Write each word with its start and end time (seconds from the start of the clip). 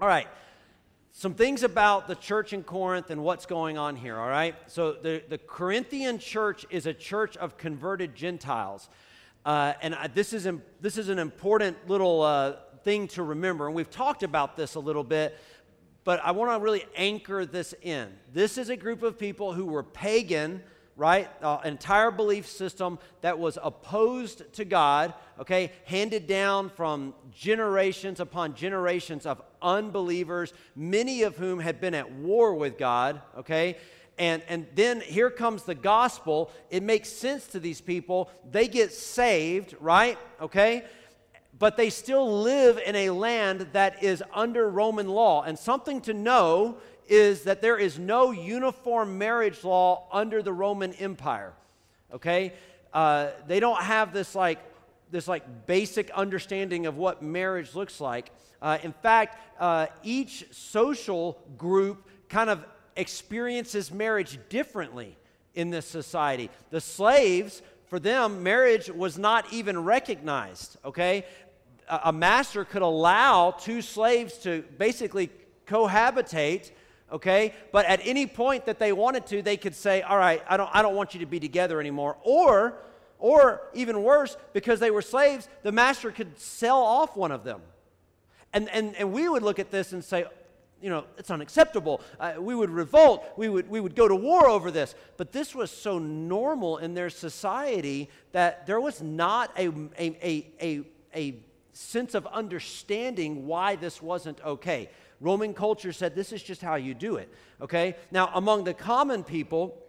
All 0.00 0.06
right. 0.06 0.28
Some 1.10 1.34
things 1.34 1.64
about 1.64 2.06
the 2.06 2.14
church 2.14 2.52
in 2.52 2.62
Corinth 2.62 3.10
and 3.10 3.24
what's 3.24 3.46
going 3.46 3.76
on 3.76 3.96
here, 3.96 4.16
all 4.16 4.28
right? 4.28 4.54
So, 4.68 4.92
the, 4.92 5.24
the 5.28 5.38
Corinthian 5.38 6.20
church 6.20 6.64
is 6.70 6.86
a 6.86 6.94
church 6.94 7.36
of 7.36 7.56
converted 7.56 8.14
Gentiles. 8.14 8.88
Uh, 9.44 9.72
and 9.82 9.96
I, 9.96 10.06
this, 10.06 10.32
is, 10.32 10.48
this 10.80 10.98
is 10.98 11.08
an 11.08 11.18
important 11.18 11.88
little 11.88 12.22
uh, 12.22 12.56
thing 12.84 13.08
to 13.08 13.24
remember. 13.24 13.66
And 13.66 13.74
we've 13.74 13.90
talked 13.90 14.22
about 14.22 14.56
this 14.56 14.76
a 14.76 14.80
little 14.80 15.02
bit, 15.02 15.36
but 16.04 16.20
I 16.22 16.30
want 16.30 16.52
to 16.52 16.62
really 16.62 16.84
anchor 16.94 17.44
this 17.44 17.74
in. 17.82 18.12
This 18.32 18.56
is 18.56 18.68
a 18.68 18.76
group 18.76 19.02
of 19.02 19.18
people 19.18 19.52
who 19.52 19.64
were 19.64 19.82
pagan 19.82 20.62
right? 20.98 21.30
Uh, 21.40 21.60
entire 21.64 22.10
belief 22.10 22.46
system 22.46 22.98
that 23.20 23.38
was 23.38 23.56
opposed 23.62 24.52
to 24.54 24.64
God, 24.64 25.14
okay? 25.40 25.70
Handed 25.84 26.26
down 26.26 26.68
from 26.68 27.14
generations 27.32 28.18
upon 28.18 28.54
generations 28.54 29.24
of 29.24 29.40
unbelievers, 29.62 30.52
many 30.74 31.22
of 31.22 31.36
whom 31.36 31.60
had 31.60 31.80
been 31.80 31.94
at 31.94 32.10
war 32.10 32.52
with 32.52 32.76
God, 32.76 33.22
okay? 33.38 33.76
And, 34.18 34.42
and 34.48 34.66
then 34.74 35.00
here 35.00 35.30
comes 35.30 35.62
the 35.62 35.76
gospel. 35.76 36.50
It 36.68 36.82
makes 36.82 37.08
sense 37.08 37.46
to 37.48 37.60
these 37.60 37.80
people. 37.80 38.30
They 38.50 38.66
get 38.66 38.92
saved, 38.92 39.76
right? 39.78 40.18
Okay? 40.40 40.84
But 41.56 41.76
they 41.76 41.90
still 41.90 42.42
live 42.42 42.80
in 42.84 42.96
a 42.96 43.10
land 43.10 43.68
that 43.72 44.02
is 44.02 44.22
under 44.34 44.68
Roman 44.68 45.08
law. 45.08 45.42
And 45.42 45.56
something 45.56 46.00
to 46.02 46.14
know 46.14 46.78
is 47.08 47.42
that 47.42 47.60
there 47.60 47.78
is 47.78 47.98
no 47.98 48.30
uniform 48.30 49.18
marriage 49.18 49.64
law 49.64 50.06
under 50.12 50.42
the 50.42 50.52
Roman 50.52 50.92
Empire. 50.94 51.52
Okay? 52.12 52.52
Uh, 52.92 53.28
they 53.46 53.60
don't 53.60 53.82
have 53.82 54.12
this 54.12 54.34
like 54.34 54.58
this 55.10 55.26
like 55.26 55.66
basic 55.66 56.10
understanding 56.10 56.86
of 56.86 56.96
what 56.96 57.22
marriage 57.22 57.74
looks 57.74 58.00
like. 58.00 58.30
Uh, 58.60 58.78
in 58.82 58.92
fact, 58.92 59.38
uh, 59.58 59.86
each 60.02 60.46
social 60.52 61.40
group 61.56 62.06
kind 62.28 62.50
of 62.50 62.64
experiences 62.96 63.90
marriage 63.90 64.38
differently 64.48 65.16
in 65.54 65.70
this 65.70 65.86
society. 65.86 66.50
The 66.70 66.80
slaves, 66.80 67.62
for 67.86 67.98
them, 67.98 68.42
marriage 68.42 68.90
was 68.90 69.18
not 69.18 69.50
even 69.52 69.82
recognized. 69.82 70.76
Okay, 70.84 71.24
a, 71.88 72.00
a 72.04 72.12
master 72.12 72.64
could 72.64 72.82
allow 72.82 73.52
two 73.52 73.80
slaves 73.80 74.34
to 74.38 74.62
basically 74.76 75.30
cohabitate 75.66 76.70
okay? 77.12 77.54
But 77.72 77.86
at 77.86 78.00
any 78.04 78.26
point 78.26 78.66
that 78.66 78.78
they 78.78 78.92
wanted 78.92 79.26
to, 79.26 79.42
they 79.42 79.56
could 79.56 79.74
say, 79.74 80.02
all 80.02 80.18
right, 80.18 80.42
I 80.48 80.56
don't, 80.56 80.70
I 80.72 80.82
don't 80.82 80.94
want 80.94 81.14
you 81.14 81.20
to 81.20 81.26
be 81.26 81.40
together 81.40 81.80
anymore. 81.80 82.16
Or, 82.22 82.74
or 83.18 83.62
even 83.74 84.02
worse, 84.02 84.36
because 84.52 84.80
they 84.80 84.90
were 84.90 85.02
slaves, 85.02 85.48
the 85.62 85.72
master 85.72 86.10
could 86.10 86.38
sell 86.38 86.80
off 86.80 87.16
one 87.16 87.32
of 87.32 87.44
them. 87.44 87.60
And, 88.52 88.68
and, 88.70 88.94
and 88.96 89.12
we 89.12 89.28
would 89.28 89.42
look 89.42 89.58
at 89.58 89.70
this 89.70 89.92
and 89.92 90.04
say, 90.04 90.24
you 90.80 90.90
know, 90.90 91.04
it's 91.16 91.30
unacceptable. 91.30 92.00
Uh, 92.20 92.34
we 92.38 92.54
would 92.54 92.70
revolt. 92.70 93.24
We 93.36 93.48
would, 93.48 93.68
we 93.68 93.80
would 93.80 93.96
go 93.96 94.06
to 94.06 94.14
war 94.14 94.48
over 94.48 94.70
this. 94.70 94.94
But 95.16 95.32
this 95.32 95.54
was 95.54 95.70
so 95.70 95.98
normal 95.98 96.78
in 96.78 96.94
their 96.94 97.10
society 97.10 98.08
that 98.32 98.66
there 98.66 98.80
was 98.80 99.02
not 99.02 99.50
a, 99.58 99.68
a, 99.98 100.16
a, 100.22 100.46
a, 100.62 100.84
a 101.14 101.34
sense 101.78 102.14
of 102.14 102.26
understanding 102.26 103.46
why 103.46 103.76
this 103.76 104.02
wasn't 104.02 104.40
okay. 104.44 104.90
Roman 105.20 105.54
culture 105.54 105.92
said 105.92 106.14
this 106.14 106.32
is 106.32 106.42
just 106.42 106.60
how 106.60 106.74
you 106.74 106.92
do 106.92 107.16
it, 107.16 107.32
okay? 107.60 107.94
Now, 108.10 108.30
among 108.34 108.64
the 108.64 108.74
common 108.74 109.22
people, 109.22 109.80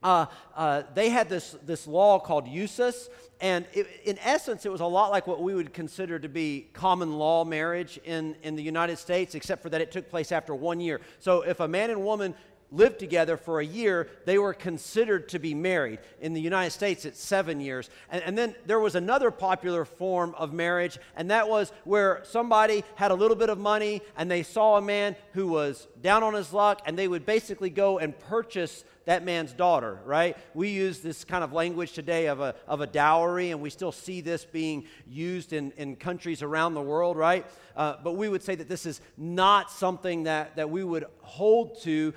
uh, 0.00 0.26
uh, 0.54 0.82
they 0.94 1.08
had 1.08 1.28
this, 1.28 1.56
this 1.66 1.88
law 1.88 2.20
called 2.20 2.46
usus, 2.46 3.08
and 3.40 3.66
it, 3.72 3.88
in 4.04 4.16
essence, 4.20 4.64
it 4.64 4.70
was 4.70 4.80
a 4.80 4.86
lot 4.86 5.10
like 5.10 5.26
what 5.26 5.42
we 5.42 5.54
would 5.54 5.72
consider 5.72 6.20
to 6.20 6.28
be 6.28 6.68
common 6.72 7.18
law 7.18 7.44
marriage 7.44 7.98
in, 8.04 8.36
in 8.44 8.54
the 8.54 8.62
United 8.62 8.96
States, 8.96 9.34
except 9.34 9.60
for 9.60 9.70
that 9.70 9.80
it 9.80 9.90
took 9.90 10.08
place 10.08 10.30
after 10.30 10.54
one 10.54 10.80
year. 10.80 11.00
So 11.18 11.42
if 11.42 11.58
a 11.58 11.66
man 11.66 11.90
and 11.90 12.04
woman 12.04 12.34
lived 12.70 12.98
together 12.98 13.36
for 13.36 13.60
a 13.60 13.64
year, 13.64 14.08
they 14.26 14.38
were 14.38 14.54
considered 14.54 15.28
to 15.30 15.38
be 15.38 15.54
married. 15.54 15.98
In 16.20 16.34
the 16.34 16.40
United 16.40 16.70
States, 16.70 17.04
it's 17.04 17.22
seven 17.22 17.60
years. 17.60 17.88
And, 18.10 18.22
and, 18.22 18.38
then 18.38 18.54
there 18.66 18.78
was 18.78 18.94
another 18.94 19.30
popular 19.30 19.84
form 19.84 20.34
of 20.36 20.52
marriage, 20.52 20.98
and 21.16 21.30
that 21.30 21.48
was 21.48 21.72
where 21.84 22.22
somebody 22.24 22.84
had 22.96 23.10
a 23.10 23.14
little 23.14 23.36
bit 23.36 23.48
of 23.48 23.58
money 23.58 24.02
and 24.16 24.30
they 24.30 24.42
saw 24.42 24.76
a 24.76 24.82
man 24.82 25.16
who 25.32 25.48
was 25.48 25.88
down 26.02 26.22
on 26.22 26.34
his 26.34 26.52
luck, 26.52 26.82
and 26.86 26.98
they 26.98 27.08
would 27.08 27.26
basically 27.26 27.70
go 27.70 27.98
and 27.98 28.18
purchase 28.18 28.84
that 29.08 29.24
man's 29.24 29.52
daughter, 29.52 29.98
right? 30.04 30.36
We 30.52 30.68
use 30.68 31.00
this 31.00 31.24
kind 31.24 31.42
of 31.42 31.54
language 31.54 31.92
today 31.92 32.26
of 32.26 32.40
a, 32.40 32.54
of 32.66 32.82
a 32.82 32.86
dowry, 32.86 33.52
and 33.52 33.60
we 33.62 33.70
still 33.70 33.90
see 33.90 34.20
this 34.20 34.44
being 34.44 34.84
used 35.08 35.54
in, 35.54 35.72
in 35.78 35.96
countries 35.96 36.42
around 36.42 36.74
the 36.74 36.82
world, 36.82 37.16
right? 37.16 37.46
Uh, 37.74 37.94
but 38.04 38.16
we 38.16 38.28
would 38.28 38.42
say 38.42 38.54
that 38.54 38.68
this 38.68 38.84
is 38.84 39.00
not 39.16 39.70
something 39.70 40.24
that, 40.24 40.56
that 40.56 40.68
we 40.68 40.84
would 40.84 41.06
hold 41.22 41.80
to 41.82 42.12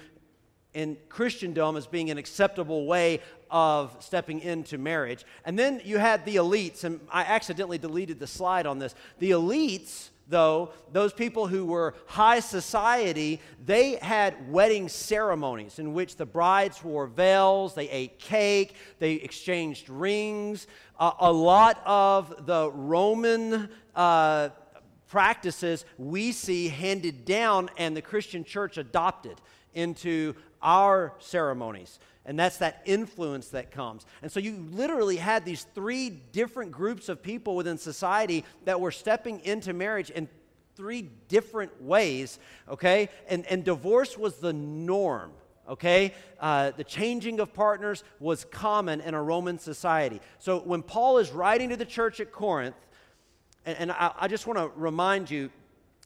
in 0.73 0.97
Christendom 1.09 1.75
as 1.75 1.87
being 1.87 2.09
an 2.09 2.17
acceptable 2.17 2.85
way 2.85 3.19
of 3.49 3.95
stepping 3.99 4.39
into 4.39 4.77
marriage. 4.77 5.25
And 5.45 5.59
then 5.59 5.81
you 5.83 5.97
had 5.97 6.25
the 6.25 6.37
elites, 6.37 6.83
and 6.83 7.01
I 7.11 7.23
accidentally 7.23 7.77
deleted 7.77 8.19
the 8.19 8.27
slide 8.27 8.65
on 8.65 8.79
this. 8.79 8.95
The 9.19 9.31
elites, 9.31 10.09
though, 10.29 10.71
those 10.93 11.11
people 11.11 11.47
who 11.47 11.65
were 11.65 11.93
high 12.07 12.39
society, 12.39 13.41
they 13.65 13.95
had 13.95 14.49
wedding 14.49 14.87
ceremonies 14.87 15.79
in 15.79 15.93
which 15.93 16.15
the 16.15 16.25
brides 16.25 16.81
wore 16.81 17.07
veils, 17.07 17.75
they 17.75 17.89
ate 17.89 18.17
cake, 18.17 18.75
they 18.99 19.13
exchanged 19.15 19.89
rings. 19.89 20.67
Uh, 20.97 21.11
a 21.19 21.31
lot 21.31 21.81
of 21.85 22.45
the 22.45 22.71
Roman 22.71 23.69
uh, 23.93 24.49
practices 25.09 25.83
we 25.97 26.31
see 26.31 26.69
handed 26.69 27.25
down 27.25 27.69
and 27.77 27.97
the 27.97 28.01
Christian 28.01 28.45
church 28.45 28.77
adopted 28.77 29.41
into 29.73 30.33
our 30.61 31.13
ceremonies. 31.19 31.99
And 32.25 32.37
that's 32.37 32.57
that 32.57 32.83
influence 32.85 33.49
that 33.49 33.71
comes. 33.71 34.05
And 34.21 34.31
so 34.31 34.39
you 34.39 34.65
literally 34.71 35.17
had 35.17 35.43
these 35.43 35.65
three 35.73 36.09
different 36.09 36.71
groups 36.71 37.09
of 37.09 37.23
people 37.23 37.55
within 37.55 37.77
society 37.77 38.45
that 38.65 38.79
were 38.79 38.91
stepping 38.91 39.39
into 39.39 39.73
marriage 39.73 40.11
in 40.11 40.29
three 40.75 41.09
different 41.27 41.81
ways, 41.81 42.39
okay? 42.69 43.09
And, 43.27 43.45
and 43.47 43.63
divorce 43.63 44.17
was 44.17 44.35
the 44.35 44.53
norm, 44.53 45.31
okay? 45.67 46.13
Uh, 46.39 46.71
the 46.71 46.83
changing 46.83 47.39
of 47.39 47.53
partners 47.53 48.03
was 48.19 48.45
common 48.45 49.01
in 49.01 49.13
a 49.15 49.21
Roman 49.21 49.57
society. 49.57 50.21
So 50.37 50.59
when 50.59 50.83
Paul 50.83 51.17
is 51.17 51.31
writing 51.31 51.69
to 51.69 51.77
the 51.77 51.85
church 51.85 52.19
at 52.19 52.31
Corinth, 52.31 52.75
and, 53.65 53.77
and 53.77 53.91
I, 53.91 54.11
I 54.19 54.27
just 54.27 54.47
want 54.47 54.59
to 54.59 54.71
remind 54.79 55.29
you 55.29 55.49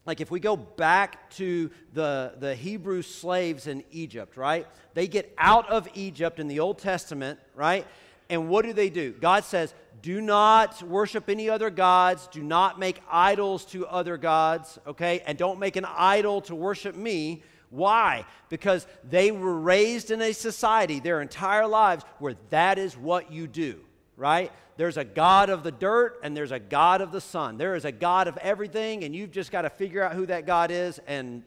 like 0.06 0.22
if 0.22 0.30
we 0.30 0.40
go 0.40 0.56
back 0.56 1.30
to 1.32 1.72
the, 1.94 2.34
the 2.40 2.56
Hebrew 2.56 3.02
slaves 3.02 3.68
in 3.68 3.84
Egypt, 3.92 4.38
right? 4.38 4.68
They 4.94 5.08
get 5.08 5.34
out 5.38 5.70
of 5.70 5.88
Egypt 5.96 6.40
in 6.40 6.48
the 6.48 6.60
Old 6.60 6.78
Testament, 6.78 7.40
right? 7.56 7.86
And 8.30 8.50
what 8.50 8.66
do 8.66 8.74
they 8.74 8.90
do? 8.90 9.14
God 9.14 9.44
says, 9.44 9.74
do 10.02 10.22
not 10.22 10.84
worship 10.84 11.30
any 11.30 11.50
other 11.50 11.70
gods, 11.70 12.28
do 12.28 12.44
not 12.44 12.78
make 12.78 13.02
idols 13.10 13.66
to 13.66 13.88
other 13.88 14.18
gods, 14.18 14.78
okay? 14.86 15.22
And 15.26 15.38
don't 15.38 15.60
make 15.60 15.76
an 15.76 15.86
idol 15.86 16.42
to 16.42 16.56
worship 16.56 16.96
me. 16.96 17.44
Why? 17.72 18.26
Because 18.50 18.86
they 19.10 19.32
were 19.32 19.60
raised 19.60 20.12
in 20.12 20.22
a 20.22 20.34
society 20.34 21.00
their 21.00 21.22
entire 21.22 21.68
lives 21.68 22.04
where 22.20 22.36
that 22.52 22.78
is 22.78 22.96
what 22.96 23.32
you 23.32 23.48
do, 23.48 23.82
right? 24.18 24.52
there's 24.78 24.98
a 24.98 25.03
God 25.03 25.50
of 25.50 25.64
the 25.64 25.72
dirt 25.72 26.20
and 26.24 26.36
there's 26.36 26.52
a 26.52 26.59
God 26.59 27.02
of 27.02 27.12
the 27.12 27.22
sun. 27.22 27.58
There 27.58 27.76
is 27.76 27.86
a 27.86 27.92
God 27.92 28.28
of 28.28 28.38
everything, 28.38 29.03
and 29.03 29.16
you've 29.16 29.31
just 29.31 29.52
got 29.52 29.62
to 29.62 29.70
figure 29.70 30.03
out 30.03 30.14
who 30.14 30.26
that 30.26 30.46
God 30.46 30.72
is 30.72 31.00
and 31.08 31.44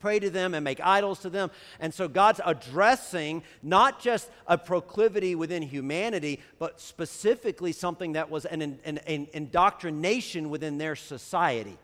pray 0.00 0.18
to 0.18 0.28
them 0.28 0.54
and 0.54 0.62
make 0.62 0.80
idols 0.80 1.20
to 1.20 1.30
them. 1.30 1.50
And 1.80 1.92
so 1.92 2.08
God's 2.08 2.40
addressing 2.44 3.42
not 3.62 4.00
just 4.00 4.30
a 4.46 4.58
proclivity 4.58 5.34
within 5.34 5.62
humanity, 5.62 6.40
but 6.58 6.80
specifically 6.80 7.72
something 7.72 8.12
that 8.12 8.30
was 8.30 8.44
an, 8.44 8.60
an, 8.62 8.98
an 8.98 9.28
indoctrination 9.32 10.50
within 10.50 10.78
their 10.78 10.96
society. 10.96 11.78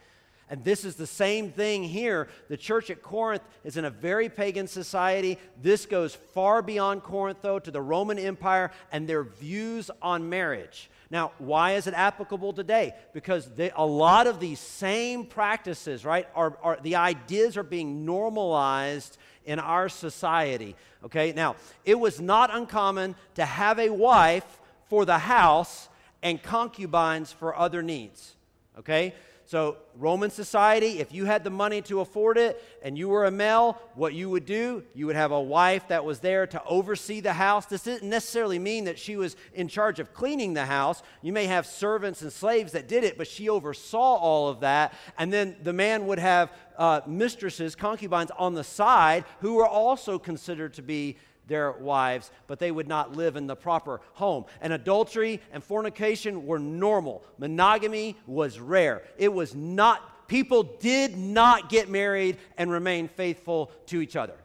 And 0.51 0.65
this 0.65 0.85
is 0.85 0.97
the 0.97 1.07
same 1.07 1.53
thing 1.53 1.85
here. 1.85 2.29
The 2.49 2.57
church 2.57 2.91
at 2.91 3.03
Corinth 3.03 3.45
is 3.63 3.77
in 3.77 3.85
a 3.85 3.91
very 3.91 4.29
pagan 4.29 4.67
society. 4.67 5.39
This 5.63 5.87
goes 5.87 6.15
far 6.15 6.61
beyond 6.61 7.05
Corinth, 7.05 7.39
though, 7.41 7.61
to 7.61 7.71
the 7.71 7.81
Roman 7.81 8.19
Empire 8.19 8.73
and 8.91 9.09
their 9.09 9.23
views 9.23 9.93
on 10.03 10.29
marriage. 10.29 10.91
Now, 11.09 11.31
why 11.39 11.75
is 11.75 11.87
it 11.87 11.95
applicable 11.95 12.53
today? 12.53 12.95
Because 13.13 13.47
they, 13.47 13.71
a 13.77 13.87
lot 13.87 14.27
of 14.27 14.41
these 14.41 14.59
same 14.59 15.25
practices, 15.25 16.05
right, 16.05 16.27
are, 16.35 16.59
are 16.63 16.79
the 16.83 16.97
ideas 16.97 17.57
are 17.57 17.63
being 17.63 18.05
normalized 18.05 19.19
in 19.45 19.61
our 19.61 19.89
society. 19.89 20.75
Okay, 21.05 21.33
now, 21.33 21.57
it 21.85 21.99
was 21.99 22.21
not 22.21 22.55
uncommon 22.55 23.15
to 23.37 23.45
have 23.45 23.79
a 23.79 23.91
wife 23.91 24.61
for 24.89 25.05
the 25.05 25.19
house 25.19 25.89
and 26.23 26.43
concubines 26.43 27.33
for 27.33 27.57
other 27.57 27.83
needs. 27.83 28.35
Okay, 28.79 29.15
So, 29.51 29.79
Roman 29.97 30.31
society, 30.31 31.01
if 31.01 31.13
you 31.13 31.25
had 31.25 31.43
the 31.43 31.51
money 31.51 31.83
to 31.83 32.03
afford 32.03 32.39
it 32.39 32.63
and 32.85 32.97
you 32.97 33.09
were 33.09 33.25
a 33.25 33.33
male, 33.33 33.83
what 33.97 34.15
you 34.15 34.31
would 34.31 34.47
do, 34.47 34.85
you 34.95 35.09
would 35.09 35.17
have 35.17 35.33
a 35.33 35.41
wife 35.41 35.89
that 35.89 36.05
was 36.05 36.21
there 36.21 36.47
to 36.47 36.63
oversee 36.63 37.19
the 37.19 37.33
house. 37.33 37.67
This 37.67 37.83
didn't 37.83 38.09
necessarily 38.09 38.61
mean 38.61 38.85
that 38.85 38.97
she 38.97 39.17
was 39.17 39.35
in 39.53 39.67
charge 39.67 39.99
of 39.99 40.15
cleaning 40.15 40.55
the 40.55 40.67
house. 40.67 41.03
You 41.21 41.33
may 41.33 41.47
have 41.47 41.67
servants 41.67 42.23
and 42.23 42.33
slaves 42.33 42.71
that 42.75 42.87
did 42.87 43.03
it, 43.03 43.19
but 43.19 43.27
she 43.27 43.49
oversaw 43.49 44.15
all 44.19 44.47
of 44.47 44.61
that. 44.61 44.95
And 45.19 45.33
then 45.33 45.57
the 45.65 45.73
man 45.73 46.07
would 46.07 46.21
have 46.21 46.53
uh, 46.79 47.01
mistresses, 47.09 47.75
concubines 47.75 48.31
on 48.39 48.55
the 48.55 48.63
side 48.63 49.25
who 49.41 49.55
were 49.55 49.67
also 49.67 50.17
considered 50.17 50.75
to 50.75 50.83
be 50.83 51.17
their 51.51 51.73
wives, 51.73 52.31
but 52.47 52.59
they 52.59 52.71
would 52.71 52.89
not 52.89 53.15
live 53.15 53.37
in 53.37 53.47
the 53.47 53.57
proper 53.57 54.01
home. 54.15 54.47
And 54.63 54.73
adultery 54.73 55.43
and 55.53 55.63
fornication 55.63 56.47
were 56.47 56.59
normal. 56.59 57.23
Monogamy 57.37 58.17
was 58.27 58.59
rare. 58.59 59.03
It 59.19 59.31
was 59.31 59.55
not, 59.55 60.29
people 60.29 60.63
did 60.63 61.19
not 61.19 61.69
get 61.69 61.91
married 61.91 62.39
and 62.57 62.71
remain 62.71 63.09
faithful 63.09 63.71
to 63.87 64.01
each 64.01 64.17
other. 64.17 64.37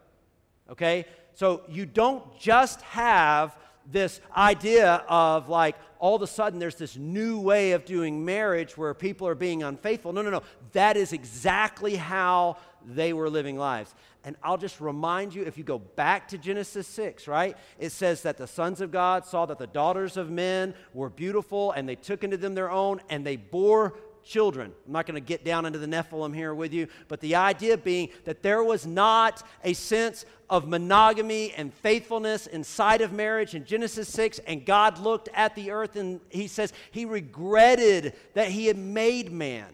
Okay? 0.70 1.06
So 1.36 1.62
you 1.70 1.86
don't 1.86 2.38
just 2.40 2.82
have 2.82 3.56
this 3.92 4.20
idea 4.36 5.04
of 5.08 5.48
like 5.48 5.76
all 6.00 6.16
of 6.16 6.22
a 6.22 6.28
sudden 6.28 6.60
there's 6.60 6.76
this 6.76 6.98
new 6.98 7.40
way 7.40 7.74
of 7.74 7.86
doing 7.86 8.26
marriage 8.26 8.78
where 8.78 8.94
people 8.94 9.28
are 9.28 9.36
being 9.36 9.64
unfaithful. 9.64 10.12
No, 10.12 10.22
no, 10.22 10.30
no. 10.30 10.44
That 10.72 10.98
is 10.98 11.14
exactly 11.14 11.96
how 11.96 12.58
they 12.88 13.14
were 13.14 13.30
living 13.30 13.58
lives. 13.58 13.94
And 14.24 14.36
I'll 14.44 14.58
just 14.58 14.82
remind 14.82 15.34
you 15.34 15.44
if 15.44 15.58
you 15.58 15.64
go 15.64 15.80
back 15.80 16.28
to 16.30 16.38
Genesis 16.38 16.88
6, 16.88 17.28
right? 17.28 17.58
It 17.80 17.92
says 17.92 18.24
that 18.24 18.38
the 18.38 18.48
sons 18.48 18.82
of 18.82 18.92
God 18.92 19.26
saw 19.26 19.46
that 19.46 19.60
the 19.60 19.68
daughters 19.68 20.18
of 20.18 20.30
men 20.30 20.74
were 20.94 21.10
beautiful 21.10 21.72
and 21.72 21.88
they 21.88 21.96
took 21.96 22.24
into 22.24 22.38
them 22.38 22.56
their 22.56 22.72
own 22.72 23.02
and 23.10 23.26
they 23.26 23.36
bore 23.36 23.94
children. 24.24 24.74
I'm 24.88 24.94
not 24.94 25.06
going 25.06 25.16
to 25.16 25.26
get 25.26 25.46
down 25.46 25.66
into 25.66 25.80
the 25.80 25.88
Nephilim 25.88 26.36
here 26.36 26.54
with 26.54 26.74
you, 26.74 26.88
but 27.08 27.22
the 27.22 27.36
idea 27.36 27.78
being 27.78 28.10
that 28.26 28.42
there 28.42 28.64
was 28.64 28.86
not 28.86 29.44
a 29.64 29.74
sense 29.74 30.26
of 30.50 30.68
monogamy 30.68 31.54
and 31.54 31.74
faithfulness 31.74 32.48
inside 32.48 33.02
of 33.02 33.14
marriage 33.14 33.56
in 33.56 33.66
Genesis 33.66 34.10
6. 34.10 34.40
And 34.40 34.66
God 34.66 34.98
looked 34.98 35.30
at 35.34 35.56
the 35.56 35.72
earth 35.72 35.96
and 35.96 36.20
he 36.30 36.48
says 36.48 36.74
he 36.92 37.06
regretted 37.06 38.14
that 38.34 38.50
he 38.50 38.66
had 38.66 38.78
made 38.78 39.32
man. 39.32 39.68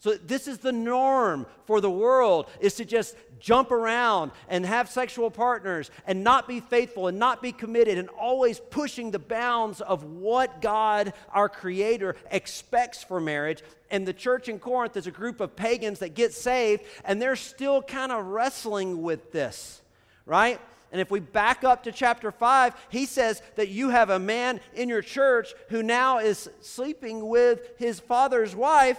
So 0.00 0.14
this 0.14 0.46
is 0.46 0.58
the 0.58 0.72
norm 0.72 1.46
for 1.66 1.80
the 1.80 1.90
world 1.90 2.48
is 2.60 2.74
to 2.74 2.84
just 2.84 3.16
jump 3.40 3.72
around 3.72 4.30
and 4.48 4.64
have 4.64 4.88
sexual 4.88 5.30
partners 5.30 5.90
and 6.06 6.22
not 6.22 6.46
be 6.46 6.60
faithful 6.60 7.08
and 7.08 7.18
not 7.18 7.42
be 7.42 7.50
committed 7.50 7.98
and 7.98 8.08
always 8.10 8.60
pushing 8.60 9.10
the 9.10 9.18
bounds 9.18 9.80
of 9.80 10.04
what 10.04 10.60
God 10.60 11.12
our 11.32 11.48
creator 11.48 12.14
expects 12.30 13.02
for 13.02 13.20
marriage. 13.20 13.62
And 13.90 14.06
the 14.06 14.12
church 14.12 14.48
in 14.48 14.60
Corinth 14.60 14.96
is 14.96 15.08
a 15.08 15.12
group 15.12 15.40
of 15.40 15.56
pagans 15.56 15.98
that 15.98 16.14
get 16.14 16.32
saved 16.32 16.84
and 17.04 17.20
they're 17.20 17.36
still 17.36 17.82
kind 17.82 18.12
of 18.12 18.26
wrestling 18.26 19.02
with 19.02 19.32
this, 19.32 19.82
right? 20.26 20.60
And 20.92 21.00
if 21.00 21.10
we 21.10 21.20
back 21.20 21.64
up 21.64 21.82
to 21.82 21.92
chapter 21.92 22.30
5, 22.30 22.74
he 22.88 23.04
says 23.04 23.42
that 23.56 23.68
you 23.68 23.90
have 23.90 24.10
a 24.10 24.18
man 24.18 24.60
in 24.74 24.88
your 24.88 25.02
church 25.02 25.54
who 25.68 25.82
now 25.82 26.18
is 26.18 26.48
sleeping 26.60 27.28
with 27.28 27.72
his 27.78 28.00
father's 28.00 28.54
wife 28.54 28.98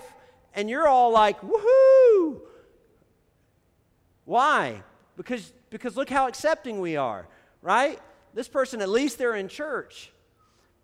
and 0.54 0.70
you're 0.70 0.88
all 0.88 1.12
like, 1.12 1.40
woohoo! 1.42 2.42
Why? 4.26 4.84
Because, 5.18 5.52
because 5.70 5.98
look 5.98 6.10
how 6.10 6.28
accepting 6.28 6.80
we 6.80 6.96
are, 6.96 7.28
right? 7.62 8.00
This 8.34 8.48
person, 8.48 8.82
at 8.82 8.90
least 8.90 9.18
they're 9.18 9.36
in 9.36 9.48
church. 9.48 10.12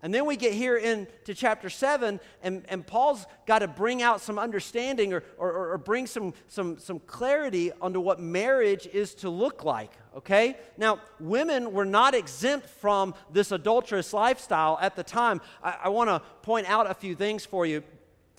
And 0.02 0.12
then 0.12 0.26
we 0.26 0.36
get 0.36 0.52
here 0.52 0.76
into 0.76 1.34
chapter 1.34 1.70
7, 1.70 2.20
and, 2.42 2.64
and 2.68 2.86
Paul's 2.86 3.26
got 3.46 3.60
to 3.60 3.68
bring 3.68 4.02
out 4.02 4.20
some 4.20 4.38
understanding 4.38 5.12
or, 5.14 5.24
or, 5.38 5.72
or 5.72 5.78
bring 5.78 6.06
some, 6.06 6.34
some, 6.48 6.78
some 6.78 7.00
clarity 7.00 7.72
onto 7.80 7.98
what 7.98 8.20
marriage 8.20 8.86
is 8.86 9.14
to 9.16 9.30
look 9.30 9.64
like, 9.64 9.90
okay? 10.16 10.58
Now, 10.76 11.00
women 11.18 11.72
were 11.72 11.86
not 11.86 12.14
exempt 12.14 12.68
from 12.68 13.14
this 13.32 13.52
adulterous 13.52 14.12
lifestyle 14.12 14.78
at 14.82 14.96
the 14.96 15.02
time. 15.02 15.40
I, 15.62 15.76
I 15.84 15.88
want 15.88 16.10
to 16.10 16.20
point 16.42 16.68
out 16.68 16.90
a 16.90 16.94
few 16.94 17.14
things 17.14 17.46
for 17.46 17.64
you 17.64 17.82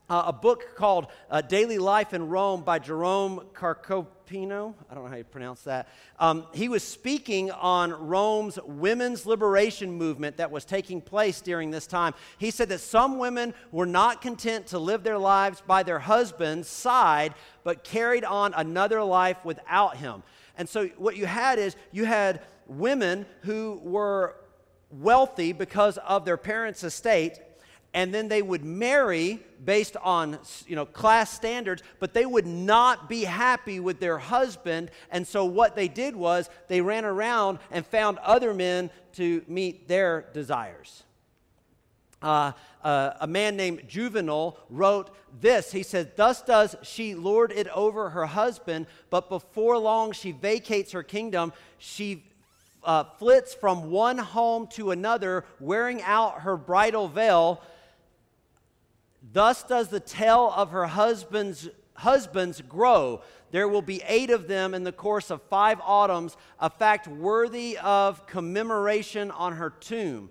uh, 0.09 0.24
a 0.27 0.33
book 0.33 0.75
called 0.75 1.07
uh, 1.30 1.42
Daily 1.42 1.77
Life 1.77 2.13
in 2.13 2.30
Rome 2.30 2.63
by 2.63 2.80
Jerome 2.80 3.42
Carcopino. 3.54 4.74
I 4.89 4.94
don't 4.94 5.04
know 5.04 5.09
how 5.09 5.18
you 5.18 5.24
pronounce 5.24 5.62
that. 5.63 5.89
Um, 6.18 6.48
he 6.54 6.69
was 6.69 6.83
speaking 6.83 7.51
on 7.51 7.92
Rome's 7.92 8.57
women's 8.65 9.25
liberation 9.25 9.92
movement 9.92 10.38
that 10.38 10.51
was 10.51 10.63
taking 10.63 11.01
place 11.01 11.42
during 11.42 11.71
this 11.71 11.88
time. 11.88 12.13
He 12.38 12.51
said 12.51 12.69
that 12.69 12.80
some 12.80 13.18
women 13.18 13.54
were 13.71 13.86
not 13.86 14.21
content 14.21 14.68
to 14.68 14.80
live 14.80 15.04
their 15.04 15.18
lives 15.18 15.62
by 15.65 15.83
their 15.83 16.00
husband's 16.00 16.69
side, 16.69 17.33
but 17.63 17.83
carried 17.83 18.24
on 18.24 18.54
another 18.54 19.04
life 19.04 19.44
without 19.44 19.98
him. 19.98 20.24
And 20.57 20.69
so 20.69 20.88
what 20.98 21.18
you 21.18 21.25
had 21.25 21.59
is 21.59 21.75
you 21.92 22.06
had 22.06 22.42
women 22.65 23.25
who 23.42 23.80
were 23.83 24.36
wealthy 24.89 25.51
because 25.51 25.98
of 25.98 26.24
their 26.24 26.38
parents' 26.38 26.83
estate 26.83 27.39
and 27.97 28.13
then 28.13 28.27
they 28.27 28.44
would 28.44 28.63
marry 28.63 29.39
based 29.65 29.97
on 29.97 30.38
you 30.67 30.75
know 30.75 30.85
class 30.85 31.31
standards 31.31 31.81
but 31.99 32.13
they 32.13 32.27
would 32.27 32.45
not 32.45 33.09
be 33.09 33.23
happy 33.23 33.79
with 33.79 33.99
their 33.99 34.19
husband 34.19 34.91
and 35.09 35.25
so 35.25 35.45
what 35.45 35.75
they 35.75 35.88
did 35.88 36.15
was 36.15 36.47
they 36.67 36.79
ran 36.79 37.03
around 37.05 37.57
and 37.71 37.83
found 37.88 38.19
other 38.19 38.53
men 38.53 38.91
to 39.13 39.44
meet 39.47 39.88
their 39.88 40.25
desires 40.31 41.03
uh, 42.21 42.51
uh, 42.83 43.13
a 43.19 43.27
man 43.27 43.55
named 43.55 43.83
Juvenal 43.88 44.57
wrote 44.71 45.11
this. 45.39 45.71
He 45.71 45.83
said, 45.83 46.17
Thus 46.17 46.41
does 46.41 46.75
she 46.81 47.13
lord 47.13 47.51
it 47.51 47.67
over 47.67 48.09
her 48.09 48.25
husband, 48.25 48.88
but 49.11 49.29
before 49.29 49.77
long 49.77 50.13
she 50.13 50.31
vacates 50.31 50.94
her 50.94 51.03
kingdom. 51.03 51.53
She 51.77 52.23
uh, 52.83 53.03
flits 53.19 53.53
from 53.53 53.91
one 53.91 54.17
home 54.17 54.65
to 54.67 54.89
another, 54.89 55.45
wearing 55.59 56.01
out 56.01 56.41
her 56.41 56.57
bridal 56.57 57.07
veil. 57.07 57.61
Thus 59.34 59.64
does 59.64 59.90
the 59.90 60.00
tale 60.00 60.52
of 60.56 60.72
her 60.72 60.88
husband's 60.88 61.69
husbands 61.98 62.62
grow. 62.62 63.22
There 63.52 63.68
will 63.68 63.81
be 63.81 64.02
eight 64.08 64.30
of 64.30 64.48
them 64.48 64.74
in 64.74 64.84
the 64.84 64.92
course 64.92 65.31
of 65.31 65.42
five 65.44 65.80
autumns, 65.84 66.38
a 66.60 66.69
fact 66.69 67.08
worthy 67.08 67.78
of 67.80 68.25
commemoration 68.28 69.31
on 69.31 69.54
her 69.54 69.72
tomb. 69.72 70.30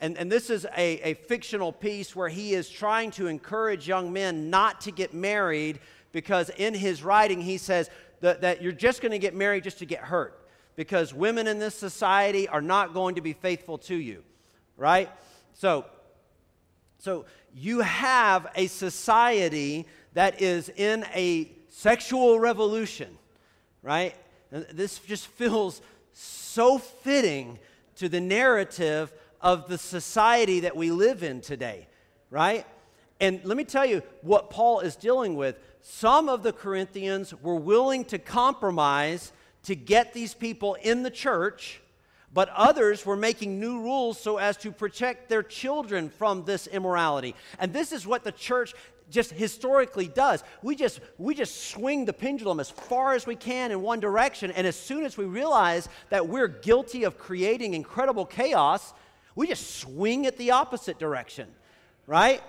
And, 0.00 0.18
and 0.18 0.30
this 0.30 0.50
is 0.50 0.66
a, 0.76 1.00
a 1.00 1.14
fictional 1.14 1.72
piece 1.72 2.14
where 2.14 2.28
he 2.28 2.52
is 2.52 2.68
trying 2.68 3.12
to 3.12 3.28
encourage 3.28 3.88
young 3.88 4.12
men 4.12 4.50
not 4.50 4.82
to 4.82 4.90
get 4.90 5.14
married 5.14 5.80
because 6.12 6.50
in 6.50 6.74
his 6.74 7.02
writing 7.02 7.40
he 7.40 7.56
says 7.56 7.88
that, 8.20 8.42
that 8.42 8.62
you're 8.62 8.72
just 8.72 9.00
going 9.00 9.12
to 9.12 9.18
get 9.18 9.34
married 9.34 9.64
just 9.64 9.78
to 9.78 9.86
get 9.86 10.00
hurt 10.00 10.46
because 10.74 11.14
women 11.14 11.46
in 11.46 11.58
this 11.58 11.74
society 11.74 12.46
are 12.48 12.60
not 12.60 12.92
going 12.92 13.14
to 13.14 13.22
be 13.22 13.32
faithful 13.32 13.78
to 13.78 13.94
you, 13.94 14.22
right? 14.76 15.10
So, 15.54 15.86
so 16.98 17.24
you 17.58 17.80
have 17.80 18.46
a 18.54 18.66
society 18.66 19.86
that 20.12 20.42
is 20.42 20.68
in 20.68 21.06
a 21.14 21.50
sexual 21.68 22.38
revolution, 22.38 23.08
right? 23.82 24.14
This 24.50 24.98
just 24.98 25.26
feels 25.26 25.80
so 26.12 26.76
fitting 26.76 27.58
to 27.96 28.10
the 28.10 28.20
narrative 28.20 29.10
of 29.40 29.68
the 29.68 29.78
society 29.78 30.60
that 30.60 30.76
we 30.76 30.90
live 30.90 31.22
in 31.22 31.40
today, 31.40 31.86
right? 32.30 32.66
And 33.20 33.42
let 33.44 33.56
me 33.56 33.64
tell 33.64 33.86
you 33.86 34.02
what 34.20 34.50
Paul 34.50 34.80
is 34.80 34.94
dealing 34.94 35.34
with. 35.34 35.58
Some 35.80 36.28
of 36.28 36.42
the 36.42 36.52
Corinthians 36.52 37.32
were 37.42 37.56
willing 37.56 38.04
to 38.06 38.18
compromise 38.18 39.32
to 39.62 39.74
get 39.74 40.12
these 40.12 40.34
people 40.34 40.74
in 40.74 41.02
the 41.02 41.10
church 41.10 41.80
but 42.32 42.48
others 42.50 43.06
were 43.06 43.16
making 43.16 43.60
new 43.60 43.80
rules 43.80 44.20
so 44.20 44.36
as 44.36 44.56
to 44.58 44.72
protect 44.72 45.28
their 45.28 45.42
children 45.42 46.08
from 46.08 46.44
this 46.44 46.66
immorality. 46.66 47.34
And 47.58 47.72
this 47.72 47.92
is 47.92 48.06
what 48.06 48.24
the 48.24 48.32
church 48.32 48.74
just 49.10 49.30
historically 49.30 50.08
does. 50.08 50.42
We 50.62 50.74
just 50.74 51.00
we 51.18 51.34
just 51.34 51.70
swing 51.70 52.04
the 52.04 52.12
pendulum 52.12 52.60
as 52.60 52.70
far 52.70 53.14
as 53.14 53.26
we 53.26 53.36
can 53.36 53.70
in 53.70 53.80
one 53.80 54.00
direction 54.00 54.50
and 54.50 54.66
as 54.66 54.76
soon 54.76 55.04
as 55.04 55.16
we 55.16 55.24
realize 55.24 55.88
that 56.10 56.28
we're 56.28 56.48
guilty 56.48 57.04
of 57.04 57.18
creating 57.18 57.74
incredible 57.74 58.26
chaos, 58.26 58.92
we 59.34 59.46
just 59.46 59.78
swing 59.78 60.24
it 60.24 60.36
the 60.36 60.50
opposite 60.50 60.98
direction. 60.98 61.48
Right? 62.06 62.42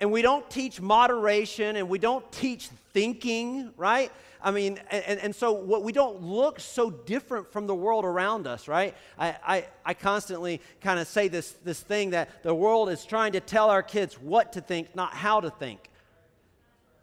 And 0.00 0.10
we 0.10 0.22
don't 0.22 0.48
teach 0.50 0.80
moderation 0.80 1.76
and 1.76 1.88
we 1.88 1.98
don't 1.98 2.30
teach 2.32 2.68
thinking, 2.92 3.72
right? 3.76 4.10
I 4.42 4.50
mean, 4.50 4.78
and, 4.90 5.18
and 5.20 5.34
so 5.34 5.52
what 5.52 5.82
we 5.82 5.92
don't 5.92 6.22
look 6.22 6.60
so 6.60 6.90
different 6.90 7.50
from 7.50 7.66
the 7.66 7.74
world 7.74 8.04
around 8.04 8.46
us, 8.46 8.68
right? 8.68 8.94
I, 9.18 9.36
I, 9.46 9.66
I 9.86 9.94
constantly 9.94 10.60
kind 10.82 11.00
of 11.00 11.06
say 11.06 11.28
this, 11.28 11.52
this 11.64 11.80
thing 11.80 12.10
that 12.10 12.42
the 12.42 12.54
world 12.54 12.90
is 12.90 13.06
trying 13.06 13.32
to 13.32 13.40
tell 13.40 13.70
our 13.70 13.82
kids 13.82 14.20
what 14.20 14.52
to 14.52 14.60
think, 14.60 14.94
not 14.94 15.14
how 15.14 15.40
to 15.40 15.50
think. 15.50 15.88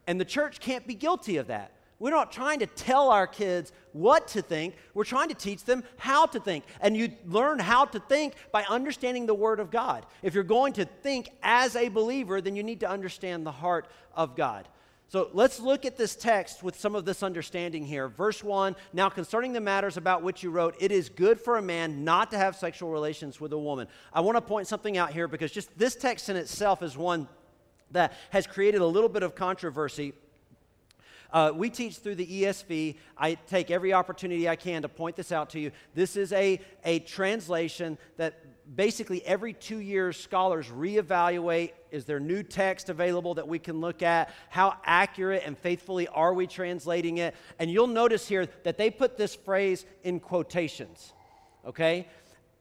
And 0.05 0.19
the 0.19 0.25
church 0.25 0.59
can't 0.59 0.85
be 0.85 0.93
guilty 0.93 1.37
of 1.37 1.47
that. 1.47 1.71
We're 2.01 2.09
not 2.09 2.31
trying 2.31 2.57
to 2.61 2.65
tell 2.65 3.11
our 3.11 3.27
kids 3.27 3.71
what 3.91 4.27
to 4.29 4.41
think. 4.41 4.73
We're 4.95 5.03
trying 5.03 5.29
to 5.29 5.35
teach 5.35 5.65
them 5.65 5.83
how 5.97 6.25
to 6.25 6.39
think. 6.39 6.63
And 6.81 6.97
you 6.97 7.11
learn 7.27 7.59
how 7.59 7.85
to 7.85 7.99
think 7.99 8.33
by 8.51 8.63
understanding 8.63 9.27
the 9.27 9.35
Word 9.35 9.59
of 9.59 9.69
God. 9.69 10.07
If 10.23 10.33
you're 10.33 10.43
going 10.43 10.73
to 10.73 10.85
think 10.85 11.29
as 11.43 11.75
a 11.75 11.89
believer, 11.89 12.41
then 12.41 12.55
you 12.55 12.63
need 12.63 12.79
to 12.79 12.89
understand 12.89 13.45
the 13.45 13.51
heart 13.51 13.85
of 14.15 14.35
God. 14.35 14.67
So 15.09 15.29
let's 15.33 15.59
look 15.59 15.85
at 15.85 15.95
this 15.95 16.15
text 16.15 16.63
with 16.63 16.79
some 16.79 16.95
of 16.95 17.05
this 17.05 17.21
understanding 17.21 17.85
here. 17.85 18.07
Verse 18.07 18.43
1 18.43 18.75
Now, 18.93 19.09
concerning 19.09 19.53
the 19.53 19.61
matters 19.61 19.95
about 19.95 20.23
which 20.23 20.41
you 20.41 20.49
wrote, 20.49 20.75
it 20.79 20.91
is 20.91 21.07
good 21.07 21.39
for 21.39 21.59
a 21.59 21.61
man 21.61 22.03
not 22.03 22.31
to 22.31 22.37
have 22.39 22.55
sexual 22.55 22.89
relations 22.89 23.39
with 23.39 23.53
a 23.53 23.59
woman. 23.59 23.87
I 24.11 24.21
want 24.21 24.37
to 24.37 24.41
point 24.41 24.65
something 24.65 24.97
out 24.97 25.13
here 25.13 25.27
because 25.27 25.51
just 25.51 25.77
this 25.77 25.95
text 25.95 26.29
in 26.29 26.35
itself 26.35 26.81
is 26.81 26.97
one 26.97 27.27
that 27.91 28.13
has 28.31 28.47
created 28.47 28.81
a 28.81 28.87
little 28.87 29.09
bit 29.09 29.21
of 29.21 29.35
controversy. 29.35 30.13
Uh, 31.31 31.51
we 31.53 31.69
teach 31.69 31.97
through 31.97 32.15
the 32.15 32.43
ESV. 32.43 32.95
I 33.17 33.35
take 33.35 33.71
every 33.71 33.93
opportunity 33.93 34.49
I 34.49 34.55
can 34.55 34.81
to 34.81 34.89
point 34.89 35.15
this 35.15 35.31
out 35.31 35.49
to 35.51 35.59
you. 35.59 35.71
This 35.95 36.15
is 36.15 36.33
a, 36.33 36.59
a 36.83 36.99
translation 36.99 37.97
that 38.17 38.35
basically 38.75 39.25
every 39.25 39.53
two 39.53 39.79
years 39.79 40.17
scholars 40.17 40.67
reevaluate 40.69 41.71
is 41.89 42.05
there 42.05 42.19
new 42.19 42.43
text 42.43 42.89
available 42.89 43.33
that 43.33 43.47
we 43.47 43.59
can 43.59 43.81
look 43.81 44.01
at 44.01 44.33
how 44.49 44.77
accurate 44.85 45.43
and 45.45 45.57
faithfully 45.57 46.07
are 46.07 46.33
we 46.33 46.47
translating 46.47 47.17
it 47.17 47.35
and 47.59 47.69
you'll 47.69 47.87
notice 47.87 48.27
here 48.27 48.47
that 48.63 48.77
they 48.77 48.89
put 48.89 49.17
this 49.17 49.35
phrase 49.35 49.85
in 50.03 50.19
quotations 50.19 51.11
okay 51.65 52.07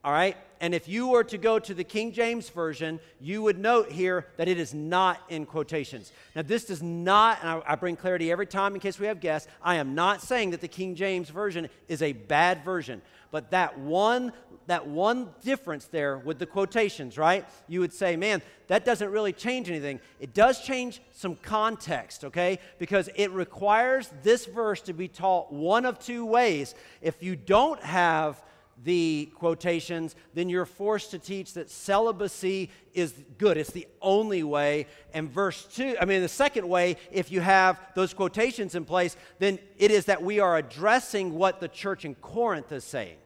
all 0.05 0.13
right 0.13 0.37
and 0.61 0.75
if 0.75 0.89
you 0.89 1.09
were 1.09 1.25
to 1.25 1.39
go 1.39 1.59
to 1.59 1.75
the 1.75 1.85
king 1.85 2.13
james 2.13 2.49
version 2.49 2.99
you 3.21 3.43
would 3.43 3.59
note 3.59 3.91
here 3.91 4.27
that 4.37 4.49
it 4.49 4.59
is 4.59 4.73
not 4.73 5.21
in 5.29 5.45
quotations 5.45 6.13
now 6.35 6.43
this 6.43 6.65
does 6.65 6.83
not 6.83 7.39
and 7.41 7.51
I, 7.51 7.63
I 7.67 7.75
bring 7.75 7.97
clarity 7.97 8.31
every 8.31 8.47
time 8.47 8.75
in 8.75 8.81
case 8.81 8.99
we 8.99 9.07
have 9.07 9.21
guests 9.21 9.49
i 9.63 9.77
am 9.77 9.95
not 9.95 10.23
saying 10.23 10.51
that 10.51 10.61
the 10.61 10.69
king 10.69 10.95
james 10.95 11.29
version 11.29 11.69
is 11.89 12.03
a 12.03 12.13
bad 12.13 12.65
version 12.65 13.03
but 13.31 13.51
that 13.51 13.79
one 13.79 14.33
that 14.71 14.87
one 14.87 15.29
difference 15.43 15.87
there 15.87 16.19
with 16.19 16.39
the 16.39 16.47
quotations, 16.47 17.19
right? 17.19 17.45
You 17.67 17.81
would 17.81 17.93
say, 17.93 18.15
man, 18.15 18.41
that 18.69 18.85
doesn't 18.85 19.11
really 19.11 19.33
change 19.33 19.69
anything. 19.69 19.99
It 20.21 20.33
does 20.33 20.61
change 20.63 21.03
some 21.11 21.35
context, 21.35 22.25
okay? 22.25 22.61
Because 22.79 23.09
it 23.17 23.33
requires 23.33 24.09
this 24.23 24.47
verse 24.47 24.81
to 24.83 24.93
be 24.93 25.09
taught 25.09 25.53
one 25.53 25.85
of 25.85 25.99
two 25.99 26.25
ways. 26.25 26.77
If 27.03 27.21
you 27.21 27.35
don't 27.35 27.83
have 27.83 28.41
the 28.83 29.31
quotations, 29.35 30.17
then 30.35 30.49
you're 30.49 30.65
forced 30.65 31.11
to 31.11 31.19
teach 31.19 31.53
that 31.55 31.71
celibacy 31.71 32.71
is 32.95 33.13
good. 33.39 33.57
It's 33.57 33.73
the 33.73 33.87
only 34.01 34.43
way. 34.43 34.87
And 35.13 35.31
verse 35.31 35.67
2, 35.75 35.97
I 36.01 36.05
mean, 36.05 36.23
the 36.23 36.29
second 36.29 36.69
way, 36.69 36.97
if 37.11 37.31
you 37.31 37.41
have 37.41 37.81
those 37.95 38.15
quotations 38.15 38.75
in 38.75 38.85
place, 38.85 39.17
then 39.39 39.59
it 39.77 39.91
is 39.91 40.07
that 40.07 40.23
we 40.23 40.41
are 40.41 40.57
addressing 40.57 41.35
what 41.35 41.61
the 41.61 41.69
church 41.69 42.05
in 42.05 42.15
Corinth 42.15 42.73
is 42.73 42.85
saying 42.85 43.17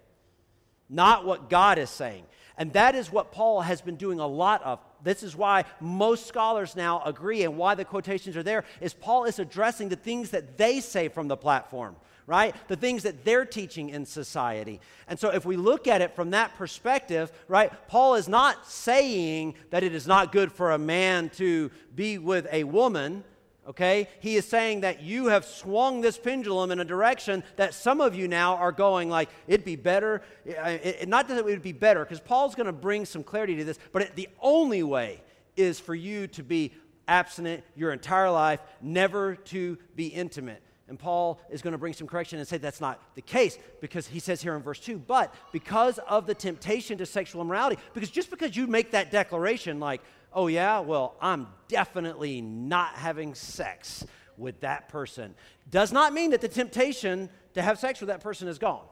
not 0.89 1.25
what 1.25 1.51
God 1.51 1.79
is 1.79 1.91
saying. 1.91 2.25
And 2.57 2.73
that 2.75 2.95
is 2.95 3.11
what 3.11 3.33
Paul 3.33 3.63
has 3.63 3.81
been 3.81 3.97
doing 3.97 4.21
a 4.21 4.27
lot 4.27 4.63
of. 4.63 4.79
This 5.03 5.23
is 5.23 5.35
why 5.35 5.65
most 5.81 6.27
scholars 6.27 6.77
now 6.77 7.03
agree 7.05 7.43
and 7.43 7.59
why 7.59 7.75
the 7.75 7.85
quotations 7.85 8.37
are 8.37 8.45
there 8.45 8.65
is 8.81 8.95
Paul 8.95 9.25
is 9.25 9.39
addressing 9.39 9.89
the 9.89 9.97
things 9.97 10.31
that 10.31 10.57
they 10.57 10.81
say 10.81 11.09
from 11.09 11.27
the 11.27 11.37
platform, 11.37 11.97
right? 12.27 12.55
The 12.69 12.77
things 12.77 13.03
that 13.03 13.25
they're 13.25 13.45
teaching 13.45 13.91
in 13.91 14.07
society. 14.07 14.81
And 15.09 15.19
so 15.19 15.31
if 15.31 15.45
we 15.45 15.57
look 15.57 15.87
at 15.87 16.01
it 16.01 16.17
from 16.17 16.31
that 16.31 16.57
perspective, 16.57 17.31
right, 17.49 17.71
Paul 17.89 18.15
is 18.15 18.29
not 18.29 18.67
saying 18.67 19.55
that 19.71 19.83
it 19.83 19.95
is 19.95 20.07
not 20.07 20.33
good 20.33 20.51
for 20.53 20.73
a 20.73 20.79
man 20.79 21.31
to 21.37 21.71
be 21.95 22.19
with 22.19 22.47
a 22.51 22.65
woman 22.65 23.25
okay? 23.67 24.09
He 24.21 24.37
is 24.37 24.47
saying 24.47 24.83
that 24.83 25.03
you 25.03 25.27
have 25.27 25.45
swung 25.45 26.01
this 26.01 26.19
pendulum 26.19 26.71
in 26.71 26.81
a 26.81 26.85
direction 26.85 27.43
that 27.57 27.75
some 27.75 28.01
of 28.01 28.15
you 28.15 28.29
now 28.29 28.57
are 28.57 28.73
going 28.73 29.09
like, 29.09 29.29
it'd 29.47 29.65
be 29.65 29.77
better. 29.77 30.23
Uh, 30.47 30.71
it, 30.71 30.99
it, 31.01 31.09
not 31.09 31.29
that 31.29 31.39
it 31.39 31.45
would 31.45 31.63
be 31.63 31.73
better, 31.73 32.05
because 32.05 32.21
Paul's 32.21 32.55
going 32.55 32.67
to 32.67 32.73
bring 32.73 33.05
some 33.07 33.23
clarity 33.23 33.57
to 33.57 33.65
this, 33.65 33.79
but 33.93 34.03
it, 34.03 34.17
the 34.17 34.29
only 34.41 34.83
way 34.83 35.23
is 35.57 35.79
for 35.81 35.95
you 35.95 36.27
to 36.29 36.43
be 36.43 36.73
abstinent 37.07 37.63
your 37.77 37.93
entire 37.93 38.31
life, 38.31 38.61
never 38.81 39.37
to 39.37 39.79
be 39.95 40.07
intimate. 40.09 40.63
And 40.89 40.99
Paul 40.99 41.41
is 41.51 41.63
going 41.63 41.73
to 41.73 41.79
bring 41.79 41.95
some 41.95 42.07
correction 42.07 42.39
and 42.39 42.47
say 42.47 42.59
that's 42.59 42.81
not 42.81 43.01
the 43.15 43.23
case 43.23 43.59
because 43.81 44.07
he 44.07 44.19
says 44.19 44.43
here 44.43 44.55
in 44.55 44.63
verse 44.63 44.79
2, 44.81 44.99
but 44.99 45.35
because 45.51 45.99
of 46.09 46.27
the 46.27 46.35
temptation 46.35 46.99
to 46.99 47.07
sexual 47.07 47.41
immorality, 47.41 47.81
because 47.95 48.11
just 48.11 48.31
because 48.31 48.55
you 48.55 48.67
make 48.67 48.91
that 48.91 49.11
declaration, 49.11 49.81
like, 49.81 50.03
oh, 50.35 50.47
yeah, 50.47 50.81
well, 50.81 51.17
I'm 51.23 51.47
definitely 51.69 52.43
not 52.43 52.95
having 52.97 53.35
sex 53.35 54.05
with 54.37 54.61
that 54.61 54.89
person, 54.89 55.35
does 55.71 55.93
not 55.93 56.13
mean 56.13 56.33
that 56.33 56.41
the 56.41 56.49
temptation 56.49 57.31
to 57.55 57.63
have 57.63 57.79
sex 57.79 58.01
with 58.01 58.09
that 58.09 58.21
person 58.21 58.49
is 58.49 58.59
gone, 58.59 58.85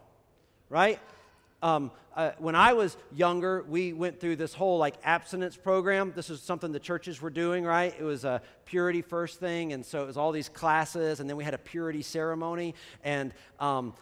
right? 0.71 0.99
Um, 1.63 1.93
uh, 2.15 2.33
when 2.39 2.55
I 2.55 2.73
was 2.73 2.97
younger, 3.15 3.65
we 3.69 3.93
went 3.93 4.21
through 4.21 4.37
this 4.37 4.53
whole 4.53 4.79
like 4.79 4.97
abstinence 5.05 5.57
program. 5.57 6.13
This 6.15 6.29
was 6.29 6.43
something 6.43 6.73
the 6.73 6.81
churches 6.81 7.23
were 7.23 7.31
doing, 7.31 7.65
right? 7.65 7.95
It 7.99 8.03
was 8.03 8.25
a 8.25 8.43
purity 8.67 9.01
first 9.01 9.41
thing, 9.41 9.73
and 9.73 9.87
so 9.87 10.03
it 10.03 10.07
was 10.07 10.17
all 10.17 10.33
these 10.33 10.49
classes, 10.49 11.21
and 11.21 11.31
then 11.31 11.37
we 11.37 11.45
had 11.45 11.55
a 11.55 11.59
purity 11.59 12.03
ceremony. 12.03 12.75
And 13.05 13.33
um, 13.61 13.95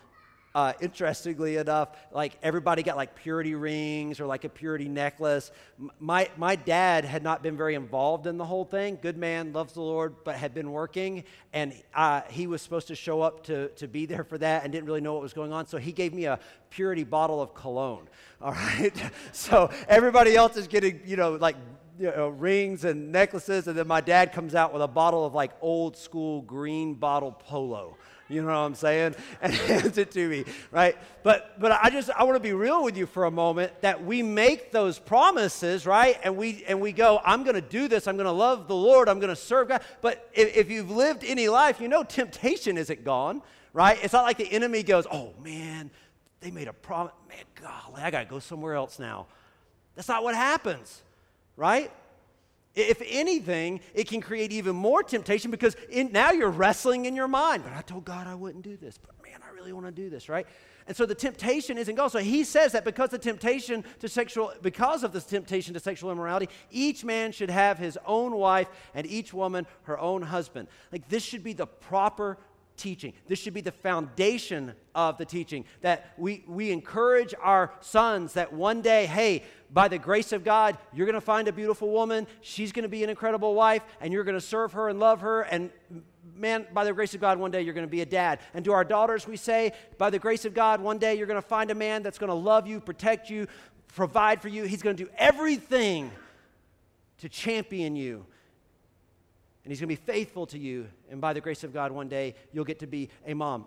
uh, 0.55 0.73
interestingly 0.81 1.57
enough, 1.57 1.91
like 2.13 2.37
everybody 2.43 2.83
got 2.83 2.97
like 2.97 3.15
purity 3.15 3.55
rings 3.55 4.19
or 4.19 4.27
like 4.27 4.45
a 4.45 4.49
purity 4.49 4.89
necklace. 4.89 5.53
My, 6.01 6.29
my 6.37 6.57
dad 6.57 7.05
had 7.05 7.23
not 7.23 7.43
been 7.43 7.57
very 7.57 7.75
involved 7.75 8.27
in 8.27 8.37
the 8.37 8.45
whole 8.45 8.65
thing. 8.65 8.99
Good 9.01 9.17
man, 9.17 9.53
loves 9.53 9.75
the 9.75 9.81
Lord, 9.81 10.17
but 10.25 10.35
had 10.35 10.53
been 10.53 10.73
working. 10.73 11.25
And 11.53 11.73
uh, 11.95 12.23
he 12.29 12.47
was 12.47 12.63
supposed 12.63 12.89
to 12.89 12.97
show 12.97 13.23
up 13.23 13.45
to, 13.45 13.69
to 13.69 13.87
be 13.87 14.07
there 14.07 14.25
for 14.25 14.39
that 14.39 14.65
and 14.65 14.73
didn't 14.73 14.87
really 14.87 15.01
know 15.01 15.13
what 15.13 15.23
was 15.23 15.33
going 15.33 15.53
on. 15.53 15.67
So 15.69 15.79
he 15.79 15.93
gave 15.93 16.13
me 16.13 16.25
a 16.25 16.41
purity 16.71 17.05
bottle 17.05 17.41
of 17.41 17.55
cologne. 17.55 18.09
All 18.41 18.53
right. 18.53 18.95
so 19.33 19.71
everybody 19.87 20.35
else 20.35 20.57
is 20.57 20.67
getting, 20.67 21.01
you 21.05 21.17
know, 21.17 21.33
like 21.35 21.57
you 21.99 22.07
know, 22.07 22.29
rings 22.29 22.85
and 22.85 23.13
necklaces. 23.13 23.69
And 23.69 23.77
then 23.77 23.87
my 23.87 24.01
dad 24.01 24.33
comes 24.33 24.55
out 24.55 24.73
with 24.73 24.83
a 24.83 24.89
bottle 24.89 25.27
of 25.27 25.35
like 25.35 25.53
old 25.61 25.97
school 25.97 26.41
green 26.41 26.95
bottle 26.95 27.33
polo. 27.33 27.99
You 28.31 28.43
know 28.43 28.49
what 28.49 28.55
I'm 28.55 28.75
saying? 28.75 29.17
And 29.43 29.53
hands 29.53 29.99
it 29.99 30.11
to 30.13 30.29
me, 30.29 30.45
right? 30.71 30.97
But 31.23 31.59
but 31.59 31.73
I 31.73 31.91
just 31.91 32.11
I 32.11 32.25
want 32.25 32.37
to 32.37 32.41
be 32.41 32.53
real 32.53 32.85
with 32.85 32.97
you 32.97 33.07
for 33.07 33.25
a 33.25 33.31
moment 33.31 33.73
that 33.81 34.05
we 34.05 34.23
make 34.23 34.71
those 34.71 34.99
promises, 34.99 35.87
right? 35.87 36.19
And 36.23 36.37
we 36.37 36.63
and 36.69 36.81
we 36.81 36.93
go, 36.93 37.21
I'm 37.25 37.43
to 37.55 37.61
do 37.61 37.89
this. 37.89 38.07
I'm 38.07 38.17
to 38.27 38.33
love 38.33 38.69
the 38.69 38.75
Lord. 38.75 39.09
I'm 39.09 39.19
to 39.31 39.37
serve 39.37 39.69
God. 39.69 39.83
But 40.01 40.29
if, 40.33 40.57
if 40.57 40.71
you've 40.71 40.91
lived 40.91 41.25
any 41.25 41.49
life, 41.49 41.81
you 41.81 41.89
know 41.89 42.03
temptation 42.03 42.77
isn't 42.79 43.05
gone, 43.05 43.43
right? 43.73 43.99
It's 44.03 44.13
not 44.13 44.25
like 44.25 44.39
the 44.39 44.51
enemy 44.53 44.83
goes, 44.83 45.07
oh 45.11 45.33
man, 45.43 45.91
they 46.41 46.51
made 46.51 46.69
a 46.69 46.73
promise. 46.73 47.13
Man, 47.29 47.39
golly, 47.61 48.03
I 48.03 48.11
got 48.11 48.21
to 48.21 48.27
go 48.27 48.39
somewhere 48.39 48.75
else 48.75 48.99
now. 48.99 49.27
That's 49.95 50.09
not 50.09 50.23
what 50.23 50.35
happens, 50.35 51.03
right? 51.57 51.91
If 52.75 53.03
anything, 53.05 53.81
it 53.95 54.09
can 54.09 54.21
create 54.21 54.53
even 54.53 54.77
more 54.77 55.03
temptation 55.03 55.51
because 55.51 55.77
in, 55.89 56.13
now 56.13 56.31
you're 56.31 56.51
wrestling 56.51 57.07
in 57.07 57.17
your 57.17 57.29
mind. 57.29 57.65
But 57.65 57.73
I 57.73 57.83
told 57.83 58.05
God 58.05 58.27
I 58.27 58.35
wouldn't 58.35 58.63
do 58.63 58.77
this. 58.77 58.97
But 58.97 59.21
man, 59.25 59.41
I 59.45 59.53
really 59.55 59.73
want 59.73 59.87
to 59.87 59.93
do 59.93 60.09
this, 60.09 60.29
right? 60.29 60.47
And 60.87 60.97
so 60.97 61.05
the 61.05 61.15
temptation 61.15 61.79
isn't 61.79 61.95
gone. 61.95 62.11
So 62.11 62.19
he 62.19 62.43
says 62.45 62.73
that 62.73 62.85
because 62.85 63.11
the 63.11 63.19
temptation 63.19 63.85
to 64.01 64.09
sexual, 64.09 64.53
because 64.63 65.05
of 65.05 65.13
this 65.13 65.25
temptation 65.25 65.75
to 65.75 65.81
sexual 65.81 66.11
immorality, 66.11 66.49
each 66.71 67.05
man 67.05 67.33
should 67.33 67.51
have 67.51 67.79
his 67.79 67.99
own 68.07 68.33
wife 68.33 68.69
and 68.95 69.07
each 69.07 69.33
woman 69.33 69.67
her 69.83 69.99
own 69.99 70.23
husband. 70.23 70.69
Like 70.93 71.09
this 71.09 71.25
should 71.25 71.45
be 71.45 71.53
the 71.53 71.67
proper 71.67 72.39
teaching. 72.81 73.13
This 73.29 73.39
should 73.39 73.55
be 73.55 73.61
the 73.61 73.71
foundation 73.71 74.73
of 74.95 75.19
the 75.19 75.25
teaching 75.25 75.65
that 75.83 76.13
we, 76.17 76.45
we 76.49 76.73
encourage 76.73 77.35
our 77.41 77.73
sons 77.81 78.33
that 78.33 78.53
one 78.53 78.81
day, 78.81 79.07
hey, 79.07 79.45
by 79.73 79.87
the 79.87 79.99
grace 79.99 80.33
of 80.33 80.43
God, 80.43 80.79
you're 80.93 81.07
going 81.07 81.15
to 81.15 81.21
find 81.21 81.47
a 81.47 81.53
beautiful 81.53 81.91
woman. 81.91 82.27
She's 82.41 82.73
going 82.73 82.83
to 82.83 82.89
be 82.89 83.05
an 83.05 83.11
incredible 83.11 83.55
wife, 83.55 83.83
and 84.01 84.13
you're 84.13 84.25
going 84.25 84.37
to 84.37 84.41
serve 84.41 84.73
her 84.73 84.89
and 84.89 84.99
love 84.99 85.21
her. 85.21 85.43
And 85.43 85.71
man, 86.35 86.67
by 86.73 86.85
the 86.85 86.93
grace 86.93 87.15
of 87.15 87.21
God, 87.21 87.39
one 87.39 87.51
day 87.51 87.63
you're 87.63 87.75
going 87.75 87.87
to 87.87 87.91
be 87.91 88.01
a 88.01 88.07
dad. 88.07 88.41
And 88.55 88.65
to 88.65 88.73
our 88.73 88.85
daughters, 88.85 89.29
we 89.29 89.37
say, 89.37 89.73
by 89.99 90.11
the 90.11 90.19
grace 90.19 90.45
of 90.45 90.55
God, 90.55 90.81
one 90.81 90.99
day 90.99 91.15
you're 91.15 91.27
going 91.27 91.41
to 91.41 91.47
find 91.47 91.71
a 91.71 91.75
man 91.75 92.03
that's 92.03 92.19
going 92.19 92.29
to 92.29 92.35
love 92.35 92.67
you, 92.67 92.81
protect 92.81 93.31
you, 93.31 93.47
provide 93.95 94.41
for 94.41 94.49
you. 94.49 94.65
He's 94.65 94.83
going 94.83 94.97
to 94.97 95.05
do 95.05 95.11
everything 95.17 96.11
to 97.19 97.29
champion 97.29 97.95
you 97.95 98.27
and 99.65 99.71
he's 99.71 99.81
going 99.81 99.95
to 99.95 100.01
be 100.01 100.13
faithful 100.13 100.47
to 100.47 100.59
you. 100.59 100.89
And 101.11 101.21
by 101.21 101.33
the 101.33 101.41
grace 101.41 101.65
of 101.65 101.73
God, 101.73 101.93
one 101.93 102.09
day 102.09 102.35
you'll 102.53 102.65
get 102.65 102.79
to 102.81 102.87
be 102.87 103.11
a 103.27 103.35
mom. 103.35 103.67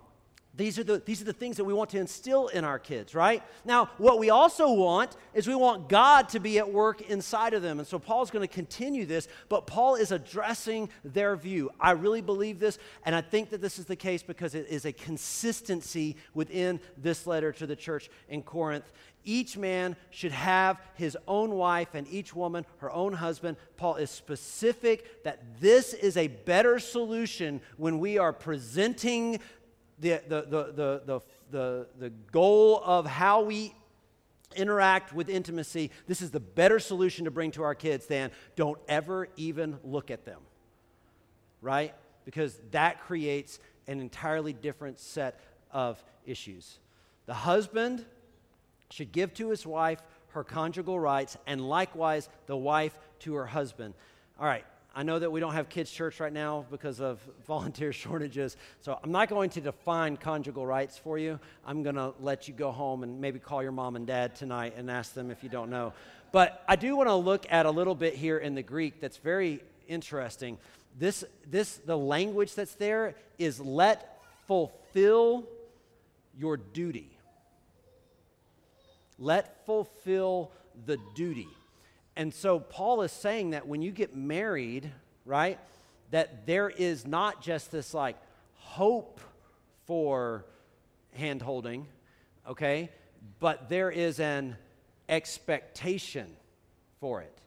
These 0.56 0.78
are, 0.78 0.84
the, 0.84 1.02
these 1.04 1.20
are 1.20 1.26
the 1.26 1.34
things 1.34 1.58
that 1.58 1.64
we 1.64 1.74
want 1.74 1.90
to 1.92 2.00
instill 2.00 2.48
in 2.48 2.64
our 2.64 2.78
kids, 2.78 3.16
right? 3.16 3.42
Now, 3.66 3.90
what 3.98 4.20
we 4.20 4.30
also 4.30 4.72
want 4.72 5.18
is 5.34 5.48
we 5.48 5.56
want 5.56 5.90
God 5.90 6.30
to 6.30 6.40
be 6.40 6.60
at 6.60 6.72
work 6.72 7.02
inside 7.02 7.56
of 7.56 7.64
them. 7.64 7.80
And 7.80 7.88
so 7.88 7.98
Paul's 7.98 8.30
going 8.30 8.48
to 8.48 8.54
continue 8.54 9.08
this, 9.08 9.28
but 9.50 9.66
Paul 9.66 9.96
is 9.96 10.12
addressing 10.12 10.90
their 11.04 11.36
view. 11.36 11.72
I 11.80 11.92
really 11.92 12.22
believe 12.22 12.60
this, 12.60 12.78
and 13.04 13.16
I 13.16 13.22
think 13.22 13.50
that 13.50 13.62
this 13.62 13.80
is 13.80 13.86
the 13.86 13.96
case 13.96 14.22
because 14.22 14.54
it 14.54 14.68
is 14.70 14.86
a 14.86 14.94
consistency 14.94 16.18
within 16.36 16.80
this 16.98 17.26
letter 17.26 17.52
to 17.54 17.66
the 17.66 17.76
church 17.76 18.12
in 18.30 18.44
Corinth 18.44 18.92
each 19.26 19.58
man 19.58 19.96
should 20.10 20.32
have 20.32 20.82
his 20.96 21.18
own 21.28 21.52
wife 21.52 21.90
and 21.94 22.08
each 22.10 22.36
woman 22.36 22.66
her 22.78 22.92
own 22.92 23.14
husband. 23.14 23.58
Paul 23.78 23.96
is 23.96 24.10
specific 24.10 25.24
that 25.24 25.62
this 25.62 25.94
is 25.94 26.18
a 26.18 26.28
better 26.28 26.80
solution 26.80 27.62
when 27.78 28.00
we 28.00 28.18
are 28.18 28.34
presenting 28.34 29.40
the, 30.04 30.22
the, 30.28 30.42
the, 30.42 31.02
the, 31.06 31.22
the, 31.52 31.88
the, 32.00 32.10
goal 32.32 32.82
of 32.84 33.06
how 33.06 33.42
we 33.42 33.74
interact 34.56 35.14
with 35.14 35.30
intimacy. 35.30 35.92
This 36.08 36.22
is 36.22 36.32
the 36.32 36.40
better 36.40 36.80
solution 36.80 37.26
to 37.26 37.32
bring 37.32 37.52
to 37.52 37.64
our 37.64 37.76
kids 37.76 38.06
than 38.06 38.32
don't 38.56 38.80
ever 38.88 39.28
even 39.36 39.80
look 39.84 40.12
at 40.12 40.26
them. 40.26 40.40
Right? 41.62 41.94
because 42.26 42.60
that 42.72 43.02
creates 43.02 43.60
an 43.88 44.00
entirely 44.00 44.54
different 44.54 45.00
set 45.00 45.40
of 45.72 46.04
issues. 46.26 46.80
The 47.26 47.34
husband 47.34 48.06
should 48.90 49.12
give 49.12 49.34
to 49.36 49.50
his 49.50 49.66
wife 49.66 50.02
her 50.30 50.44
conjugal 50.44 51.00
rights, 51.00 51.38
and 51.46 51.62
likewise 51.62 52.30
the 52.48 52.58
wife 52.58 52.98
to 53.20 53.36
her 53.36 53.46
husband. 53.46 53.94
All 54.40 54.46
right, 54.46 54.66
I 54.96 55.02
know 55.02 55.18
that 55.18 55.32
we 55.32 55.40
don't 55.40 55.54
have 55.54 55.70
kids' 55.70 55.90
church 55.90 56.20
right 56.20 56.32
now 56.32 56.66
because 56.70 57.02
of 57.02 57.20
volunteer 57.48 57.92
shortages, 57.92 58.58
so 58.82 59.00
I'm 59.04 59.12
not 59.12 59.28
going 59.28 59.50
to 59.52 59.62
define 59.62 60.18
conjugal 60.18 60.66
rights 60.68 60.98
for 60.98 61.18
you. 61.18 61.40
I'm 61.66 61.82
going 61.82 61.96
to 61.96 62.14
let 62.20 62.48
you 62.48 62.54
go 62.54 62.72
home 62.72 63.04
and 63.04 63.20
maybe 63.20 63.40
call 63.40 63.64
your 63.64 63.72
mom 63.72 63.96
and 63.96 64.06
dad 64.06 64.36
tonight 64.36 64.76
and 64.78 64.92
ask 64.92 65.14
them 65.14 65.32
if 65.32 65.44
you 65.44 65.50
don't 65.50 65.70
know. 65.70 65.94
But 66.32 66.64
I 66.68 66.76
do 66.76 66.96
want 66.96 67.10
to 67.10 67.16
look 67.16 67.46
at 67.50 67.66
a 67.66 67.72
little 67.72 67.96
bit 67.96 68.16
here 68.16 68.38
in 68.38 68.56
the 68.56 68.64
Greek 68.64 69.00
that's 69.00 69.18
very 69.18 69.64
interesting. 69.88 70.58
This, 71.00 71.24
this, 71.50 71.78
the 71.78 71.98
language 71.98 72.54
that's 72.54 72.76
there 72.76 73.16
is 73.40 73.60
let 73.60 74.22
fulfill 74.48 75.48
your 76.38 76.58
duty. 76.58 77.10
Let 79.18 79.66
fulfill 79.66 80.52
the 80.86 80.98
duty. 81.16 81.48
And 82.16 82.34
so 82.34 82.60
Paul 82.60 83.02
is 83.02 83.12
saying 83.12 83.52
that 83.52 83.68
when 83.68 83.82
you 83.82 83.92
get 83.92 84.16
married, 84.16 84.92
right, 85.26 85.60
that 86.12 86.46
there 86.46 86.70
is 86.70 87.08
not 87.08 87.42
just 87.42 87.72
this 87.72 87.94
like 87.94 88.18
hope 88.56 89.20
for 89.86 90.46
hand 91.14 91.42
holding, 91.42 91.88
okay, 92.48 92.90
but 93.40 93.70
there 93.70 93.90
is 93.90 94.20
an 94.20 94.56
expectation 95.10 96.28
for 97.00 97.22
it. 97.22 97.38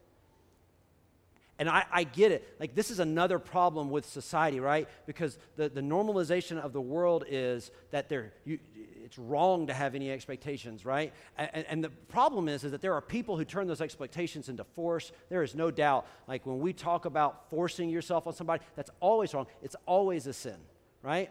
And 1.59 1.67
I, 1.69 1.85
I, 1.91 2.03
get 2.03 2.31
it. 2.31 2.55
Like, 2.59 2.75
this 2.75 2.91
is 2.91 2.99
another 2.99 3.39
problem 3.39 3.89
with 3.89 4.05
society, 4.05 4.59
right? 4.59 4.87
Because 5.07 5.39
the, 5.55 5.69
the 5.69 5.81
normalization 5.81 6.59
of 6.59 6.71
the 6.71 6.81
world 6.81 7.23
is 7.27 7.71
that 7.89 8.09
there, 8.09 8.33
you, 8.45 8.59
it's 9.07 9.17
wrong 9.17 9.67
to 9.67 9.73
have 9.73 9.95
any 9.95 10.11
expectations, 10.11 10.83
right? 10.83 11.13
And, 11.37 11.65
and, 11.69 11.81
the 11.81 11.89
problem 11.89 12.49
is, 12.49 12.65
is 12.65 12.71
that 12.71 12.81
there 12.81 12.93
are 12.93 12.99
people 12.99 13.37
who 13.37 13.45
turn 13.45 13.65
those 13.65 13.79
expectations 13.79 14.49
into 14.49 14.65
force. 14.65 15.13
There 15.29 15.43
is 15.43 15.55
no 15.55 15.71
doubt. 15.71 16.07
Like, 16.27 16.45
when 16.45 16.59
we 16.59 16.73
talk 16.73 17.05
about 17.05 17.49
forcing 17.49 17.89
yourself 17.89 18.27
on 18.27 18.33
somebody, 18.33 18.65
that's 18.75 18.91
always 18.99 19.33
wrong. 19.33 19.47
It's 19.63 19.77
always 19.85 20.27
a 20.27 20.33
sin, 20.33 20.57
right? 21.01 21.29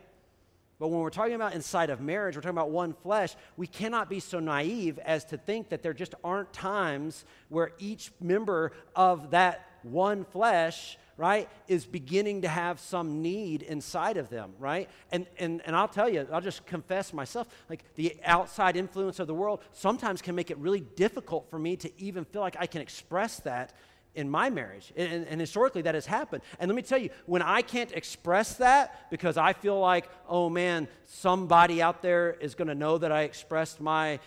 But 0.78 0.88
when 0.88 1.00
we're 1.00 1.10
talking 1.10 1.34
about 1.34 1.52
inside 1.52 1.90
of 1.90 2.00
marriage, 2.00 2.34
we're 2.34 2.40
talking 2.40 2.56
about 2.56 2.70
one 2.70 2.94
flesh, 2.94 3.36
we 3.58 3.66
cannot 3.66 4.08
be 4.08 4.20
so 4.20 4.40
naive 4.40 4.98
as 5.00 5.26
to 5.26 5.36
think 5.36 5.68
that 5.68 5.82
there 5.82 5.92
just 5.92 6.14
aren't 6.24 6.54
times 6.54 7.26
where 7.50 7.72
each 7.78 8.10
member 8.22 8.72
of 8.94 9.32
that 9.32 9.68
one 9.82 10.24
flesh, 10.24 10.96
right, 11.16 11.48
is 11.66 11.86
beginning 11.86 12.42
to 12.42 12.48
have 12.48 12.78
some 12.78 13.22
need 13.22 13.62
inside 13.62 14.16
of 14.16 14.28
them, 14.28 14.52
right? 14.58 14.88
And, 15.10 15.26
and, 15.38 15.62
and 15.64 15.74
I'll 15.74 15.88
tell 15.88 16.08
you, 16.08 16.26
I'll 16.30 16.40
just 16.40 16.66
confess 16.66 17.12
myself, 17.12 17.48
like 17.70 17.84
the 17.94 18.16
outside 18.24 18.76
influence 18.76 19.18
of 19.18 19.26
the 19.26 19.34
world 19.34 19.60
sometimes 19.72 20.20
can 20.20 20.34
make 20.34 20.50
it 20.50 20.58
really 20.58 20.80
difficult 20.80 21.48
for 21.48 21.58
me 21.58 21.76
to 21.76 21.90
even 22.00 22.24
feel 22.24 22.42
like 22.42 22.56
I 22.58 22.66
can 22.66 22.82
express 22.82 23.38
that 23.40 23.72
in 24.14 24.28
my 24.30 24.50
marriage. 24.50 24.92
And, 24.96 25.26
and, 25.26 25.40
historically, 25.40 25.82
that 25.82 25.94
has 25.94 26.06
happened. 26.06 26.42
And 26.58 26.70
let 26.70 26.74
me 26.74 26.82
tell 26.82 26.98
you, 26.98 27.10
when 27.26 27.42
I 27.42 27.60
can't 27.60 27.92
express 27.92 28.54
that 28.54 29.10
because 29.10 29.36
I 29.36 29.52
feel 29.52 29.78
like, 29.78 30.08
oh 30.26 30.48
man, 30.48 30.88
somebody 31.04 31.82
out 31.82 32.00
there 32.00 32.32
is 32.40 32.54
going 32.54 32.68
to 32.68 32.74
know 32.74 32.96
that 32.98 33.12
I 33.12 33.22
expressed 33.22 33.78
my 33.78 34.18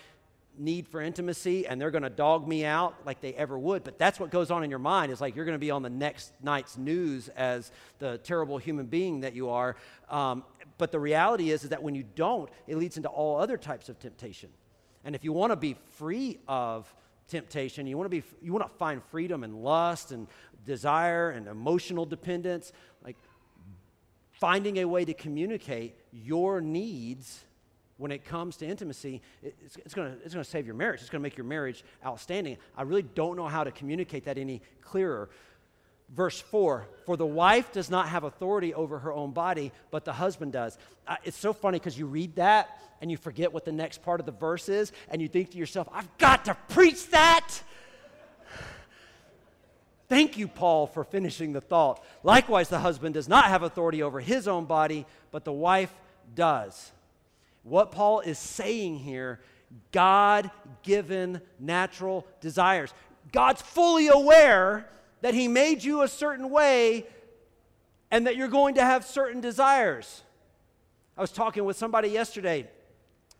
need 0.60 0.86
for 0.86 1.00
intimacy 1.00 1.66
and 1.66 1.80
they're 1.80 1.90
going 1.90 2.02
to 2.02 2.10
dog 2.10 2.46
me 2.46 2.64
out 2.64 2.94
like 3.06 3.20
they 3.20 3.32
ever 3.34 3.58
would. 3.58 3.82
But 3.82 3.98
that's 3.98 4.20
what 4.20 4.30
goes 4.30 4.50
on 4.50 4.62
in 4.62 4.70
your 4.70 4.78
mind 4.78 5.10
is 5.10 5.20
like 5.20 5.34
you're 5.34 5.44
going 5.44 5.54
to 5.54 5.58
be 5.58 5.70
on 5.70 5.82
the 5.82 5.90
next 5.90 6.32
night's 6.42 6.76
news 6.76 7.28
as 7.30 7.72
the 7.98 8.18
terrible 8.18 8.58
human 8.58 8.86
being 8.86 9.20
that 9.20 9.34
you 9.34 9.48
are. 9.48 9.76
Um, 10.08 10.44
but 10.78 10.92
the 10.92 11.00
reality 11.00 11.50
is, 11.50 11.64
is 11.64 11.70
that 11.70 11.82
when 11.82 11.94
you 11.94 12.04
don't, 12.14 12.48
it 12.66 12.76
leads 12.76 12.96
into 12.96 13.08
all 13.08 13.40
other 13.40 13.56
types 13.56 13.88
of 13.88 13.98
temptation. 13.98 14.50
And 15.04 15.14
if 15.14 15.24
you 15.24 15.32
want 15.32 15.50
to 15.50 15.56
be 15.56 15.76
free 15.92 16.38
of 16.46 16.92
temptation, 17.28 17.86
you 17.86 17.96
want 17.96 18.10
to 18.10 18.20
be 18.20 18.22
you 18.42 18.52
want 18.52 18.70
to 18.70 18.78
find 18.78 19.02
freedom 19.10 19.44
and 19.44 19.62
lust 19.62 20.12
and 20.12 20.26
desire 20.66 21.30
and 21.30 21.48
emotional 21.48 22.04
dependence, 22.04 22.72
like 23.02 23.16
finding 24.32 24.78
a 24.78 24.84
way 24.84 25.04
to 25.04 25.14
communicate 25.14 25.94
your 26.12 26.60
needs 26.60 27.44
when 28.00 28.10
it 28.10 28.24
comes 28.24 28.56
to 28.56 28.66
intimacy, 28.66 29.20
it's, 29.42 29.76
it's 29.76 29.92
going 29.92 30.16
it's 30.24 30.32
to 30.32 30.42
save 30.42 30.64
your 30.64 30.74
marriage. 30.74 31.02
It's 31.02 31.10
going 31.10 31.20
to 31.20 31.22
make 31.22 31.36
your 31.36 31.44
marriage 31.44 31.84
outstanding. 32.04 32.56
I 32.74 32.82
really 32.82 33.02
don't 33.02 33.36
know 33.36 33.46
how 33.46 33.62
to 33.62 33.70
communicate 33.70 34.24
that 34.24 34.38
any 34.38 34.62
clearer. 34.80 35.28
Verse 36.08 36.40
4 36.40 36.88
For 37.04 37.18
the 37.18 37.26
wife 37.26 37.72
does 37.72 37.90
not 37.90 38.08
have 38.08 38.24
authority 38.24 38.72
over 38.72 38.98
her 39.00 39.12
own 39.12 39.32
body, 39.32 39.70
but 39.90 40.06
the 40.06 40.14
husband 40.14 40.52
does. 40.52 40.78
Uh, 41.06 41.16
it's 41.24 41.36
so 41.36 41.52
funny 41.52 41.78
because 41.78 41.98
you 41.98 42.06
read 42.06 42.36
that 42.36 42.80
and 43.02 43.10
you 43.10 43.18
forget 43.18 43.52
what 43.52 43.66
the 43.66 43.72
next 43.72 44.02
part 44.02 44.18
of 44.18 44.24
the 44.26 44.32
verse 44.32 44.70
is, 44.70 44.92
and 45.10 45.20
you 45.20 45.28
think 45.28 45.50
to 45.50 45.58
yourself, 45.58 45.86
I've 45.92 46.16
got 46.16 46.46
to 46.46 46.56
preach 46.70 47.10
that. 47.10 47.48
Thank 50.08 50.38
you, 50.38 50.48
Paul, 50.48 50.86
for 50.86 51.04
finishing 51.04 51.52
the 51.52 51.60
thought. 51.60 52.02
Likewise, 52.22 52.68
the 52.68 52.80
husband 52.80 53.14
does 53.14 53.28
not 53.28 53.44
have 53.44 53.62
authority 53.62 54.02
over 54.02 54.20
his 54.20 54.48
own 54.48 54.64
body, 54.64 55.06
but 55.30 55.44
the 55.44 55.52
wife 55.52 55.92
does. 56.34 56.92
What 57.62 57.92
Paul 57.92 58.20
is 58.20 58.38
saying 58.38 58.98
here 58.98 59.40
God 59.92 60.50
given 60.82 61.40
natural 61.58 62.26
desires. 62.40 62.92
God's 63.32 63.62
fully 63.62 64.08
aware 64.08 64.88
that 65.20 65.34
He 65.34 65.46
made 65.46 65.84
you 65.84 66.02
a 66.02 66.08
certain 66.08 66.50
way 66.50 67.06
and 68.10 68.26
that 68.26 68.36
you're 68.36 68.48
going 68.48 68.74
to 68.74 68.82
have 68.82 69.04
certain 69.04 69.40
desires. 69.40 70.22
I 71.16 71.20
was 71.20 71.30
talking 71.30 71.64
with 71.64 71.76
somebody 71.76 72.08
yesterday. 72.08 72.68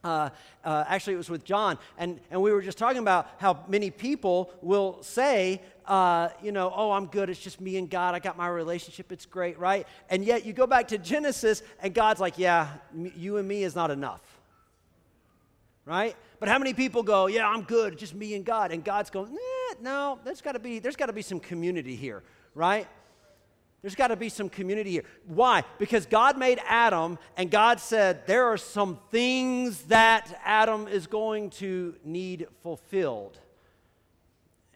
Uh, 0.03 0.31
uh, 0.65 0.85
actually, 0.87 1.15
it 1.15 1.19
was 1.19 1.29
with 1.29 1.45
John, 1.45 1.79
and, 1.99 2.21
and 2.31 2.41
we 2.41 2.53
were 2.53 2.63
just 2.63 2.79
talking 2.79 3.01
about 3.01 3.29
how 3.39 3.65
many 3.69 3.91
people 3.91 4.51
will 4.63 5.03
say, 5.03 5.61
uh, 5.91 6.29
you 6.41 6.53
know, 6.53 6.73
oh, 6.75 6.93
I'm 6.93 7.07
good. 7.07 7.29
It's 7.29 7.41
just 7.41 7.61
me 7.61 7.77
and 7.77 7.91
God. 7.91 8.15
I 8.15 8.21
got 8.21 8.37
my 8.37 8.47
relationship. 8.47 9.11
It's 9.11 9.27
great, 9.27 9.59
right? 9.59 9.89
And 10.09 10.25
yet 10.25 10.47
you 10.47 10.53
go 10.53 10.69
back 10.69 10.87
to 10.89 10.99
Genesis, 10.99 11.65
and 11.83 11.93
God's 11.93 12.21
like, 12.21 12.39
yeah, 12.39 12.69
you 13.17 13.39
and 13.39 13.49
me 13.49 13.65
is 13.65 13.75
not 13.75 13.91
enough, 13.91 14.23
right? 15.85 16.15
But 16.39 16.49
how 16.49 16.61
many 16.61 16.75
people 16.75 17.03
go, 17.03 17.27
yeah, 17.27 17.49
I'm 17.49 17.63
good. 17.63 17.99
Just 17.99 18.15
me 18.15 18.37
and 18.37 18.45
God. 18.45 18.71
And 18.71 18.85
God's 18.85 19.11
going, 19.11 19.33
eh, 19.33 19.75
no, 19.83 20.21
there's 20.25 20.41
got 20.41 20.53
to 20.53 20.61
be 20.61 20.79
there's 20.79 20.95
got 20.95 21.07
to 21.07 21.13
be 21.13 21.23
some 21.23 21.41
community 21.41 21.97
here, 21.97 22.23
right? 22.55 22.87
There's 23.83 23.97
got 23.97 24.09
to 24.09 24.17
be 24.17 24.29
some 24.29 24.49
community 24.49 24.93
here. 24.93 25.05
Why? 25.27 25.65
Because 25.79 26.07
God 26.07 26.39
made 26.39 26.61
Adam, 26.69 27.19
and 27.37 27.51
God 27.51 27.81
said 27.81 28.29
there 28.29 28.45
are 28.45 28.59
some 28.59 29.01
things 29.11 29.83
that 29.85 30.41
Adam 30.45 30.87
is 30.87 31.09
going 31.09 31.51
to 31.51 31.97
need 32.05 32.47
fulfilled. 32.63 33.39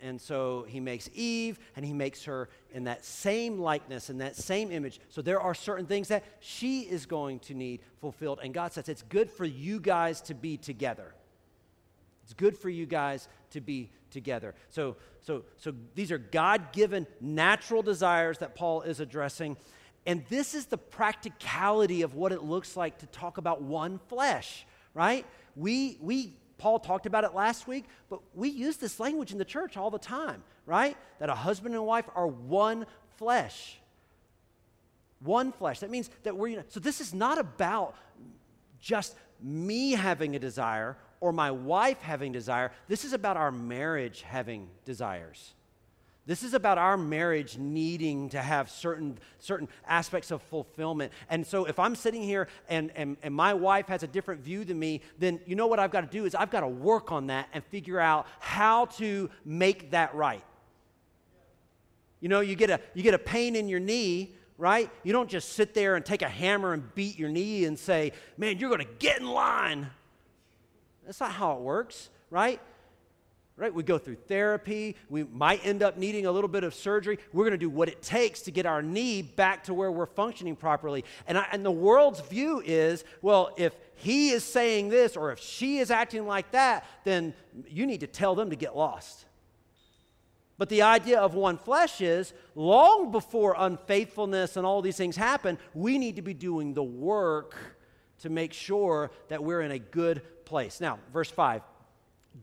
And 0.04 0.20
so 0.20 0.66
he 0.68 0.80
makes 0.80 1.08
Eve 1.14 1.58
and 1.74 1.84
he 1.84 1.94
makes 1.94 2.24
her 2.24 2.50
in 2.74 2.84
that 2.84 3.06
same 3.06 3.58
likeness, 3.58 4.10
in 4.10 4.18
that 4.18 4.36
same 4.36 4.70
image. 4.70 5.00
So 5.08 5.22
there 5.22 5.40
are 5.40 5.54
certain 5.54 5.86
things 5.86 6.08
that 6.08 6.24
she 6.40 6.82
is 6.82 7.06
going 7.06 7.38
to 7.40 7.54
need 7.54 7.80
fulfilled. 8.02 8.38
And 8.42 8.52
God 8.52 8.74
says 8.74 8.90
it's 8.90 9.00
good 9.00 9.30
for 9.30 9.46
you 9.46 9.80
guys 9.80 10.20
to 10.22 10.34
be 10.34 10.58
together. 10.58 11.14
It's 12.22 12.34
good 12.34 12.54
for 12.54 12.68
you 12.68 12.84
guys 12.84 13.28
to 13.52 13.62
be 13.62 13.90
together. 14.10 14.54
So, 14.68 14.96
so, 15.20 15.44
so 15.56 15.72
these 15.94 16.12
are 16.12 16.18
God 16.18 16.72
given 16.72 17.06
natural 17.18 17.82
desires 17.82 18.38
that 18.38 18.54
Paul 18.54 18.82
is 18.82 19.00
addressing. 19.00 19.56
And 20.04 20.22
this 20.28 20.54
is 20.54 20.66
the 20.66 20.76
practicality 20.76 22.02
of 22.02 22.14
what 22.14 22.30
it 22.30 22.42
looks 22.42 22.76
like 22.76 22.98
to 22.98 23.06
talk 23.06 23.38
about 23.38 23.62
one 23.62 23.98
flesh, 24.08 24.66
right? 24.92 25.24
We, 25.56 25.96
we 26.02 26.34
Paul 26.64 26.78
talked 26.78 27.04
about 27.04 27.24
it 27.24 27.34
last 27.34 27.68
week, 27.68 27.84
but 28.08 28.20
we 28.34 28.48
use 28.48 28.78
this 28.78 28.98
language 28.98 29.32
in 29.32 29.36
the 29.36 29.44
church 29.44 29.76
all 29.76 29.90
the 29.90 29.98
time, 29.98 30.42
right? 30.64 30.96
That 31.18 31.28
a 31.28 31.34
husband 31.34 31.74
and 31.74 31.84
wife 31.84 32.06
are 32.14 32.26
one 32.26 32.86
flesh. 33.18 33.78
One 35.20 35.52
flesh. 35.52 35.80
That 35.80 35.90
means 35.90 36.08
that 36.22 36.34
we're, 36.34 36.48
you 36.48 36.56
know, 36.56 36.62
so 36.68 36.80
this 36.80 37.02
is 37.02 37.12
not 37.12 37.36
about 37.36 37.96
just 38.80 39.14
me 39.42 39.92
having 39.92 40.36
a 40.36 40.38
desire 40.38 40.96
or 41.20 41.32
my 41.32 41.50
wife 41.50 42.00
having 42.00 42.32
desire. 42.32 42.72
This 42.88 43.04
is 43.04 43.12
about 43.12 43.36
our 43.36 43.52
marriage 43.52 44.22
having 44.22 44.70
desires. 44.86 45.52
This 46.26 46.42
is 46.42 46.54
about 46.54 46.78
our 46.78 46.96
marriage 46.96 47.58
needing 47.58 48.30
to 48.30 48.40
have 48.40 48.70
certain, 48.70 49.18
certain 49.40 49.68
aspects 49.86 50.30
of 50.30 50.40
fulfillment. 50.42 51.12
And 51.28 51.46
so 51.46 51.66
if 51.66 51.78
I'm 51.78 51.94
sitting 51.94 52.22
here 52.22 52.48
and, 52.68 52.90
and, 52.96 53.18
and 53.22 53.34
my 53.34 53.52
wife 53.52 53.88
has 53.88 54.02
a 54.02 54.06
different 54.06 54.40
view 54.40 54.64
than 54.64 54.78
me, 54.78 55.02
then 55.18 55.38
you 55.44 55.54
know 55.54 55.66
what 55.66 55.78
I've 55.78 55.90
got 55.90 56.00
to 56.00 56.06
do 56.06 56.24
is 56.24 56.34
I've 56.34 56.50
got 56.50 56.60
to 56.60 56.68
work 56.68 57.12
on 57.12 57.26
that 57.26 57.48
and 57.52 57.62
figure 57.64 58.00
out 58.00 58.26
how 58.40 58.86
to 58.86 59.28
make 59.44 59.90
that 59.90 60.14
right. 60.14 60.42
You 62.20 62.30
know, 62.30 62.40
you 62.40 62.56
get 62.56 62.70
a, 62.70 62.80
you 62.94 63.02
get 63.02 63.12
a 63.12 63.18
pain 63.18 63.54
in 63.54 63.68
your 63.68 63.80
knee, 63.80 64.34
right? 64.56 64.90
You 65.02 65.12
don't 65.12 65.28
just 65.28 65.50
sit 65.50 65.74
there 65.74 65.94
and 65.94 66.06
take 66.06 66.22
a 66.22 66.28
hammer 66.28 66.72
and 66.72 66.94
beat 66.94 67.18
your 67.18 67.28
knee 67.28 67.66
and 67.66 67.78
say, 67.78 68.12
man, 68.38 68.58
you're 68.58 68.70
going 68.70 68.80
to 68.86 68.94
get 68.98 69.20
in 69.20 69.26
line. 69.26 69.90
That's 71.04 71.20
not 71.20 71.32
how 71.32 71.52
it 71.52 71.60
works, 71.60 72.08
right? 72.30 72.62
Right? 73.56 73.72
We 73.72 73.84
go 73.84 73.98
through 73.98 74.16
therapy. 74.16 74.96
We 75.08 75.24
might 75.24 75.64
end 75.64 75.82
up 75.82 75.96
needing 75.96 76.26
a 76.26 76.32
little 76.32 76.48
bit 76.48 76.64
of 76.64 76.74
surgery. 76.74 77.18
We're 77.32 77.44
going 77.44 77.52
to 77.52 77.58
do 77.58 77.70
what 77.70 77.88
it 77.88 78.02
takes 78.02 78.42
to 78.42 78.50
get 78.50 78.66
our 78.66 78.82
knee 78.82 79.22
back 79.22 79.64
to 79.64 79.74
where 79.74 79.92
we're 79.92 80.06
functioning 80.06 80.56
properly. 80.56 81.04
And, 81.26 81.38
I, 81.38 81.46
and 81.52 81.64
the 81.64 81.70
world's 81.70 82.20
view 82.20 82.62
is 82.64 83.04
well, 83.22 83.54
if 83.56 83.74
he 83.96 84.30
is 84.30 84.42
saying 84.42 84.88
this 84.88 85.16
or 85.16 85.30
if 85.30 85.38
she 85.38 85.78
is 85.78 85.90
acting 85.90 86.26
like 86.26 86.50
that, 86.50 86.84
then 87.04 87.32
you 87.68 87.86
need 87.86 88.00
to 88.00 88.08
tell 88.08 88.34
them 88.34 88.50
to 88.50 88.56
get 88.56 88.76
lost. 88.76 89.24
But 90.58 90.68
the 90.68 90.82
idea 90.82 91.20
of 91.20 91.34
one 91.34 91.58
flesh 91.58 92.00
is 92.00 92.32
long 92.54 93.10
before 93.10 93.54
unfaithfulness 93.58 94.56
and 94.56 94.64
all 94.64 94.82
these 94.82 94.96
things 94.96 95.16
happen, 95.16 95.58
we 95.74 95.98
need 95.98 96.16
to 96.16 96.22
be 96.22 96.34
doing 96.34 96.74
the 96.74 96.82
work 96.82 97.56
to 98.20 98.30
make 98.30 98.52
sure 98.52 99.10
that 99.28 99.42
we're 99.42 99.62
in 99.62 99.72
a 99.72 99.78
good 99.78 100.22
place. 100.44 100.80
Now, 100.80 100.98
verse 101.12 101.30
5 101.30 101.62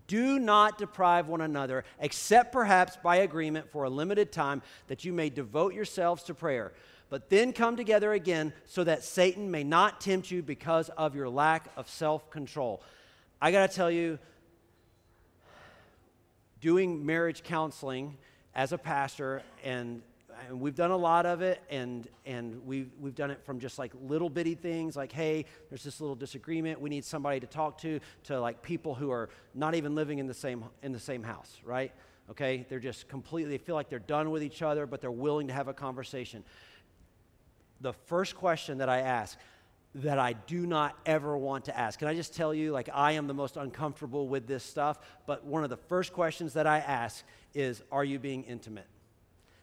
do 0.08 0.40
not 0.40 0.78
deprive 0.78 1.28
one 1.28 1.42
another, 1.42 1.84
except 2.00 2.52
perhaps 2.52 2.98
by 2.98 3.18
agreement 3.18 3.70
for 3.72 3.84
a 3.84 3.90
limited 3.90 4.32
time, 4.32 4.62
that 4.88 5.04
you 5.04 5.14
may 5.14 5.30
devote 5.30 5.74
yourselves 5.74 6.24
to 6.24 6.34
prayer. 6.34 6.74
But 7.10 7.30
then 7.30 7.52
come 7.52 7.76
together 7.76 8.14
again, 8.14 8.54
so 8.66 8.84
that 8.86 9.04
Satan 9.04 9.52
may 9.52 9.64
not 9.64 10.00
tempt 10.00 10.32
you 10.32 10.42
because 10.42 10.90
of 10.90 11.16
your 11.16 11.28
lack 11.28 11.70
of 11.76 11.90
self 11.90 12.30
control. 12.30 12.82
I 13.42 13.52
got 13.52 13.70
to 13.70 13.76
tell 13.76 13.92
you, 13.92 14.18
doing 16.62 17.06
marriage 17.06 17.44
counseling 17.44 18.18
as 18.56 18.72
a 18.72 18.78
pastor 18.78 19.42
and 19.64 20.02
and 20.48 20.60
we've 20.60 20.76
done 20.76 20.92
a 20.92 20.98
lot 20.98 21.26
of 21.26 21.42
it 21.42 21.62
and 21.70 22.08
and 22.26 22.66
we've 22.66 22.90
we've 23.00 23.16
done 23.16 23.32
it 23.32 23.44
from 23.44 23.60
just 23.60 23.78
like 23.80 23.92
little 24.08 24.30
bitty 24.30 24.56
things 24.56 24.96
like 24.96 25.12
hey 25.12 25.46
there's 25.70 25.84
this 25.84 26.02
little 26.02 26.16
disagreement 26.16 26.80
we 26.80 26.90
need 26.90 27.06
somebody 27.06 27.40
to 27.40 27.48
talk 27.48 27.78
to 27.78 28.00
to 28.24 28.40
like 28.40 28.62
people 28.62 28.96
who 28.96 29.12
are 29.12 29.30
not 29.54 29.76
even 29.76 29.96
living 29.96 30.20
in 30.20 30.28
the 30.28 30.34
same 30.34 30.64
in 30.84 30.92
the 30.92 31.00
same 31.00 31.24
house 31.24 31.60
right 31.64 31.92
okay 32.30 32.66
they're 32.70 32.80
just 32.80 33.08
completely 33.08 33.52
they 33.52 33.64
feel 33.64 33.76
like 33.76 33.90
they're 33.90 34.00
done 34.00 34.32
with 34.32 34.44
each 34.44 34.62
other 34.62 34.86
but 34.86 35.02
they're 35.02 35.12
willing 35.12 35.48
to 35.48 35.54
have 35.54 35.68
a 35.68 35.74
conversation 35.74 36.44
the 37.82 37.94
first 37.94 38.36
question 38.36 38.78
that 38.80 38.90
i 38.90 39.00
ask 39.00 39.38
that 39.94 40.18
I 40.18 40.32
do 40.34 40.66
not 40.66 40.98
ever 41.06 41.38
want 41.38 41.66
to 41.66 41.78
ask. 41.78 42.00
Can 42.00 42.08
I 42.08 42.16
just 42.16 42.34
tell 42.34 42.54
you, 42.54 42.72
like, 42.72 42.90
I 42.94 43.12
am 43.12 43.28
the 43.28 43.34
most 43.34 43.58
uncomfortable 43.58 44.30
with 44.30 44.48
this 44.48 44.64
stuff, 44.64 45.00
but 45.26 45.44
one 45.44 45.66
of 45.66 45.70
the 45.70 45.76
first 45.76 46.14
questions 46.14 46.54
that 46.54 46.66
I 46.66 46.78
ask 46.78 47.26
is, 47.54 47.84
Are 47.92 48.06
you 48.06 48.18
being 48.18 48.44
intimate? 48.44 48.88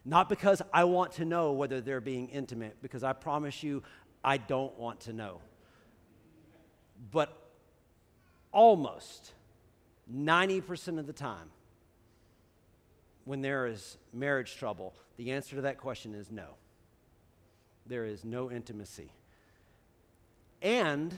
Not 0.09 0.27
because 0.27 0.59
I 0.73 0.85
want 0.85 1.11
to 1.13 1.25
know 1.25 1.51
whether 1.51 1.81
they're 1.81 2.01
being 2.01 2.29
intimate, 2.29 2.77
because 2.81 3.03
I 3.03 3.13
promise 3.13 3.61
you, 3.61 3.83
I 4.23 4.37
don't 4.37 4.75
want 4.79 5.01
to 5.01 5.13
know. 5.13 5.39
But 7.11 7.31
almost 8.51 9.33
90% 10.11 10.97
of 10.97 11.05
the 11.05 11.13
time, 11.13 11.51
when 13.25 13.41
there 13.41 13.67
is 13.67 13.99
marriage 14.11 14.57
trouble, 14.57 14.95
the 15.17 15.31
answer 15.31 15.57
to 15.57 15.61
that 15.61 15.77
question 15.77 16.15
is 16.15 16.31
no. 16.31 16.55
There 17.85 18.05
is 18.05 18.25
no 18.25 18.49
intimacy. 18.49 19.11
And 20.63 21.13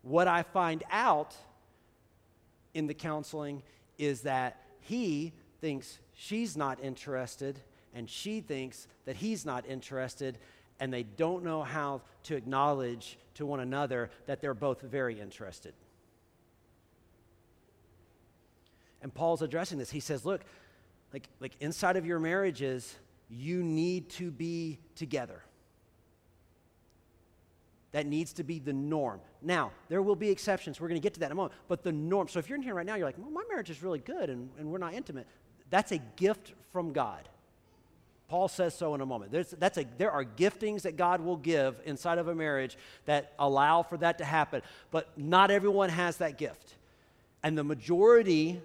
what 0.00 0.28
I 0.28 0.44
find 0.44 0.82
out 0.90 1.36
in 2.72 2.86
the 2.86 2.94
counseling 2.94 3.62
is 3.98 4.22
that 4.22 4.62
he 4.80 5.34
thinks 5.60 5.98
she's 6.14 6.56
not 6.56 6.82
interested 6.82 7.60
and 7.94 8.10
she 8.10 8.40
thinks 8.40 8.86
that 9.06 9.16
he's 9.16 9.46
not 9.46 9.66
interested 9.66 10.38
and 10.80 10.92
they 10.92 11.04
don't 11.04 11.44
know 11.44 11.62
how 11.62 12.02
to 12.24 12.36
acknowledge 12.36 13.18
to 13.34 13.46
one 13.46 13.60
another 13.60 14.10
that 14.26 14.40
they're 14.40 14.54
both 14.54 14.80
very 14.80 15.20
interested. 15.20 15.72
And 19.02 19.14
Paul's 19.14 19.42
addressing 19.42 19.78
this. 19.78 19.90
He 19.90 20.00
says, 20.00 20.24
look, 20.24 20.42
like, 21.12 21.28
like 21.38 21.52
inside 21.60 21.96
of 21.96 22.06
your 22.06 22.18
marriages, 22.18 22.96
you 23.28 23.62
need 23.62 24.08
to 24.10 24.30
be 24.30 24.78
together. 24.96 25.42
That 27.92 28.06
needs 28.06 28.32
to 28.34 28.44
be 28.44 28.58
the 28.58 28.72
norm. 28.72 29.20
Now, 29.40 29.70
there 29.88 30.02
will 30.02 30.16
be 30.16 30.30
exceptions. 30.30 30.80
We're 30.80 30.88
going 30.88 31.00
to 31.00 31.04
get 31.04 31.14
to 31.14 31.20
that 31.20 31.26
in 31.26 31.32
a 31.32 31.34
moment. 31.36 31.54
But 31.68 31.84
the 31.84 31.92
norm. 31.92 32.26
So 32.26 32.40
if 32.40 32.48
you're 32.48 32.56
in 32.56 32.62
here 32.62 32.74
right 32.74 32.86
now, 32.86 32.96
you're 32.96 33.06
like, 33.06 33.18
well, 33.18 33.30
my 33.30 33.44
marriage 33.48 33.70
is 33.70 33.82
really 33.82 34.00
good 34.00 34.30
and, 34.30 34.50
and 34.58 34.72
we're 34.72 34.78
not 34.78 34.94
intimate. 34.94 35.28
That's 35.70 35.92
a 35.92 35.98
gift 35.98 36.54
from 36.72 36.92
God. 36.92 37.28
Paul 38.28 38.48
says 38.48 38.74
so 38.74 38.94
in 38.94 39.00
a 39.00 39.06
moment. 39.06 39.32
There's, 39.32 39.50
that's 39.50 39.78
a, 39.78 39.84
there 39.98 40.10
are 40.10 40.24
giftings 40.24 40.82
that 40.82 40.96
God 40.96 41.20
will 41.20 41.36
give 41.36 41.76
inside 41.84 42.18
of 42.18 42.28
a 42.28 42.34
marriage 42.34 42.76
that 43.06 43.32
allow 43.38 43.82
for 43.82 43.96
that 43.98 44.18
to 44.18 44.24
happen. 44.24 44.62
But 44.90 45.08
not 45.16 45.50
everyone 45.50 45.90
has 45.90 46.16
that 46.18 46.38
gift. 46.38 46.74
And 47.42 47.56
the 47.56 47.64
majority, 47.64 48.60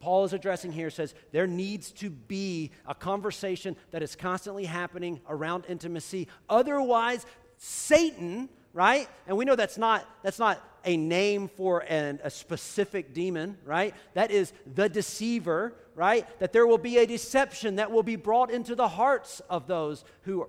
Paul 0.00 0.24
is 0.24 0.32
addressing 0.32 0.72
here, 0.72 0.90
says 0.90 1.14
there 1.30 1.46
needs 1.46 1.92
to 1.92 2.10
be 2.10 2.72
a 2.86 2.94
conversation 2.94 3.76
that 3.92 4.02
is 4.02 4.16
constantly 4.16 4.64
happening 4.64 5.20
around 5.28 5.64
intimacy. 5.68 6.26
Otherwise, 6.48 7.24
Satan 7.56 8.48
right? 8.72 9.08
And 9.26 9.36
we 9.36 9.44
know 9.44 9.56
that's 9.56 9.78
not, 9.78 10.08
that's 10.22 10.38
not 10.38 10.62
a 10.84 10.96
name 10.96 11.48
for 11.48 11.80
an, 11.88 12.20
a 12.22 12.30
specific 12.30 13.14
demon, 13.14 13.56
right? 13.64 13.94
That 14.14 14.30
is 14.30 14.52
the 14.74 14.88
deceiver, 14.88 15.74
right? 15.94 16.26
That 16.40 16.52
there 16.52 16.66
will 16.66 16.78
be 16.78 16.98
a 16.98 17.06
deception 17.06 17.76
that 17.76 17.90
will 17.90 18.02
be 18.02 18.16
brought 18.16 18.50
into 18.50 18.74
the 18.74 18.88
hearts 18.88 19.40
of 19.50 19.66
those 19.66 20.04
who 20.22 20.48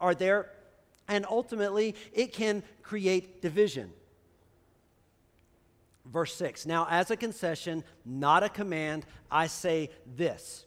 are 0.00 0.14
there. 0.14 0.50
And 1.08 1.26
ultimately, 1.28 1.94
it 2.12 2.32
can 2.32 2.62
create 2.82 3.42
division. 3.42 3.92
Verse 6.04 6.34
6 6.34 6.66
Now, 6.66 6.86
as 6.90 7.10
a 7.10 7.16
concession, 7.16 7.84
not 8.04 8.42
a 8.42 8.48
command, 8.48 9.06
I 9.30 9.46
say 9.46 9.90
this 10.16 10.66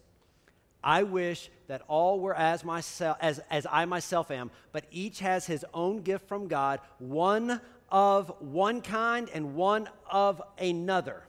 I 0.85 1.01
wish 1.01 1.49
that 1.67 1.81
all 1.87 2.19
were 2.19 2.35
as, 2.35 2.63
myself, 2.63 3.17
as, 3.19 3.39
as 3.49 3.65
I 3.69 3.85
myself 3.85 4.29
am, 4.29 4.51
but 4.71 4.85
each 4.91 5.19
has 5.19 5.47
his 5.47 5.65
own 5.73 6.01
gift 6.01 6.27
from 6.27 6.47
God, 6.47 6.79
one 6.99 7.59
of 7.89 8.31
one 8.39 8.81
kind 8.81 9.29
and 9.33 9.55
one 9.55 9.89
of 10.09 10.41
another. 10.57 11.23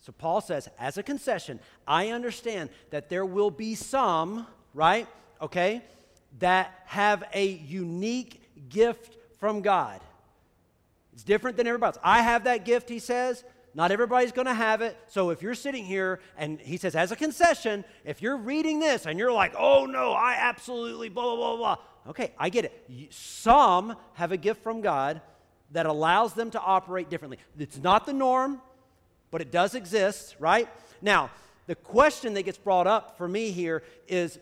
So 0.00 0.12
Paul 0.12 0.40
says, 0.40 0.68
as 0.78 0.96
a 0.96 1.02
concession, 1.02 1.60
I 1.86 2.08
understand 2.08 2.70
that 2.90 3.08
there 3.08 3.26
will 3.26 3.50
be 3.50 3.74
some, 3.74 4.46
right? 4.72 5.06
Okay, 5.42 5.82
that 6.38 6.82
have 6.86 7.24
a 7.34 7.46
unique 7.46 8.40
gift 8.68 9.16
from 9.38 9.60
God. 9.60 10.00
It's 11.12 11.22
different 11.22 11.56
than 11.56 11.66
everybody 11.66 11.96
else. 11.96 11.98
I 12.02 12.22
have 12.22 12.44
that 12.44 12.64
gift, 12.64 12.88
he 12.88 12.98
says. 12.98 13.44
Not 13.74 13.92
everybody's 13.92 14.32
going 14.32 14.46
to 14.46 14.54
have 14.54 14.80
it. 14.80 14.96
So 15.06 15.30
if 15.30 15.42
you're 15.42 15.54
sitting 15.54 15.84
here 15.84 16.20
and 16.36 16.60
he 16.60 16.76
says, 16.76 16.96
as 16.96 17.12
a 17.12 17.16
concession, 17.16 17.84
if 18.04 18.20
you're 18.20 18.36
reading 18.36 18.80
this 18.80 19.06
and 19.06 19.18
you're 19.18 19.32
like, 19.32 19.54
oh 19.56 19.86
no, 19.86 20.12
I 20.12 20.34
absolutely 20.38 21.08
blah, 21.08 21.36
blah, 21.36 21.36
blah, 21.36 21.56
blah. 21.56 21.76
Okay, 22.08 22.32
I 22.38 22.48
get 22.48 22.64
it. 22.64 23.12
Some 23.12 23.96
have 24.14 24.32
a 24.32 24.36
gift 24.36 24.62
from 24.62 24.80
God 24.80 25.20
that 25.72 25.86
allows 25.86 26.34
them 26.34 26.50
to 26.50 26.60
operate 26.60 27.10
differently. 27.10 27.38
It's 27.58 27.78
not 27.78 28.06
the 28.06 28.12
norm, 28.12 28.60
but 29.30 29.40
it 29.40 29.50
does 29.50 29.74
exist, 29.74 30.36
right? 30.38 30.68
Now, 31.00 31.30
the 31.66 31.74
question 31.74 32.34
that 32.34 32.42
gets 32.42 32.58
brought 32.58 32.86
up 32.86 33.16
for 33.16 33.28
me 33.28 33.52
here 33.52 33.82
is 34.08 34.38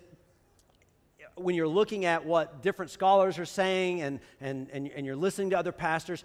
when 1.35 1.55
you're 1.55 1.69
looking 1.69 2.05
at 2.05 2.25
what 2.25 2.63
different 2.63 2.91
scholars 2.91 3.39
are 3.39 3.45
saying 3.45 4.01
and, 4.03 4.21
and, 4.41 4.69
and, 4.73 4.91
and 4.91 5.07
you're 5.07 5.17
listening 5.17 5.51
to 5.51 5.59
other 5.59 5.73
pastors, 5.73 6.25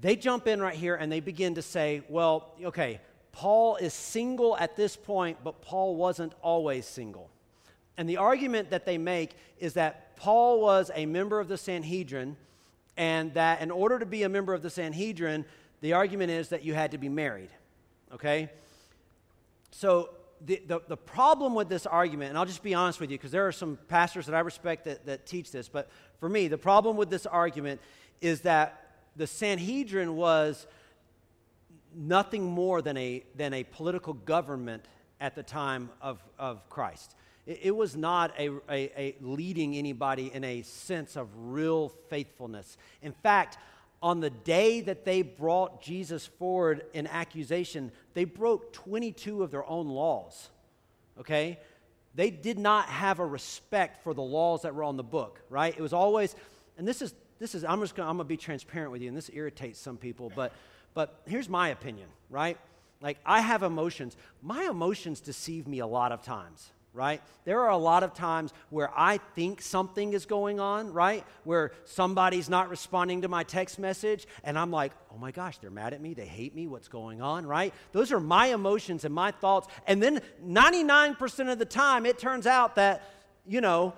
they 0.00 0.16
jump 0.16 0.46
in 0.46 0.60
right 0.60 0.74
here 0.74 0.94
and 0.94 1.10
they 1.10 1.20
begin 1.20 1.54
to 1.54 1.62
say, 1.62 2.02
well, 2.08 2.54
okay, 2.62 3.00
Paul 3.32 3.76
is 3.76 3.94
single 3.94 4.56
at 4.56 4.76
this 4.76 4.96
point, 4.96 5.38
but 5.42 5.60
Paul 5.60 5.96
wasn't 5.96 6.34
always 6.42 6.86
single. 6.86 7.30
And 7.96 8.08
the 8.08 8.16
argument 8.16 8.70
that 8.70 8.86
they 8.86 8.98
make 8.98 9.36
is 9.58 9.74
that 9.74 10.16
Paul 10.16 10.60
was 10.60 10.90
a 10.94 11.06
member 11.06 11.40
of 11.40 11.48
the 11.48 11.58
Sanhedrin, 11.58 12.36
and 12.96 13.32
that 13.34 13.60
in 13.60 13.70
order 13.70 13.98
to 13.98 14.06
be 14.06 14.22
a 14.22 14.28
member 14.28 14.54
of 14.54 14.62
the 14.62 14.70
Sanhedrin, 14.70 15.44
the 15.80 15.94
argument 15.94 16.30
is 16.30 16.48
that 16.50 16.64
you 16.64 16.74
had 16.74 16.90
to 16.90 16.98
be 16.98 17.08
married. 17.08 17.50
Okay? 18.12 18.50
So 19.70 20.10
the, 20.44 20.62
the, 20.66 20.80
the, 20.88 20.96
problem 20.96 21.54
with 21.54 21.68
this 21.68 21.86
argument, 21.86 22.30
and 22.30 22.38
I'll 22.38 22.46
just 22.46 22.62
be 22.62 22.74
honest 22.74 23.00
with 23.00 23.10
you, 23.10 23.18
because 23.18 23.30
there 23.30 23.46
are 23.46 23.52
some 23.52 23.78
pastors 23.88 24.26
that 24.26 24.34
I 24.34 24.40
respect 24.40 24.84
that, 24.84 25.06
that 25.06 25.26
teach 25.26 25.52
this, 25.52 25.68
but 25.68 25.88
for 26.18 26.28
me, 26.28 26.48
the 26.48 26.58
problem 26.58 26.96
with 26.96 27.10
this 27.10 27.26
argument 27.26 27.80
is 28.20 28.42
that 28.42 28.90
the 29.16 29.26
Sanhedrin 29.26 30.16
was 30.16 30.66
nothing 31.94 32.44
more 32.44 32.82
than 32.82 32.96
a, 32.96 33.22
than 33.34 33.52
a 33.52 33.64
political 33.64 34.14
government 34.14 34.86
at 35.20 35.34
the 35.34 35.42
time 35.42 35.90
of, 36.00 36.22
of 36.38 36.68
Christ. 36.68 37.14
It, 37.50 37.58
it 37.64 37.76
was 37.76 37.96
not 37.96 38.32
a, 38.38 38.48
a, 38.70 39.00
a 39.00 39.16
leading 39.20 39.76
anybody 39.76 40.30
in 40.32 40.44
a 40.44 40.62
sense 40.62 41.16
of 41.16 41.28
real 41.36 41.88
faithfulness. 42.08 42.76
In 43.02 43.12
fact, 43.12 43.58
on 44.02 44.20
the 44.20 44.30
day 44.30 44.80
that 44.82 45.04
they 45.04 45.22
brought 45.22 45.82
Jesus 45.82 46.26
forward 46.26 46.84
in 46.94 47.06
accusation, 47.06 47.92
they 48.14 48.24
broke 48.24 48.72
22 48.72 49.42
of 49.42 49.50
their 49.50 49.68
own 49.68 49.88
laws. 49.88 50.48
Okay? 51.18 51.58
They 52.14 52.30
did 52.30 52.58
not 52.58 52.86
have 52.86 53.18
a 53.18 53.26
respect 53.26 54.02
for 54.02 54.14
the 54.14 54.22
laws 54.22 54.62
that 54.62 54.74
were 54.74 54.84
on 54.84 54.96
the 54.96 55.02
book, 55.02 55.40
right? 55.50 55.74
It 55.76 55.82
was 55.82 55.92
always, 55.92 56.34
and 56.78 56.88
this 56.88 57.02
is 57.02 57.14
this 57.40 57.54
is, 57.54 57.64
I'm 57.64 57.80
just 57.80 57.96
gonna, 57.96 58.08
I'm 58.08 58.16
gonna 58.16 58.24
be 58.28 58.36
transparent 58.36 58.92
with 58.92 59.00
you, 59.00 59.08
and 59.08 59.16
this 59.16 59.30
irritates 59.32 59.80
some 59.80 59.96
people, 59.96 60.30
but, 60.36 60.52
but 60.92 61.22
here's 61.26 61.48
my 61.48 61.70
opinion, 61.70 62.06
right? 62.28 62.58
Like, 63.00 63.18
I 63.24 63.40
have 63.40 63.62
emotions. 63.62 64.14
My 64.42 64.64
emotions 64.64 65.20
deceive 65.20 65.66
me 65.66 65.78
a 65.78 65.86
lot 65.86 66.12
of 66.12 66.22
times, 66.22 66.70
right? 66.92 67.22
There 67.44 67.60
are 67.60 67.70
a 67.70 67.76
lot 67.76 68.02
of 68.02 68.14
times 68.14 68.52
where 68.70 68.90
I 68.96 69.18
think 69.34 69.62
something 69.62 70.12
is 70.12 70.26
going 70.26 70.58
on, 70.58 70.92
right? 70.92 71.24
Where 71.44 71.72
somebody's 71.84 72.48
not 72.48 72.68
responding 72.68 73.22
to 73.22 73.28
my 73.28 73.44
text 73.44 73.78
message, 73.78 74.26
and 74.42 74.58
I'm 74.58 74.70
like, 74.70 74.92
oh 75.12 75.18
my 75.18 75.30
gosh, 75.30 75.58
they're 75.58 75.70
mad 75.70 75.94
at 75.94 76.00
me, 76.00 76.14
they 76.14 76.26
hate 76.26 76.54
me, 76.54 76.66
what's 76.66 76.88
going 76.88 77.22
on, 77.22 77.46
right? 77.46 77.72
Those 77.92 78.12
are 78.12 78.20
my 78.20 78.46
emotions 78.46 79.04
and 79.04 79.14
my 79.14 79.30
thoughts. 79.30 79.68
And 79.86 80.02
then 80.02 80.20
99% 80.44 81.52
of 81.52 81.58
the 81.58 81.64
time, 81.64 82.06
it 82.06 82.18
turns 82.18 82.46
out 82.46 82.74
that, 82.76 83.02
you 83.46 83.60
know, 83.60 83.94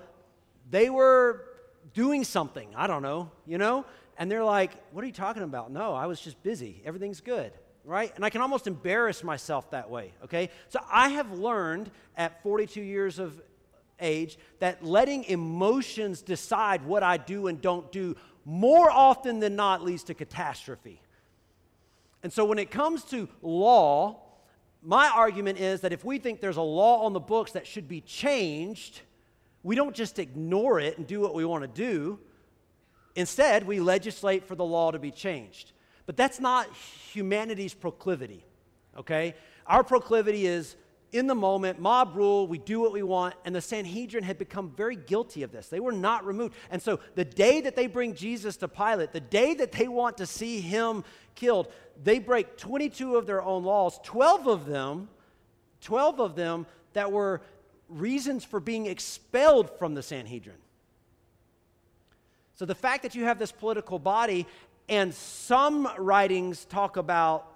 they 0.69 0.89
were 0.89 1.45
doing 1.93 2.23
something. 2.23 2.69
I 2.75 2.87
don't 2.87 3.01
know, 3.01 3.31
you 3.45 3.57
know? 3.57 3.85
And 4.17 4.29
they're 4.29 4.43
like, 4.43 4.71
what 4.91 5.03
are 5.03 5.07
you 5.07 5.13
talking 5.13 5.43
about? 5.43 5.71
No, 5.71 5.93
I 5.93 6.05
was 6.05 6.19
just 6.19 6.41
busy. 6.43 6.81
Everything's 6.85 7.21
good 7.21 7.51
right? 7.85 8.11
And 8.15 8.23
I 8.23 8.29
can 8.29 8.41
almost 8.41 8.67
embarrass 8.67 9.23
myself 9.23 9.71
that 9.71 9.89
way, 9.89 10.13
okay? 10.23 10.49
So 10.69 10.79
I 10.91 11.09
have 11.09 11.31
learned 11.31 11.91
at 12.15 12.41
42 12.43 12.81
years 12.81 13.19
of 13.19 13.41
age 13.99 14.37
that 14.59 14.83
letting 14.83 15.23
emotions 15.25 16.21
decide 16.21 16.85
what 16.85 17.03
I 17.03 17.17
do 17.17 17.47
and 17.47 17.61
don't 17.61 17.91
do 17.91 18.15
more 18.45 18.89
often 18.89 19.39
than 19.39 19.55
not 19.55 19.83
leads 19.83 20.03
to 20.03 20.13
catastrophe. 20.13 21.01
And 22.21 22.31
so 22.31 22.45
when 22.45 22.59
it 22.59 22.71
comes 22.71 23.03
to 23.05 23.27
law, 23.41 24.21
my 24.81 25.09
argument 25.09 25.59
is 25.59 25.81
that 25.81 25.93
if 25.93 26.03
we 26.03 26.17
think 26.17 26.41
there's 26.41 26.57
a 26.57 26.61
law 26.61 27.05
on 27.05 27.13
the 27.13 27.19
books 27.19 27.53
that 27.53 27.67
should 27.67 27.87
be 27.87 28.01
changed, 28.01 29.01
we 29.61 29.75
don't 29.75 29.95
just 29.95 30.19
ignore 30.19 30.79
it 30.79 30.97
and 30.97 31.07
do 31.07 31.19
what 31.19 31.33
we 31.33 31.45
want 31.45 31.63
to 31.63 31.67
do. 31.67 32.19
Instead, 33.15 33.65
we 33.65 33.79
legislate 33.79 34.45
for 34.45 34.55
the 34.55 34.65
law 34.65 34.91
to 34.91 34.99
be 34.99 35.11
changed. 35.11 35.71
But 36.05 36.17
that's 36.17 36.39
not 36.39 36.67
humanity's 37.11 37.73
proclivity, 37.73 38.45
okay? 38.97 39.35
Our 39.65 39.83
proclivity 39.83 40.45
is 40.45 40.75
in 41.13 41.27
the 41.27 41.35
moment, 41.35 41.79
mob 41.79 42.15
rule, 42.15 42.47
we 42.47 42.57
do 42.57 42.81
what 42.81 42.91
we 42.91 43.03
want, 43.03 43.35
and 43.45 43.55
the 43.55 43.61
Sanhedrin 43.61 44.23
had 44.23 44.39
become 44.39 44.71
very 44.71 44.95
guilty 44.95 45.43
of 45.43 45.51
this. 45.51 45.67
They 45.67 45.79
were 45.79 45.91
not 45.91 46.25
removed. 46.25 46.55
And 46.71 46.81
so 46.81 46.99
the 47.13 47.23
day 47.23 47.61
that 47.61 47.75
they 47.75 47.85
bring 47.85 48.15
Jesus 48.15 48.57
to 48.57 48.67
Pilate, 48.67 49.13
the 49.13 49.19
day 49.19 49.53
that 49.53 49.71
they 49.71 49.87
want 49.87 50.17
to 50.17 50.25
see 50.25 50.59
him 50.59 51.03
killed, 51.35 51.71
they 52.03 52.17
break 52.17 52.57
22 52.57 53.15
of 53.15 53.27
their 53.27 53.43
own 53.43 53.63
laws, 53.63 53.99
12 54.03 54.47
of 54.47 54.65
them, 54.65 55.07
12 55.81 56.19
of 56.19 56.35
them 56.35 56.65
that 56.93 57.11
were 57.11 57.41
reasons 57.87 58.43
for 58.43 58.59
being 58.59 58.87
expelled 58.87 59.69
from 59.77 59.93
the 59.93 60.01
Sanhedrin. 60.01 60.57
So 62.55 62.65
the 62.65 62.75
fact 62.75 63.03
that 63.03 63.13
you 63.13 63.25
have 63.25 63.37
this 63.37 63.51
political 63.51 63.99
body 63.99 64.47
and 64.89 65.13
some 65.13 65.87
writings 65.97 66.65
talk 66.65 66.97
about 66.97 67.47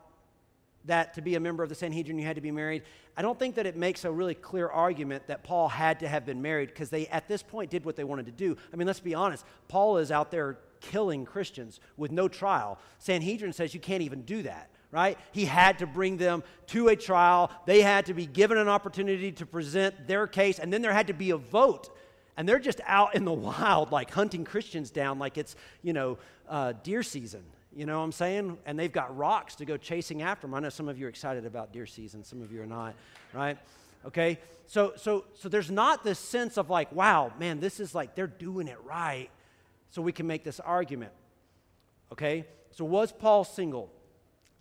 that 0.86 1.13
to 1.16 1.22
be 1.22 1.36
a 1.36 1.40
member 1.40 1.63
of 1.63 1.70
the 1.70 1.76
Sanhedrin, 1.76 2.18
you 2.18 2.26
had 2.26 2.36
to 2.36 2.42
be 2.42 2.52
married. 2.52 2.84
I 3.16 3.22
don't 3.22 3.38
think 3.38 3.56
that 3.56 3.66
it 3.66 3.76
makes 3.76 4.06
a 4.06 4.12
really 4.12 4.36
clear 4.36 4.68
argument 4.68 5.28
that 5.28 5.44
Paul 5.44 5.68
had 5.68 6.00
to 6.02 6.08
have 6.08 6.26
been 6.26 6.42
married 6.42 6.70
because 6.70 6.90
they, 6.90 7.08
at 7.08 7.28
this 7.28 7.44
point, 7.44 7.72
did 7.72 7.84
what 7.84 7.96
they 7.96 8.04
wanted 8.04 8.28
to 8.28 8.32
do. 8.32 8.56
I 8.72 8.76
mean, 8.76 8.88
let's 8.88 9.00
be 9.00 9.16
honest. 9.16 9.44
Paul 9.68 9.98
is 9.98 10.12
out 10.12 10.32
there 10.32 10.60
killing 10.80 11.26
Christians 11.26 11.80
with 11.98 12.12
no 12.12 12.28
trial. 12.28 12.80
Sanhedrin 13.00 13.54
says 13.54 13.74
you 13.74 13.80
can't 13.80 14.04
even 14.04 14.22
do 14.22 14.44
that, 14.44 14.70
right? 14.92 15.18
He 15.32 15.46
had 15.46 15.80
to 15.80 15.88
bring 15.88 16.18
them 16.18 16.44
to 16.68 16.90
a 16.90 16.96
trial. 16.96 17.52
They 17.66 17.82
had 17.82 18.06
to 18.06 18.13
be 18.13 18.28
given 18.28 18.58
an 18.58 18.68
opportunity 18.68 19.32
to 19.34 19.46
present 19.46 20.08
their 20.08 20.28
case, 20.28 20.60
and 20.60 20.72
then 20.72 20.82
there 20.82 20.94
had 20.94 21.08
to 21.08 21.13
be 21.13 21.32
a 21.32 21.38
vote 21.38 21.90
and 22.38 22.47
they're 22.47 22.60
just 22.60 22.80
out 22.86 23.15
in 23.15 23.26
the 23.26 23.34
wild, 23.34 23.91
like 23.91 24.12
hunting 24.12 24.45
Christians 24.45 24.91
down, 24.91 25.19
like 25.19 25.38
it's, 25.38 25.56
you 25.82 25.91
know, 25.91 26.17
uh, 26.47 26.73
deer 26.84 27.04
season. 27.04 27.43
You 27.76 27.86
know 27.86 28.00
what 28.00 28.06
I'm 28.06 28.12
saying? 28.12 28.58
And 28.65 28.80
they've 28.80 28.91
got 28.91 29.15
rocks 29.15 29.56
to 29.56 29.65
go 29.65 29.78
chasing 29.78 30.21
after 30.21 30.47
them. 30.47 30.54
I 30.54 30.60
know 30.60 30.69
some 30.69 30.88
of 30.88 30.97
you 30.97 31.08
are 31.08 31.10
excited 31.10 31.45
about 31.45 31.73
deer 31.73 31.86
season, 31.86 32.23
some 32.23 32.41
of 32.41 32.52
you 32.52 32.62
are 32.62 32.67
not, 32.67 32.95
right? 33.34 33.58
Okay? 34.06 34.39
So, 34.67 34.93
so, 34.95 35.26
so 35.34 35.50
there's 35.50 35.71
not 35.71 36.04
this 36.04 36.19
sense 36.19 36.58
of 36.58 36.69
like, 36.69 36.91
wow, 36.91 37.32
man, 37.39 37.60
this 37.60 37.80
is 37.80 37.93
like 37.93 38.15
they're 38.15 38.28
doing 38.28 38.67
it 38.67 38.78
right, 38.84 39.30
so 39.89 40.02
we 40.02 40.12
can 40.12 40.28
make 40.28 40.43
this 40.43 40.60
argument. 40.60 41.12
Okay? 42.12 42.45
So 42.71 42.86
was 42.86 43.12
Paul 43.12 43.43
single? 43.43 43.91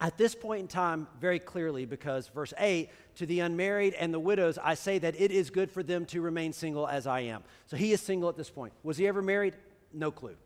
At 0.01 0.19
this 0.19 0.35
point 0.35 0.61
in 0.61 0.69
time, 0.69 1.07
very 1.21 1.39
clearly, 1.39 1.87
because 1.87 2.29
verse 2.29 2.53
8, 2.59 2.91
to 3.17 3.27
the 3.27 3.41
unmarried 3.41 3.95
and 3.95 4.13
the 4.13 4.21
widows, 4.21 4.59
I 4.63 4.75
say 4.75 4.99
that 4.99 5.19
it 5.19 5.31
is 5.31 5.49
good 5.49 5.71
for 5.71 5.83
them 5.83 6.05
to 6.07 6.21
remain 6.21 6.53
single 6.53 6.87
as 6.87 7.07
I 7.07 7.21
am. 7.21 7.43
So 7.67 7.79
he 7.79 7.93
is 7.93 8.01
single 8.01 8.29
at 8.29 8.37
this 8.37 8.51
point. 8.51 8.75
Was 8.83 8.99
he 8.99 9.07
ever 9.07 9.23
married? 9.23 9.55
No 9.95 10.11
clue. 10.11 10.37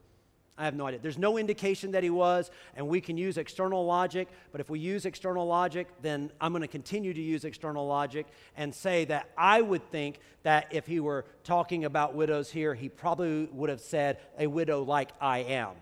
I 0.57 0.65
have 0.67 0.75
no 0.75 0.87
idea. 0.87 1.01
There's 1.01 1.19
no 1.19 1.39
indication 1.39 1.93
that 1.93 2.03
he 2.03 2.11
was, 2.11 2.51
and 2.77 2.87
we 2.87 3.01
can 3.01 3.17
use 3.17 3.39
external 3.39 3.87
logic, 3.87 4.29
but 4.53 4.61
if 4.61 4.69
we 4.69 4.79
use 4.79 5.07
external 5.07 5.47
logic, 5.47 5.89
then 6.03 6.31
I'm 6.39 6.53
going 6.53 6.61
to 6.61 6.69
continue 6.69 7.15
to 7.15 7.21
use 7.21 7.47
external 7.47 7.87
logic 7.87 8.27
and 8.59 8.75
say 8.75 9.07
that 9.07 9.31
I 9.39 9.63
would 9.63 9.91
think 9.91 10.21
that 10.43 10.69
if 10.71 10.87
he 10.87 11.01
were 11.01 11.25
talking 11.45 11.87
about 11.87 12.15
widows 12.15 12.51
here, 12.51 12.75
he 12.75 12.91
probably 12.91 13.49
would 13.53 13.71
have 13.71 13.81
said, 13.81 14.19
a 14.39 14.47
widow 14.47 14.83
like 14.83 15.13
I 15.19 15.39
am, 15.39 15.73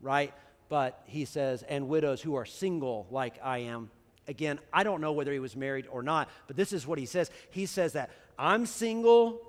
right? 0.00 0.34
But 0.70 1.02
he 1.04 1.26
says, 1.26 1.64
and 1.64 1.88
widows 1.88 2.22
who 2.22 2.36
are 2.36 2.46
single 2.46 3.06
like 3.10 3.34
I 3.42 3.58
am. 3.58 3.90
Again, 4.28 4.60
I 4.72 4.84
don't 4.84 5.00
know 5.00 5.12
whether 5.12 5.32
he 5.32 5.40
was 5.40 5.56
married 5.56 5.86
or 5.90 6.02
not, 6.02 6.30
but 6.46 6.56
this 6.56 6.72
is 6.72 6.86
what 6.86 6.96
he 6.98 7.06
says. 7.06 7.28
He 7.50 7.66
says 7.66 7.94
that 7.94 8.10
I'm 8.38 8.64
single, 8.64 9.42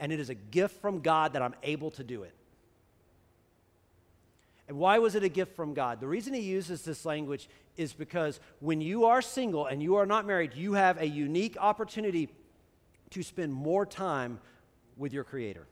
and 0.00 0.12
it 0.12 0.18
is 0.18 0.28
a 0.28 0.34
gift 0.34 0.82
from 0.82 1.00
God 1.00 1.34
that 1.34 1.42
I'm 1.42 1.54
able 1.62 1.92
to 1.92 2.02
do 2.02 2.24
it. 2.24 2.34
And 4.66 4.78
why 4.78 4.98
was 4.98 5.14
it 5.14 5.22
a 5.22 5.28
gift 5.28 5.54
from 5.54 5.74
God? 5.74 6.00
The 6.00 6.08
reason 6.08 6.34
he 6.34 6.40
uses 6.40 6.82
this 6.82 7.04
language 7.04 7.48
is 7.76 7.92
because 7.92 8.40
when 8.58 8.80
you 8.80 9.04
are 9.04 9.22
single 9.22 9.66
and 9.66 9.80
you 9.80 9.94
are 9.94 10.06
not 10.06 10.26
married, 10.26 10.54
you 10.54 10.72
have 10.72 11.00
a 11.00 11.06
unique 11.06 11.56
opportunity 11.60 12.28
to 13.10 13.22
spend 13.22 13.54
more 13.54 13.86
time 13.86 14.40
with 14.96 15.12
your 15.12 15.22
Creator 15.22 15.68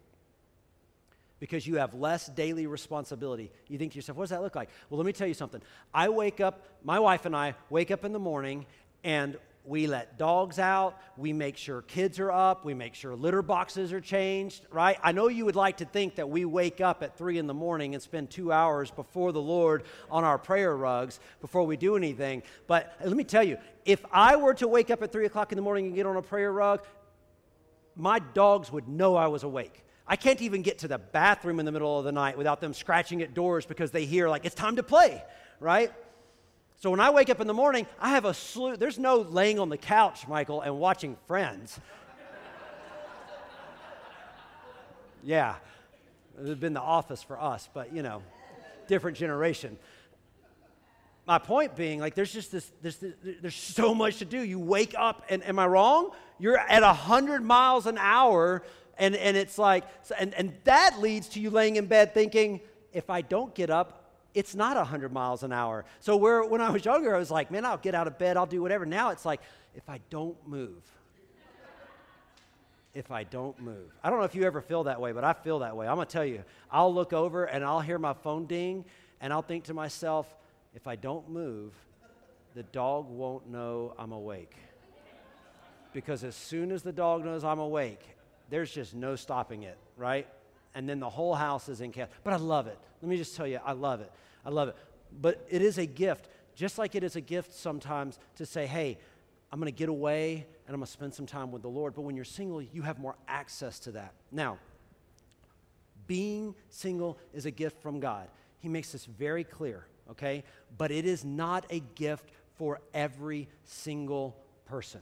because 1.41 1.67
you 1.67 1.77
have 1.77 1.95
less 1.95 2.27
daily 2.29 2.67
responsibility. 2.67 3.51
You 3.69 3.79
think 3.79 3.93
to 3.93 3.97
yourself, 3.97 4.17
what 4.17 4.25
does 4.25 4.31
that 4.31 4.43
look 4.43 4.57
like? 4.57 4.71
Well, 4.89 4.99
let 4.99 5.07
me 5.07 5.13
tell 5.13 5.27
you 5.27 5.35
something. 5.35 5.61
I 5.93 6.09
wake 6.09 6.41
up, 6.41 6.67
my 6.83 6.99
wife 6.99 7.27
and 7.27 7.35
I 7.37 7.55
wake 7.71 7.91
up 7.91 8.05
in 8.05 8.13
the 8.13 8.19
morning 8.19 8.67
and 9.03 9.37
we 9.67 9.87
let 9.87 10.19
dogs 10.19 10.59
out, 10.59 11.01
we 11.17 11.33
make 11.33 11.57
sure 11.57 11.81
kids 11.83 12.21
are 12.21 12.31
up, 12.31 12.67
we 12.67 12.75
make 12.75 12.95
sure 12.95 13.17
litter 13.17 13.41
boxes 13.41 13.95
are 13.95 14.01
changed, 14.01 14.67
right? 14.71 14.99
I 15.03 15.13
know 15.13 15.29
you 15.29 15.47
would 15.47 15.57
like 15.57 15.79
to 15.79 15.87
think 15.87 16.17
that 16.17 16.29
we 16.29 16.45
wake 16.45 16.83
up 16.83 17.03
at 17.03 17.17
three 17.17 17.39
in 17.39 17.47
the 17.47 17.55
morning 17.55 17.95
and 17.95 18.03
spend 18.03 18.31
two 18.31 18.53
hours 18.53 18.91
before 18.91 19.33
the 19.33 19.41
Lord 19.41 19.85
on 20.11 20.23
our 20.23 20.37
prayer 20.37 20.77
rugs 20.77 21.19
before 21.41 21.65
we 21.65 21.79
do 21.79 21.97
anything. 21.97 22.43
But 22.67 22.95
let 23.03 23.17
me 23.17 23.25
tell 23.25 23.43
you, 23.43 23.57
if 23.87 24.05
I 24.13 24.37
were 24.37 24.55
to 24.55 24.69
wake 24.69 24.91
up 24.91 25.03
at 25.03 25.11
three 25.11 25.25
o'clock 25.25 25.51
in 25.51 25.57
the 25.57 25.63
morning 25.63 25.87
and 25.87 25.95
get 25.95 26.05
on 26.05 26.17
a 26.17 26.23
prayer 26.23 26.53
rug, 26.53 26.85
my 27.97 28.19
dogs 28.19 28.71
would 28.71 28.87
know 28.87 29.17
I 29.17 29.29
was 29.29 29.45
awake. 29.45 29.85
I 30.07 30.17
can't 30.17 30.43
even 30.43 30.63
get 30.63 30.81
to 30.81 30.89
the 30.89 30.99
bathroom 30.99 31.59
in 31.59 31.67
the 31.67 31.73
middle 31.73 31.99
of 31.99 32.05
the 32.05 32.13
night 32.13 32.37
without 32.37 32.61
them 32.61 32.75
scratching 32.75 33.23
at 33.23 33.33
doors 33.33 33.65
because 33.65 33.91
they 33.91 34.05
hear, 34.05 34.29
like, 34.29 34.45
it's 34.45 34.55
time 34.55 34.77
to 34.77 34.83
play, 34.83 35.23
right? 35.61 35.93
So 36.77 36.91
when 36.91 37.01
I 37.01 37.09
wake 37.11 37.31
up 37.31 37.41
in 37.41 37.47
the 37.47 37.55
morning, 37.55 37.87
I 37.99 38.11
have 38.11 38.27
a 38.27 38.35
slew. 38.35 38.77
There's 38.77 38.99
no 38.99 39.17
laying 39.17 39.59
on 39.59 39.71
the 39.71 39.79
couch, 39.79 40.29
Michael, 40.29 40.61
and 40.61 40.79
watching 40.79 41.17
friends. 41.27 41.81
yeah, 45.25 45.55
it 46.37 46.41
would 46.41 46.51
have 46.51 46.61
been 46.61 46.75
the 46.75 46.83
office 46.83 47.23
for 47.23 47.41
us, 47.41 47.71
but 47.73 47.95
you 47.95 48.03
know, 48.03 48.23
different 48.87 49.17
generation. 49.17 49.79
My 51.27 51.39
point 51.39 51.75
being, 51.75 52.01
like, 52.01 52.15
there's 52.15 52.33
just 52.33 52.53
this, 52.53 52.71
this, 52.83 52.97
this 52.97 53.15
there's 53.41 53.55
so 53.55 53.95
much 53.95 54.19
to 54.19 54.27
do. 54.27 54.39
You 54.39 54.59
wake 54.59 54.95
up, 54.99 55.25
and 55.31 55.43
am 55.45 55.59
I 55.59 55.67
wrong? 55.67 56.11
You're 56.39 56.59
at 56.59 56.83
100 56.83 57.43
miles 57.43 57.87
an 57.87 57.97
hour 57.97 58.63
and, 58.99 59.15
and 59.17 59.37
it's 59.37 59.59
like, 59.59 59.85
and, 60.19 60.35
and 60.35 60.55
that 60.65 61.01
leads 61.01 61.29
to 61.31 61.41
you 61.41 61.51
laying 61.51 61.77
in 61.77 61.87
bed 61.87 62.15
thinking, 62.15 62.61
if 62.93 63.11
I 63.11 63.21
don't 63.21 63.55
get 63.55 63.71
up, 63.71 64.05
it's 64.35 64.55
not 64.55 64.77
100 64.77 65.13
miles 65.13 65.43
an 65.43 65.53
hour. 65.53 65.85
So 66.01 66.17
where, 66.17 66.45
when 66.45 66.61
I 66.61 66.71
was 66.71 66.85
younger, 66.85 67.15
I 67.15 67.19
was 67.19 67.31
like, 67.31 67.51
man, 67.51 67.65
I'll 67.65 67.77
get 67.77 67.95
out 67.95 68.07
of 68.07 68.19
bed, 68.19 68.37
I'll 68.37 68.47
do 68.47 68.63
whatever. 68.63 68.85
Now 68.85 69.11
it's 69.11 69.25
like, 69.25 69.41
if 69.75 69.89
I 69.89 70.01
don't 70.11 70.37
move, 70.47 70.83
if 72.95 73.11
I 73.11 73.25
don't 73.25 73.59
move. 73.61 73.91
I 74.03 74.11
don't 74.11 74.19
know 74.19 74.25
if 74.25 74.35
you 74.35 74.45
ever 74.45 74.61
feel 74.61 74.85
that 74.85 75.01
way, 75.01 75.13
but 75.13 75.25
I 75.25 75.33
feel 75.33 75.61
that 75.61 75.77
way. 75.77 75.87
I'm 75.87 75.97
going 75.97 76.07
to 76.07 76.13
tell 76.13 76.25
you, 76.25 76.45
I'll 76.71 76.93
look 76.93 77.13
over 77.13 77.45
and 77.45 77.65
I'll 77.65 77.81
hear 77.81 77.99
my 77.99 78.13
phone 78.13 78.47
ding, 78.47 78.85
and 79.21 79.33
I'll 79.33 79.43
think 79.43 79.65
to 79.65 79.75
myself, 79.75 80.33
if 80.75 80.87
I 80.87 80.97
don't 80.97 81.29
move, 81.29 81.73
the 82.55 82.63
dog 82.63 83.09
won't 83.09 83.49
know 83.49 83.95
I'm 83.99 84.13
awake. 84.13 84.55
Because 85.93 86.25
as 86.25 86.35
soon 86.35 86.71
as 86.73 86.83
the 86.83 86.93
dog 86.93 87.25
knows 87.25 87.45
I'm 87.45 87.59
awake, 87.59 88.14
there's 88.55 88.71
just 88.71 88.95
no 88.95 89.17
stopping 89.17 89.65
it, 89.65 89.77
right? 89.97 90.29
And 90.77 90.89
then 90.89 91.01
the 91.01 91.11
whole 91.11 91.35
house 91.35 91.69
is 91.69 91.81
in 91.81 91.91
chaos. 91.91 92.09
But 92.23 92.35
I 92.35 92.37
love 92.37 92.69
it. 92.69 92.79
Let 93.03 93.09
me 93.09 93.17
just 93.17 93.35
tell 93.35 93.49
you, 93.49 93.59
I 93.65 93.73
love 93.73 94.01
it. 94.01 94.13
I 94.47 94.51
love 94.51 94.69
it. 94.69 94.77
But 95.21 95.45
it 95.51 95.61
is 95.61 95.77
a 95.77 95.87
gift, 95.87 96.29
just 96.55 96.79
like 96.79 96.95
it 96.95 97.03
is 97.03 97.17
a 97.17 97.21
gift 97.21 97.53
sometimes 97.53 98.17
to 98.37 98.47
say, 98.47 98.67
hey, 98.67 98.97
I'm 99.51 99.59
going 99.59 99.73
to 99.73 99.77
get 99.77 99.89
away 99.89 100.47
and 100.69 100.73
I'm 100.73 100.77
going 100.77 100.87
to 100.87 100.93
spend 100.93 101.15
some 101.15 101.27
time 101.27 101.51
with 101.51 101.63
the 101.63 101.69
Lord. 101.69 101.97
But 101.97 102.03
when 102.03 102.15
you're 102.15 102.25
single, 102.25 102.63
you 102.63 102.83
have 102.83 103.01
more 103.01 103.17
access 103.27 103.81
to 103.81 103.91
that. 103.91 104.15
Now, 104.31 104.59
being 106.07 106.55
single 106.69 107.19
is 107.33 107.47
a 107.47 107.51
gift 107.51 107.83
from 107.83 107.99
God. 107.99 108.29
He 108.61 108.69
makes 108.69 108.93
this 108.93 109.05
very 109.05 109.43
clear, 109.43 109.85
okay? 110.13 110.45
But 110.79 110.93
it 110.93 111.07
is 111.07 111.25
not 111.25 111.67
a 111.71 111.81
gift 111.97 112.31
for 112.57 112.81
every 112.95 113.49
single 113.65 114.37
person. 114.65 115.01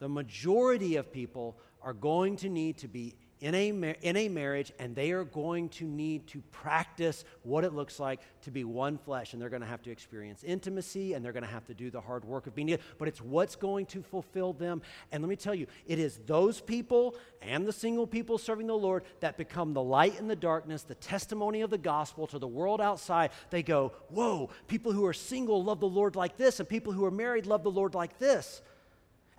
The 0.00 0.08
majority 0.10 0.96
of 0.96 1.10
people 1.10 1.56
are 1.84 1.92
going 1.92 2.36
to 2.36 2.48
need 2.48 2.78
to 2.78 2.88
be 2.88 3.14
in 3.44 3.54
a, 3.54 3.68
in 4.00 4.16
a 4.16 4.28
marriage 4.28 4.72
and 4.78 4.96
they 4.96 5.10
are 5.10 5.24
going 5.24 5.68
to 5.68 5.84
need 5.84 6.26
to 6.26 6.40
practice 6.50 7.26
what 7.42 7.62
it 7.62 7.74
looks 7.74 8.00
like 8.00 8.20
to 8.40 8.50
be 8.50 8.64
one 8.64 8.96
flesh 8.96 9.34
and 9.34 9.42
they're 9.42 9.50
going 9.50 9.60
to 9.60 9.68
have 9.68 9.82
to 9.82 9.90
experience 9.90 10.42
intimacy 10.44 11.12
and 11.12 11.22
they're 11.22 11.32
going 11.32 11.44
to 11.44 11.50
have 11.50 11.66
to 11.66 11.74
do 11.74 11.90
the 11.90 12.00
hard 12.00 12.24
work 12.24 12.46
of 12.46 12.54
being 12.54 12.70
it 12.70 12.80
but 12.98 13.06
it's 13.06 13.20
what's 13.20 13.54
going 13.54 13.84
to 13.84 14.02
fulfill 14.02 14.54
them. 14.54 14.80
And 15.12 15.22
let 15.22 15.28
me 15.28 15.36
tell 15.36 15.54
you 15.54 15.66
it 15.86 15.98
is 15.98 16.20
those 16.26 16.62
people 16.62 17.16
and 17.42 17.66
the 17.66 17.72
single 17.72 18.06
people 18.06 18.38
serving 18.38 18.66
the 18.66 18.74
lord 18.74 19.04
that 19.20 19.36
become 19.36 19.74
the 19.74 19.82
light 19.82 20.18
in 20.18 20.26
the 20.26 20.36
darkness 20.36 20.82
the 20.82 20.94
testimony 20.94 21.60
of 21.60 21.68
the 21.68 21.76
gospel 21.76 22.26
to 22.28 22.38
the 22.38 22.48
world 22.48 22.80
outside. 22.80 23.30
They 23.50 23.62
go 23.62 23.92
whoa 24.08 24.48
people 24.68 24.92
who 24.92 25.04
are 25.04 25.12
single 25.12 25.62
love 25.62 25.80
the 25.80 25.86
lord 25.86 26.16
like 26.16 26.38
this 26.38 26.60
and 26.60 26.68
people 26.68 26.94
who 26.94 27.04
are 27.04 27.10
married 27.10 27.44
love 27.44 27.62
the 27.62 27.70
lord 27.70 27.94
like 27.94 28.18
this 28.18 28.62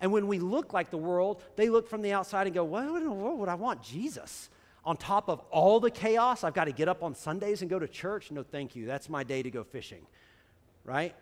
and 0.00 0.12
when 0.12 0.26
we 0.26 0.38
look 0.38 0.72
like 0.72 0.90
the 0.90 0.98
world, 0.98 1.42
they 1.56 1.68
look 1.68 1.88
from 1.88 2.02
the 2.02 2.12
outside 2.12 2.46
and 2.46 2.54
go, 2.54 2.64
What 2.64 2.84
in 2.84 3.04
the 3.04 3.10
world 3.10 3.38
would 3.40 3.48
I 3.48 3.54
want? 3.54 3.82
Jesus. 3.82 4.50
On 4.84 4.96
top 4.96 5.28
of 5.28 5.40
all 5.50 5.80
the 5.80 5.90
chaos, 5.90 6.44
I've 6.44 6.54
got 6.54 6.66
to 6.66 6.72
get 6.72 6.88
up 6.88 7.02
on 7.02 7.14
Sundays 7.14 7.60
and 7.60 7.68
go 7.68 7.78
to 7.78 7.88
church. 7.88 8.30
No, 8.30 8.44
thank 8.44 8.76
you. 8.76 8.86
That's 8.86 9.08
my 9.08 9.24
day 9.24 9.42
to 9.42 9.50
go 9.50 9.64
fishing. 9.64 10.06
Right? 10.84 11.12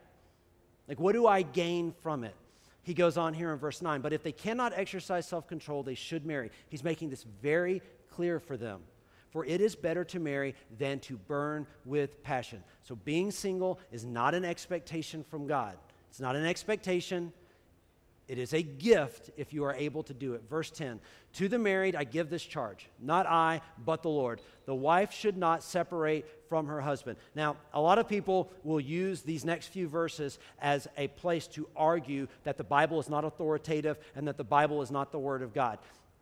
Like, 0.86 1.00
what 1.00 1.12
do 1.12 1.26
I 1.26 1.40
gain 1.40 1.94
from 2.02 2.24
it? 2.24 2.34
He 2.82 2.92
goes 2.92 3.16
on 3.16 3.32
here 3.32 3.50
in 3.52 3.58
verse 3.58 3.80
9, 3.80 4.02
but 4.02 4.12
if 4.12 4.22
they 4.22 4.32
cannot 4.32 4.74
exercise 4.76 5.26
self 5.26 5.48
control, 5.48 5.82
they 5.82 5.94
should 5.94 6.26
marry. 6.26 6.50
He's 6.68 6.84
making 6.84 7.08
this 7.08 7.24
very 7.40 7.80
clear 8.10 8.38
for 8.38 8.58
them. 8.58 8.82
For 9.30 9.44
it 9.46 9.60
is 9.60 9.74
better 9.74 10.04
to 10.04 10.20
marry 10.20 10.54
than 10.78 11.00
to 11.00 11.16
burn 11.16 11.66
with 11.84 12.22
passion. 12.22 12.62
So, 12.82 12.94
being 12.94 13.30
single 13.30 13.80
is 13.90 14.04
not 14.04 14.34
an 14.34 14.44
expectation 14.44 15.24
from 15.24 15.46
God. 15.46 15.76
It's 16.10 16.20
not 16.20 16.36
an 16.36 16.44
expectation, 16.44 17.32
it 18.26 18.38
is 18.38 18.54
a 18.54 18.62
gift 18.62 19.30
if 19.36 19.52
you 19.52 19.64
are 19.64 19.74
able 19.74 20.02
to 20.04 20.14
do 20.14 20.32
it. 20.32 20.42
Verse 20.48 20.70
10 20.70 21.00
To 21.34 21.48
the 21.48 21.58
married, 21.58 21.94
I 21.94 22.04
give 22.04 22.30
this 22.30 22.42
charge, 22.42 22.88
not 22.98 23.26
I, 23.26 23.60
but 23.84 24.02
the 24.02 24.08
Lord. 24.08 24.40
The 24.64 24.74
wife 24.74 25.12
should 25.12 25.36
not 25.36 25.62
separate 25.62 26.26
from 26.48 26.66
her 26.66 26.80
husband. 26.80 27.18
Now, 27.34 27.56
a 27.74 27.80
lot 27.80 27.98
of 27.98 28.08
people 28.08 28.50
will 28.62 28.80
use 28.80 29.22
these 29.22 29.44
next 29.44 29.68
few 29.68 29.88
verses 29.88 30.38
as 30.58 30.88
a 30.96 31.08
place 31.08 31.46
to 31.48 31.68
argue 31.76 32.26
that 32.44 32.56
the 32.56 32.64
Bible 32.64 32.98
is 32.98 33.10
not 33.10 33.24
authoritative 33.24 33.98
and 34.14 34.26
that 34.26 34.38
the 34.38 34.44
Bible 34.44 34.80
is 34.80 34.90
not 34.90 35.12
the 35.12 35.18
Word 35.18 35.42
of 35.42 35.52
God. 35.52 35.78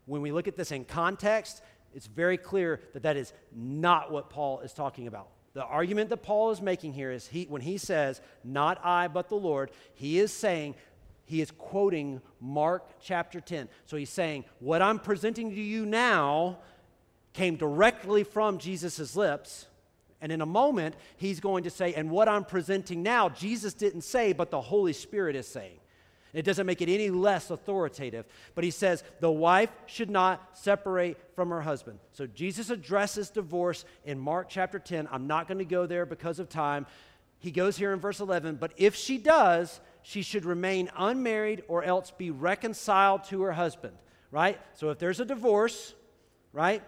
When 0.07 0.23
we 0.23 0.33
look 0.33 0.49
at 0.49 0.57
this 0.57 0.73
in 0.73 0.85
context, 0.85 1.63
it's 1.95 2.07
very 2.07 2.37
clear 2.37 2.81
that 2.95 3.05
that 3.05 3.17
is 3.17 3.33
not 3.55 4.11
what 4.11 4.29
Paul 4.29 4.61
is 4.61 4.73
talking 4.73 5.07
about. 5.07 5.29
The 5.55 5.65
argument 5.65 6.09
that 6.11 6.23
Paul 6.23 6.51
is 6.51 6.63
making 6.63 6.95
here 6.95 7.13
is 7.13 7.27
he, 7.27 7.45
when 7.45 7.61
he 7.61 7.77
says, 7.77 8.23
Not 8.43 8.81
I, 8.85 9.09
but 9.09 9.29
the 9.29 9.37
Lord, 9.37 9.71
he 9.95 10.19
is 10.19 10.33
saying 10.33 10.75
he 11.25 11.41
is 11.41 11.51
quoting 11.51 12.21
Mark 12.41 13.01
chapter 13.01 13.41
10. 13.41 13.69
So 13.87 13.97
he's 13.97 14.11
saying, 14.11 14.45
What 14.59 14.83
I'm 14.83 14.99
presenting 14.99 15.51
to 15.51 15.61
you 15.61 15.87
now 15.87 16.59
came 17.33 17.57
directly 17.57 18.25
from 18.25 18.59
Jesus' 18.59 19.17
lips. 19.17 19.67
And 20.21 20.31
in 20.31 20.41
a 20.41 20.47
moment, 20.47 20.95
he's 21.17 21.41
going 21.41 21.65
to 21.65 21.71
say, 21.71 21.95
And 21.95 22.11
what 22.11 22.29
I'm 22.29 22.45
presenting 22.45 23.03
now, 23.03 23.29
Jesus 23.29 23.75
didn't 23.75 24.03
say, 24.03 24.33
but 24.33 24.51
the 24.51 24.61
Holy 24.61 24.93
Spirit 24.93 25.37
is 25.37 25.49
saying. 25.49 25.79
It 26.33 26.47
doesn't 26.47 26.67
make 26.67 26.81
it 26.81 26.89
any 26.89 27.11
less 27.11 27.51
authoritative. 27.51 28.25
But 28.55 28.65
he 28.65 28.71
says 28.71 29.05
the 29.21 29.31
wife 29.31 29.71
should 29.87 30.11
not 30.11 30.57
separate 30.57 31.19
from 31.35 31.51
her 31.51 31.61
husband. 31.61 31.99
So 32.13 32.27
Jesus 32.27 32.71
addresses 32.71 33.29
divorce 33.29 33.85
in 34.05 34.19
Mark 34.19 34.49
chapter 34.49 34.79
10. 34.79 35.09
I'm 35.11 35.27
not 35.27 35.47
going 35.47 35.59
to 35.59 35.65
go 35.65 35.85
there 35.85 36.07
because 36.07 36.39
of 36.39 36.49
time. 36.49 36.87
He 37.39 37.51
goes 37.51 37.77
here 37.77 37.93
in 37.93 37.99
verse 37.99 38.21
11, 38.21 38.57
but 38.57 38.73
if 38.77 38.95
she 38.95 39.19
does, 39.19 39.81
she 40.03 40.23
should 40.23 40.45
remain 40.45 40.91
unmarried 40.97 41.63
or 41.69 41.85
else 41.85 42.11
be 42.11 42.31
reconciled 42.31 43.25
to 43.25 43.43
her 43.43 43.53
husband, 43.53 43.97
right? 44.31 44.61
So 44.75 44.91
if 44.91 44.99
there's 44.99 45.21
a 45.21 45.25
divorce, 45.25 45.95
right? 46.53 46.83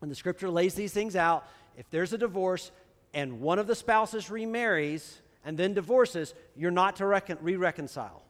And 0.00 0.10
the 0.10 0.14
scripture 0.14 0.50
lays 0.50 0.74
these 0.74 0.92
things 0.92 1.14
out, 1.14 1.46
if 1.76 1.88
there's 1.90 2.12
a 2.12 2.18
divorce 2.18 2.70
and 3.12 3.40
one 3.40 3.58
of 3.58 3.66
the 3.66 3.74
spouses 3.74 4.30
remarries 4.30 5.20
and 5.44 5.58
then 5.58 5.74
divorces, 5.74 6.34
you're 6.56 6.70
not 6.70 6.96
to 6.96 7.06
recon- 7.06 7.38
re 7.40 7.56
reconcile, 7.56 8.22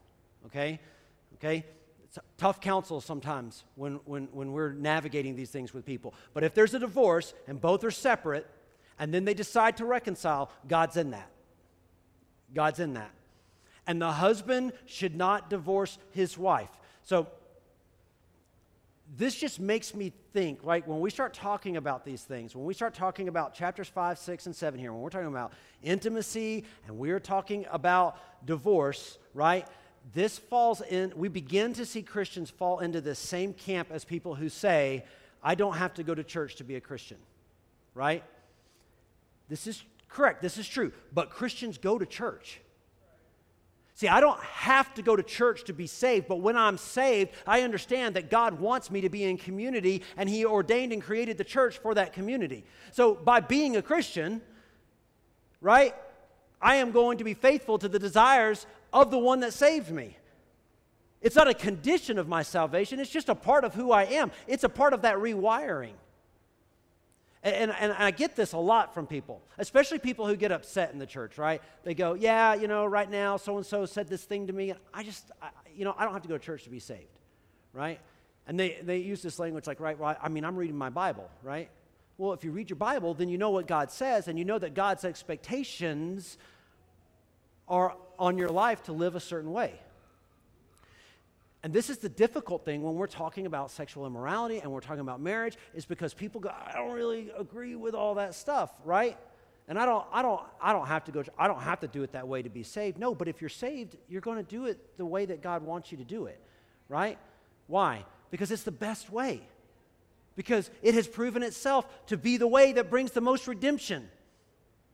okay? 0.47 0.81
Okay? 1.35 1.65
It's 2.05 2.19
tough 2.39 2.61
counsel 2.61 3.01
sometimes 3.01 3.65
when, 3.77 3.95
when, 4.05 4.25
when 4.33 4.53
we're 4.53 4.73
navigating 4.73 5.37
these 5.37 5.51
things 5.51 5.73
with 5.73 5.85
people. 5.85 6.15
But 6.35 6.45
if 6.45 6.55
there's 6.55 6.75
a 6.75 6.79
divorce 6.79 7.35
and 7.47 7.61
both 7.61 7.85
are 7.85 7.91
separate 7.91 8.47
and 8.99 9.15
then 9.15 9.25
they 9.25 9.35
decide 9.35 9.77
to 9.77 9.85
reconcile, 9.85 10.51
God's 10.67 10.97
in 10.97 11.11
that. 11.11 11.31
God's 12.53 12.81
in 12.81 12.95
that 12.95 13.11
and 13.87 14.01
the 14.01 14.13
husband 14.13 14.73
should 14.87 15.15
not 15.15 15.51
divorce 15.51 15.99
his 16.13 16.37
wife. 16.37 16.71
So, 17.05 17.29
this 19.17 19.37
just 19.37 19.61
makes 19.61 19.95
me 19.95 20.13
think, 20.33 20.59
right? 20.65 20.87
When 20.87 21.01
we 21.01 21.11
start 21.11 21.33
talking 21.33 21.77
about 21.77 22.05
these 22.05 22.23
things, 22.23 22.57
when 22.57 22.65
we 22.65 22.75
start 22.75 22.93
talking 22.93 23.29
about 23.29 23.55
chapters 23.55 23.89
5, 23.89 24.19
6, 24.19 24.47
and 24.47 24.57
7 24.57 24.81
here, 24.81 24.93
when 24.93 25.01
we're 25.01 25.11
talking 25.11 25.29
about 25.29 25.53
intimacy 25.83 26.65
and 26.87 26.99
we're 26.99 27.21
talking 27.21 27.67
about 27.71 28.19
divorce, 28.45 29.19
right? 29.33 29.67
This 30.13 30.39
falls 30.39 30.81
in, 30.81 31.13
we 31.15 31.29
begin 31.29 31.73
to 31.75 31.87
see 31.87 32.03
Christians 32.03 32.51
fall 32.51 32.81
into 32.81 33.01
the 33.01 33.15
same 33.15 33.53
camp 33.53 33.89
as 33.93 34.05
people 34.05 34.35
who 34.35 34.49
say, 34.49 35.05
I 35.43 35.55
don't 35.55 35.77
have 35.77 35.95
to 35.95 36.03
go 36.03 36.15
to 36.15 36.25
church 36.25 36.57
to 36.57 36.65
be 36.65 36.75
a 36.75 36.81
Christian, 36.81 37.19
right? 37.95 38.25
This 39.49 39.69
is 39.69 39.85
correct, 40.09 40.43
this 40.43 40.59
is 40.59 40.67
true. 40.69 40.93
But 41.13 41.31
Christians 41.31 41.79
go 41.79 41.99
to 41.99 42.07
church. 42.07 42.61
See, 43.97 44.09
I 44.09 44.21
don't 44.21 44.39
have 44.41 44.93
to 44.95 45.03
go 45.03 45.17
to 45.17 45.23
church 45.23 45.65
to 45.65 45.73
be 45.73 45.87
saved, 45.87 46.29
but 46.29 46.43
when 46.43 46.55
I'm 46.55 46.77
saved, 46.77 47.33
I 47.47 47.63
understand 47.63 48.15
that 48.17 48.29
God 48.29 48.61
wants 48.61 48.91
me 48.91 49.01
to 49.01 49.09
be 49.09 49.25
in 49.25 49.39
community 49.39 50.03
and 50.19 50.29
He 50.29 50.45
ordained 50.45 50.93
and 50.93 51.03
created 51.03 51.39
the 51.39 51.45
church 51.45 51.79
for 51.79 51.95
that 51.95 52.13
community. 52.13 52.67
So, 52.93 53.15
by 53.15 53.41
being 53.41 53.75
a 53.75 53.81
Christian, 53.81 54.43
right, 55.63 55.95
I 56.61 56.77
am 56.77 56.91
going 56.93 57.17
to 57.19 57.25
be 57.25 57.33
faithful 57.33 57.79
to 57.79 57.89
the 57.89 57.99
desires 57.99 58.67
of 58.93 59.11
the 59.11 59.19
one 59.19 59.41
that 59.41 59.55
saved 59.55 59.91
me. 59.91 60.19
It's 61.23 61.35
not 61.35 61.49
a 61.49 61.55
condition 61.55 62.19
of 62.19 62.29
my 62.29 62.43
salvation, 62.43 63.01
it's 63.01 63.11
just 63.11 63.31
a 63.31 63.35
part 63.35 63.65
of 63.65 63.73
who 63.73 63.93
I 63.93 64.05
am. 64.05 64.31
It's 64.47 64.65
a 64.65 64.69
part 64.69 64.93
of 64.93 65.03
that 65.03 65.17
rewiring. 65.17 65.95
And, 67.47 67.71
and, 67.71 67.93
I 67.93 68.11
get 68.11 68.35
this 68.35 68.55
a 68.55 68.59
lot 68.59 68.93
from 68.93 69.07
people, 69.07 69.41
especially 69.57 70.01
people 70.01 70.27
who 70.27 70.35
get 70.35 70.51
upset 70.51 70.93
in 70.93 70.99
the 70.99 71.07
church, 71.07 71.39
right? 71.39 71.63
They 71.85 71.95
go, 71.95 72.15
Yeah, 72.15 72.55
you 72.55 72.67
know, 72.67 72.85
right 72.85 73.09
now 73.09 73.37
so 73.37 73.57
and 73.57 73.65
so 73.65 73.87
said 73.87 74.09
this 74.09 74.25
thing 74.25 74.49
to 74.49 74.53
me, 74.53 74.71
and 74.71 74.81
I 74.93 75.05
just, 75.05 75.31
I, 75.41 75.51
you 75.73 75.85
know, 75.85 75.95
I 75.97 76.03
don't 76.05 76.13
have 76.13 76.23
to 76.23 76.29
go 76.29 76.37
to 76.37 76.45
church 76.45 76.65
to 76.65 76.71
be 76.71 76.81
saved, 76.81 77.21
right? 77.73 78.01
And 78.49 78.59
they, 78.59 78.79
they 78.83 78.99
use 78.99 79.23
this 79.23 79.39
language 79.39 79.69
like, 79.69 79.79
right, 79.79 79.97
well, 79.97 80.17
I 80.21 80.29
mean, 80.29 80.45
I'm 80.45 80.57
reading 80.57 80.77
my 80.77 80.91
Bible, 80.91 81.31
right? 81.45 81.71
Well, 82.19 82.33
if 82.33 82.43
you 82.43 82.51
read 82.51 82.69
your 82.69 82.79
Bible, 82.79 83.15
then 83.15 83.29
you 83.29 83.39
know 83.39 83.51
what 83.51 83.69
God 83.69 83.93
says, 83.93 84.27
and 84.27 84.37
you 84.37 84.45
know 84.45 84.59
that 84.59 84.75
God's 84.75 85.05
expectations 85.05 86.39
are 87.69 87.97
on 88.19 88.39
your 88.39 88.49
life 88.49 88.83
to 88.85 88.93
live 88.93 89.15
a 89.15 89.21
certain 89.21 89.53
way. 89.53 89.79
And 91.67 91.75
this 91.75 91.91
is 91.91 91.99
the 91.99 92.09
difficult 92.09 92.65
thing 92.65 92.85
when 92.85 92.95
we're 92.95 93.09
talking 93.09 93.45
about 93.45 93.73
sexual 93.73 94.07
immorality 94.07 94.61
and 94.61 94.71
we're 94.71 94.79
talking 94.79 95.01
about 95.01 95.21
marriage, 95.21 95.57
is 95.75 95.85
because 95.85 96.15
people 96.15 96.41
go, 96.41 96.49
I 96.49 96.75
don't 96.75 96.93
really 96.93 97.33
agree 97.37 97.75
with 97.75 97.93
all 97.93 98.15
that 98.15 98.37
stuff, 98.37 98.71
right? 98.85 99.19
And 99.67 99.77
I 99.77 99.85
don't, 99.85 100.07
I 100.13 100.23
don't, 100.23 100.41
I 100.63 100.73
don't 100.73 100.87
have 100.87 101.03
to 101.07 101.11
go, 101.11 101.25
I 101.37 101.49
don't 101.49 101.61
have 101.61 101.81
to 101.81 101.89
do 101.89 102.05
it 102.05 102.13
that 102.13 102.29
way 102.29 102.41
to 102.41 102.49
be 102.49 102.63
saved. 102.63 102.99
No, 102.99 103.17
but 103.17 103.27
if 103.27 103.41
you're 103.41 103.51
saved, 103.51 103.97
you're 104.09 104.21
going 104.21 104.37
to 104.37 104.49
do 104.49 104.67
it 104.67 104.97
the 104.97 105.05
way 105.05 105.25
that 105.25 105.43
God 105.43 105.65
wants 105.65 105.91
you 105.91 105.99
to 105.99 106.05
do 106.05 106.27
it, 106.27 106.41
right? 106.89 107.19
Why? 107.67 108.05
Because 108.31 108.53
it's 108.53 108.63
the 108.63 108.71
best 108.71 109.11
way. 109.11 109.41
Because 110.37 110.71
it 110.83 110.95
has 110.95 111.09
proven 111.09 111.43
itself 111.43 111.85
to 112.07 112.17
be 112.17 112.37
the 112.37 112.47
way 112.47 112.75
that 112.75 112.91
brings 112.91 113.11
the 113.11 113.21
most 113.21 113.49
redemption. 113.49 114.09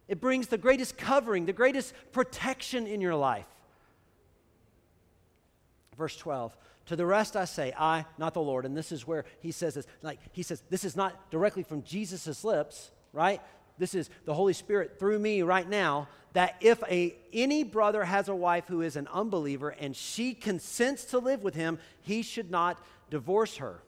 It 0.09 0.23
brings 0.23 0.47
the 0.47 0.57
greatest 0.57 0.97
covering, 0.97 1.45
the 1.45 1.53
greatest 1.53 1.93
protection 2.13 2.87
in 2.87 3.03
your 3.03 3.15
life. 3.15 3.45
Verse 5.97 6.17
12. 6.17 6.57
To 6.87 6.97
the 6.97 7.07
rest 7.07 7.37
I 7.37 7.45
say, 7.45 7.73
I, 7.79 8.05
not 8.19 8.35
the 8.35 8.41
Lord. 8.41 8.65
And 8.65 8.77
this 8.77 8.93
is 8.93 9.07
where 9.07 9.25
he 9.41 9.53
says 9.53 9.75
this. 9.75 9.87
Like, 10.03 10.19
he 10.33 10.43
says, 10.43 10.63
this 10.69 10.85
is 10.85 10.97
not 10.97 11.31
directly 11.31 11.63
from 11.63 11.83
Jesus' 11.83 12.45
lips, 12.45 12.91
right? 13.13 13.41
This 13.79 13.95
is 13.95 14.11
the 14.25 14.35
Holy 14.35 14.53
Spirit 14.53 14.99
through 14.99 15.19
me 15.19 15.43
right 15.43 15.69
now. 15.69 16.09
That 16.33 16.57
if 16.61 16.83
a, 16.91 17.15
any 17.33 17.63
brother 17.63 18.05
has 18.05 18.29
a 18.29 18.35
wife 18.35 18.65
who 18.67 18.81
is 18.81 18.97
an 18.97 19.07
unbeliever 19.13 19.69
and 19.69 19.95
she 19.95 20.35
consents 20.35 21.05
to 21.07 21.19
live 21.19 21.43
with 21.43 21.55
him, 21.55 21.79
he 22.01 22.23
should 22.23 22.51
not 22.51 22.83
divorce 23.11 23.57
her. 23.59 23.83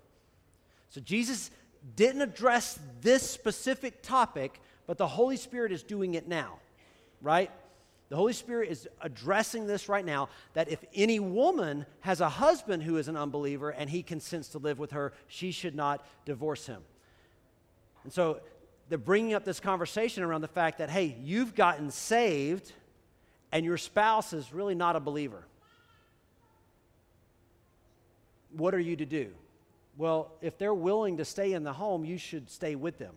So 0.90 1.00
Jesus 1.00 1.50
didn't 1.96 2.22
address 2.22 2.78
this 3.00 3.28
specific 3.28 4.02
topic, 4.02 4.60
but 4.86 4.98
the 4.98 5.06
Holy 5.06 5.36
Spirit 5.36 5.72
is 5.72 5.82
doing 5.82 6.14
it 6.14 6.28
now, 6.28 6.58
right? 7.20 7.50
The 8.14 8.18
Holy 8.18 8.32
Spirit 8.32 8.70
is 8.70 8.86
addressing 9.00 9.66
this 9.66 9.88
right 9.88 10.04
now 10.04 10.28
that 10.52 10.68
if 10.68 10.84
any 10.94 11.18
woman 11.18 11.84
has 11.98 12.20
a 12.20 12.28
husband 12.28 12.84
who 12.84 12.96
is 12.96 13.08
an 13.08 13.16
unbeliever 13.16 13.70
and 13.70 13.90
he 13.90 14.04
consents 14.04 14.50
to 14.50 14.58
live 14.58 14.78
with 14.78 14.92
her, 14.92 15.12
she 15.26 15.50
should 15.50 15.74
not 15.74 16.06
divorce 16.24 16.64
him. 16.64 16.80
And 18.04 18.12
so 18.12 18.38
they're 18.88 18.98
bringing 18.98 19.34
up 19.34 19.44
this 19.44 19.58
conversation 19.58 20.22
around 20.22 20.42
the 20.42 20.46
fact 20.46 20.78
that, 20.78 20.90
hey, 20.90 21.16
you've 21.24 21.56
gotten 21.56 21.90
saved 21.90 22.70
and 23.50 23.64
your 23.66 23.76
spouse 23.76 24.32
is 24.32 24.52
really 24.52 24.76
not 24.76 24.94
a 24.94 25.00
believer. 25.00 25.44
What 28.56 28.76
are 28.76 28.80
you 28.80 28.94
to 28.94 29.06
do? 29.06 29.32
Well, 29.96 30.30
if 30.40 30.56
they're 30.56 30.72
willing 30.72 31.16
to 31.16 31.24
stay 31.24 31.52
in 31.52 31.64
the 31.64 31.72
home, 31.72 32.04
you 32.04 32.18
should 32.18 32.48
stay 32.48 32.76
with 32.76 32.96
them. 32.96 33.14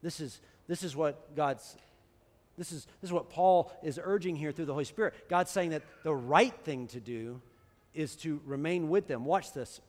This 0.00 0.20
is, 0.20 0.40
this 0.66 0.82
is 0.82 0.96
what 0.96 1.36
God's 1.36 1.76
this 2.60 2.72
is, 2.72 2.84
this 3.00 3.08
is 3.08 3.12
what 3.12 3.30
Paul 3.30 3.72
is 3.82 3.98
urging 4.02 4.36
here 4.36 4.52
through 4.52 4.66
the 4.66 4.74
Holy 4.74 4.84
Spirit. 4.84 5.14
God's 5.30 5.50
saying 5.50 5.70
that 5.70 5.82
the 6.02 6.14
right 6.14 6.52
thing 6.62 6.88
to 6.88 7.00
do 7.00 7.40
is 7.94 8.14
to 8.16 8.38
remain 8.44 8.90
with 8.90 9.08
them. 9.08 9.24
Watch 9.24 9.54
this. 9.54 9.80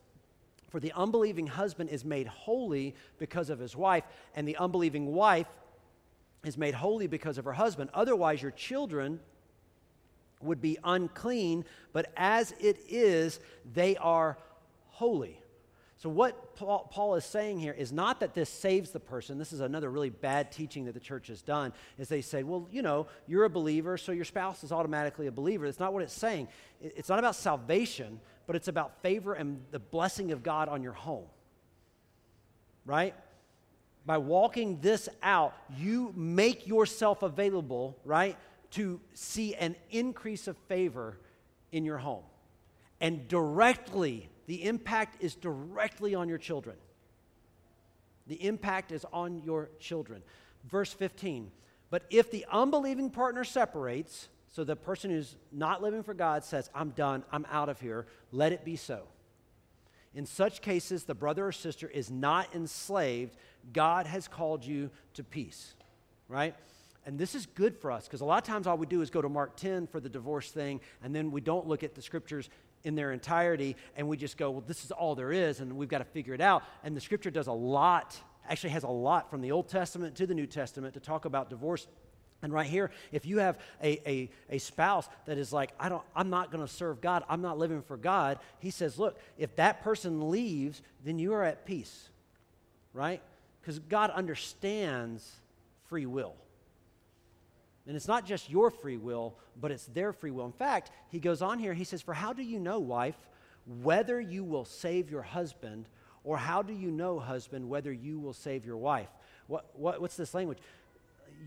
For 0.70 0.80
the 0.80 0.94
unbelieving 0.94 1.48
husband 1.48 1.90
is 1.90 2.06
made 2.06 2.28
holy 2.28 2.96
because 3.20 3.50
of 3.50 3.60
his 3.60 3.76
wife, 3.76 4.06
and 4.38 4.48
the 4.48 4.56
unbelieving 4.56 5.14
wife 5.14 5.48
is 6.46 6.58
made 6.58 6.74
holy 6.74 7.08
because 7.08 7.38
of 7.38 7.44
her 7.44 7.52
husband. 7.52 7.90
Otherwise, 7.94 8.42
your 8.42 8.52
children 8.52 9.20
would 10.42 10.62
be 10.62 10.78
unclean, 10.82 11.66
but 11.92 12.10
as 12.16 12.54
it 12.62 12.80
is, 12.88 13.42
they 13.74 13.98
are 13.98 14.38
holy. 14.92 15.41
So, 16.02 16.10
what 16.10 16.56
Paul, 16.56 17.14
is 17.14 17.24
saying 17.24 17.60
here 17.60 17.74
is 17.74 17.92
not 17.92 18.22
that 18.22 18.34
this 18.34 18.50
saves 18.50 18.90
the 18.90 19.00
person. 19.00 19.38
This 19.38 19.54
is 19.54 19.60
another 19.60 19.92
really 19.92 20.10
bad 20.10 20.52
teaching 20.52 20.86
that 20.86 20.96
the 20.96 21.00
church 21.00 21.28
has 21.28 21.44
done, 21.44 21.74
is 22.00 22.08
they 22.08 22.22
say, 22.22 22.42
well, 22.42 22.68
you 22.72 22.82
know, 22.82 23.06
you're 23.28 23.44
a 23.44 23.52
believer, 23.52 24.00
so 24.00 24.12
your 24.12 24.26
spouse 24.26 24.64
is 24.64 24.72
automatically 24.72 25.28
a 25.28 25.32
believer. 25.32 25.68
That's 25.68 25.80
not 25.80 25.94
what 25.94 26.02
it's 26.02 26.12
saying. 26.12 26.48
It's 26.82 27.08
not 27.08 27.20
about 27.20 27.36
salvation, 27.36 28.20
but 28.48 28.56
it's 28.56 28.68
about 28.68 29.00
favor 29.04 29.36
and 29.36 29.62
the 29.70 29.78
blessing 29.78 30.32
of 30.32 30.42
God 30.42 30.70
on 30.70 30.82
your 30.82 30.94
home. 30.94 31.28
Right? 32.84 33.14
By 34.04 34.18
walking 34.18 34.82
this 34.82 35.08
out, 35.22 35.54
you 35.78 36.14
make 36.16 36.66
yourself 36.66 37.22
available, 37.22 37.96
right, 38.06 38.38
to 38.72 39.00
see 39.14 39.54
an 39.54 39.76
increase 39.92 40.48
of 40.48 40.58
favor 40.68 41.20
in 41.72 41.86
your 41.86 42.00
home. 42.00 42.24
And 43.00 43.28
directly, 43.28 44.31
the 44.48 44.64
impact 44.66 45.22
is 45.24 45.36
directly 45.36 46.16
on 46.16 46.30
your 46.30 46.38
children. 46.38 46.76
The 48.28 48.46
impact 48.46 48.92
is 48.92 49.06
on 49.12 49.42
your 49.44 49.70
children. 49.80 50.22
Verse 50.70 50.94
15. 50.94 51.52
But 51.90 52.06
if 52.10 52.32
the 52.32 52.46
unbelieving 52.52 53.10
partner 53.10 53.44
separates, 53.44 54.30
so 54.50 54.64
the 54.64 54.76
person 54.76 55.12
who's 55.12 55.36
not 55.52 55.82
living 55.82 56.04
for 56.04 56.14
God 56.14 56.44
says, 56.44 56.70
I'm 56.74 56.90
done, 56.92 57.24
I'm 57.32 57.46
out 57.50 57.70
of 57.70 57.80
here, 57.80 58.06
let 58.32 58.52
it 58.52 58.66
be 58.66 58.76
so. 58.76 59.04
In 60.14 60.26
such 60.26 60.62
cases, 60.62 61.04
the 61.04 61.16
brother 61.16 61.48
or 61.48 61.52
sister 61.52 61.88
is 61.88 62.12
not 62.12 62.54
enslaved. 62.54 63.36
God 63.72 64.06
has 64.08 64.28
called 64.28 64.66
you 64.66 64.90
to 65.14 65.24
peace, 65.24 65.74
right? 66.28 66.56
And 67.06 67.18
this 67.18 67.34
is 67.34 67.46
good 67.46 67.78
for 67.78 67.92
us 67.92 68.06
because 68.06 68.22
a 68.22 68.26
lot 68.26 68.38
of 68.38 68.48
times 68.48 68.68
all 68.68 68.78
we 68.78 68.86
do 68.86 69.02
is 69.02 69.10
go 69.10 69.22
to 69.22 69.30
Mark 69.30 69.56
10 69.56 69.88
for 69.88 70.00
the 70.00 70.10
divorce 70.10 70.52
thing, 70.52 70.82
and 71.02 71.16
then 71.16 71.32
we 71.32 71.42
don't 71.42 71.68
look 71.68 71.84
at 71.84 71.96
the 71.96 72.02
scriptures 72.02 72.50
in 72.84 72.96
their 72.96 73.12
entirety, 73.12 73.76
and 73.96 74.08
we 74.08 74.18
just 74.18 74.38
go, 74.38 74.52
well, 74.52 74.64
this 74.66 74.84
is 74.84 74.92
all 74.92 75.16
there 75.16 75.32
is, 75.32 75.60
and 75.60 75.76
we've 75.78 75.90
got 75.90 76.00
to 76.00 76.06
figure 76.06 76.34
it 76.34 76.42
out. 76.42 76.64
And 76.84 76.96
the 76.96 77.02
scripture 77.02 77.32
does 77.32 77.48
a 77.48 77.54
lot, 77.54 78.20
actually 78.50 78.72
has 78.72 78.84
a 78.84 78.90
lot 78.90 79.30
from 79.30 79.42
the 79.42 79.52
Old 79.52 79.68
Testament 79.68 80.16
to 80.16 80.28
the 80.28 80.34
New 80.34 80.48
Testament 80.48 80.94
to 80.96 81.00
talk 81.00 81.26
about 81.26 81.50
divorce. 81.50 81.88
And 82.44 82.52
right 82.52 82.66
here, 82.66 82.90
if 83.12 83.26
you 83.26 83.38
have 83.38 83.60
a, 83.84 84.10
a, 84.10 84.30
a 84.50 84.58
spouse 84.58 85.08
that 85.26 85.38
is 85.38 85.54
like, 85.54 85.72
I 85.80 85.90
don't, 85.90 86.04
I'm 86.16 86.32
not 86.32 86.52
going 86.52 86.66
to 86.66 86.72
serve 86.72 87.00
God, 87.00 87.24
I'm 87.30 87.42
not 87.42 87.60
living 87.60 87.84
for 87.84 87.98
God, 87.98 88.40
he 88.60 88.72
says, 88.72 88.98
look, 88.98 89.20
if 89.38 89.56
that 89.58 89.84
person 89.84 90.32
leaves, 90.32 90.82
then 91.06 91.20
you 91.20 91.34
are 91.34 91.44
at 91.44 91.66
peace, 91.66 92.10
right? 92.94 93.22
Because 93.62 93.78
God 93.78 94.10
understands 94.10 95.30
free 95.88 96.08
will. 96.08 96.34
And 97.88 97.96
it's 97.96 98.08
not 98.08 98.26
just 98.26 98.50
your 98.50 98.70
free 98.70 98.98
will, 98.98 99.36
but 99.60 99.72
it's 99.72 99.86
their 99.88 100.14
free 100.14 100.32
will. 100.32 100.46
In 100.46 100.52
fact, 100.52 100.92
he 101.10 101.20
goes 101.20 101.42
on 101.42 101.60
here, 101.60 101.74
he 101.74 101.84
says, 101.84 102.02
For 102.02 102.14
how 102.14 102.34
do 102.34 102.44
you 102.44 102.60
know, 102.60 102.80
wife, 102.80 103.18
whether 103.82 104.20
you 104.20 104.44
will 104.44 104.66
save 104.66 105.10
your 105.10 105.24
husband, 105.24 105.88
or 106.24 106.38
how 106.38 106.62
do 106.62 106.74
you 106.74 106.92
know, 106.92 107.20
husband, 107.20 107.68
whether 107.68 107.92
you 107.92 108.20
will 108.20 108.34
save 108.34 108.66
your 108.66 108.78
wife? 108.78 109.10
What, 109.48 109.66
what, 109.74 110.00
what's 110.00 110.16
this 110.16 110.34
language? 110.34 110.60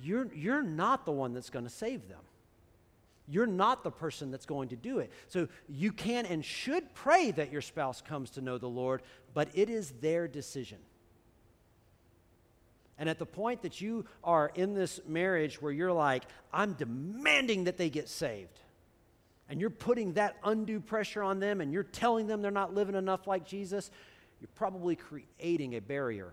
You're, 0.02 0.28
you're 0.34 0.62
not 0.62 1.06
the 1.06 1.12
one 1.12 1.32
that's 1.32 1.50
going 1.50 1.64
to 1.64 1.70
save 1.70 2.08
them. 2.08 2.20
You're 3.26 3.46
not 3.46 3.84
the 3.84 3.90
person 3.90 4.30
that's 4.30 4.44
going 4.44 4.68
to 4.68 4.76
do 4.76 4.98
it. 4.98 5.10
So 5.28 5.48
you 5.68 5.92
can 5.92 6.26
and 6.26 6.44
should 6.44 6.92
pray 6.94 7.30
that 7.30 7.50
your 7.50 7.62
spouse 7.62 8.02
comes 8.02 8.30
to 8.30 8.42
know 8.42 8.58
the 8.58 8.68
Lord, 8.68 9.02
but 9.32 9.48
it 9.54 9.70
is 9.70 9.92
their 10.00 10.28
decision. 10.28 10.78
And 12.98 13.08
at 13.08 13.18
the 13.18 13.26
point 13.26 13.62
that 13.62 13.80
you 13.80 14.04
are 14.22 14.52
in 14.54 14.74
this 14.74 15.00
marriage 15.06 15.60
where 15.60 15.72
you're 15.72 15.92
like, 15.92 16.24
I'm 16.52 16.74
demanding 16.74 17.64
that 17.64 17.76
they 17.76 17.90
get 17.90 18.08
saved, 18.08 18.60
and 19.48 19.60
you're 19.60 19.70
putting 19.70 20.14
that 20.14 20.36
undue 20.44 20.80
pressure 20.80 21.22
on 21.22 21.38
them 21.38 21.60
and 21.60 21.72
you're 21.72 21.82
telling 21.82 22.26
them 22.26 22.40
they're 22.40 22.50
not 22.50 22.74
living 22.74 22.94
enough 22.94 23.26
like 23.26 23.44
Jesus, 23.44 23.90
you're 24.40 24.48
probably 24.54 24.96
creating 24.96 25.74
a 25.74 25.80
barrier, 25.80 26.32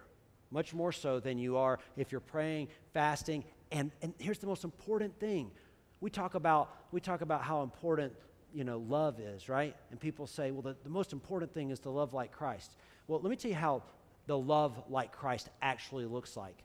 much 0.49 0.74
more 0.74 0.91
so 0.91 1.20
than 1.20 1.38
you 1.38 1.57
are 1.57 1.80
if 1.97 2.12
you're 2.12 2.22
praying, 2.22 2.70
fasting. 2.93 3.43
And, 3.72 3.91
and 4.01 4.14
here's 4.18 4.39
the 4.39 4.47
most 4.47 4.64
important 4.64 5.20
thing 5.20 5.51
we 5.99 6.09
talk 6.09 6.36
about, 6.36 6.76
we 6.91 6.99
talk 6.99 7.22
about 7.22 7.43
how 7.43 7.62
important 7.64 8.14
you 8.53 8.64
know, 8.64 8.80
love 8.80 9.20
is, 9.20 9.47
right? 9.47 9.76
And 9.91 9.99
people 9.99 10.28
say, 10.28 10.51
well, 10.51 10.62
the, 10.62 10.76
the 10.84 10.89
most 10.89 11.14
important 11.14 11.53
thing 11.53 11.70
is 11.70 11.80
to 11.82 11.89
love 11.89 12.14
like 12.14 12.32
Christ. 12.32 12.76
Well, 13.07 13.20
let 13.22 13.30
me 13.30 13.36
tell 13.36 13.49
you 13.49 13.55
how 13.55 13.84
the 14.32 14.38
love 14.38 14.82
like 14.89 15.11
Christ 15.11 15.49
actually 15.61 16.05
looks 16.05 16.38
like. 16.38 16.63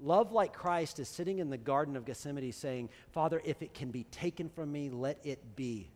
Love 0.00 0.32
like 0.32 0.54
Christ 0.54 0.98
is 0.98 1.06
sitting 1.06 1.38
in 1.38 1.50
the 1.50 1.58
Garden 1.58 1.96
of 1.96 2.06
Gethsemane 2.06 2.50
saying, 2.50 2.88
Father, 3.12 3.42
if 3.44 3.60
it 3.60 3.74
can 3.74 3.90
be 3.90 4.04
taken 4.04 4.48
from 4.48 4.72
me, 4.72 4.88
let 4.88 5.18
it 5.22 5.54
be. 5.54 5.90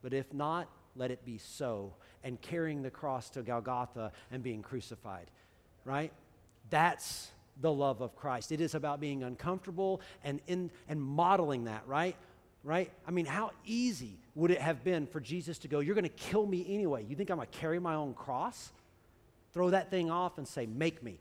But 0.00 0.14
if 0.14 0.32
not, 0.32 0.68
let 0.94 1.10
it 1.10 1.24
be 1.24 1.38
so. 1.38 1.92
And 2.22 2.40
carrying 2.40 2.82
the 2.82 2.90
cross 2.90 3.30
to 3.30 3.42
Golgotha 3.42 4.12
and 4.30 4.44
being 4.44 4.62
crucified, 4.62 5.28
right? 5.84 6.12
That's 6.70 7.32
the 7.60 7.72
love 7.72 8.00
of 8.00 8.14
Christ. 8.14 8.52
It 8.52 8.60
is 8.60 8.76
about 8.76 9.00
being 9.00 9.24
uncomfortable 9.24 10.02
and, 10.22 10.40
in, 10.46 10.70
and 10.88 11.02
modeling 11.02 11.64
that, 11.64 11.82
right? 11.88 12.14
Right? 12.62 12.92
I 13.08 13.10
mean, 13.10 13.26
how 13.26 13.50
easy 13.66 14.20
would 14.36 14.52
it 14.52 14.60
have 14.60 14.84
been 14.84 15.08
for 15.08 15.18
Jesus 15.18 15.58
to 15.58 15.66
go, 15.66 15.80
You're 15.80 15.96
going 15.96 16.04
to 16.04 16.10
kill 16.10 16.46
me 16.46 16.64
anyway. 16.68 17.04
You 17.08 17.16
think 17.16 17.28
I'm 17.28 17.38
going 17.38 17.48
to 17.50 17.58
carry 17.58 17.80
my 17.80 17.96
own 17.96 18.14
cross? 18.14 18.70
Throw 19.52 19.70
that 19.70 19.90
thing 19.90 20.10
off 20.10 20.38
and 20.38 20.46
say, 20.46 20.66
Make 20.66 21.02
me. 21.02 21.18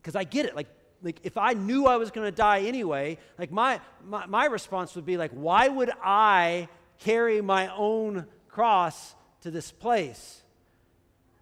Because 0.00 0.16
I 0.16 0.24
get 0.24 0.46
it. 0.46 0.54
Like, 0.54 0.68
like 1.02 1.20
if 1.24 1.36
I 1.36 1.52
knew 1.52 1.86
I 1.86 1.96
was 1.96 2.10
going 2.10 2.26
to 2.26 2.36
die 2.36 2.62
anyway, 2.62 3.18
like 3.38 3.50
my, 3.50 3.80
my, 4.04 4.26
my 4.26 4.46
response 4.46 4.94
would 4.94 5.06
be 5.06 5.16
like, 5.16 5.32
why 5.32 5.68
would 5.68 5.90
I 6.02 6.68
carry 6.98 7.40
my 7.40 7.74
own 7.74 8.26
cross 8.48 9.14
to 9.42 9.50
this 9.50 9.70
place? 9.70 10.42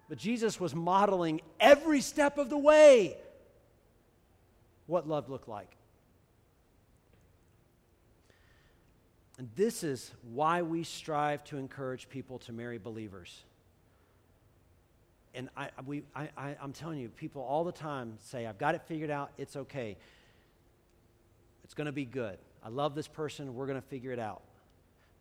But 0.09 0.17
Jesus 0.17 0.59
was 0.59 0.75
modeling 0.75 1.41
every 1.59 2.01
step 2.01 2.37
of 2.37 2.49
the 2.49 2.57
way 2.57 3.17
what 4.87 5.07
love 5.07 5.29
looked 5.29 5.47
like. 5.47 5.75
And 9.37 9.49
this 9.55 9.83
is 9.83 10.11
why 10.31 10.61
we 10.61 10.83
strive 10.83 11.43
to 11.45 11.57
encourage 11.57 12.07
people 12.07 12.39
to 12.39 12.53
marry 12.53 12.77
believers 12.77 13.43
and 15.35 15.49
I, 15.55 15.69
we, 15.85 16.03
I, 16.15 16.29
I, 16.37 16.55
I'm 16.61 16.73
telling 16.73 16.99
you, 16.99 17.09
people 17.09 17.41
all 17.41 17.63
the 17.63 17.71
time 17.71 18.17
say, 18.21 18.45
I've 18.45 18.57
got 18.57 18.75
it 18.75 18.81
figured 18.87 19.09
out, 19.09 19.31
it's 19.37 19.55
okay. 19.55 19.97
It's 21.63 21.73
going 21.73 21.85
to 21.85 21.91
be 21.91 22.05
good. 22.05 22.37
I 22.63 22.69
love 22.69 22.95
this 22.95 23.07
person, 23.07 23.53
we're 23.53 23.67
going 23.67 23.81
to 23.81 23.87
figure 23.87 24.11
it 24.11 24.19
out. 24.19 24.41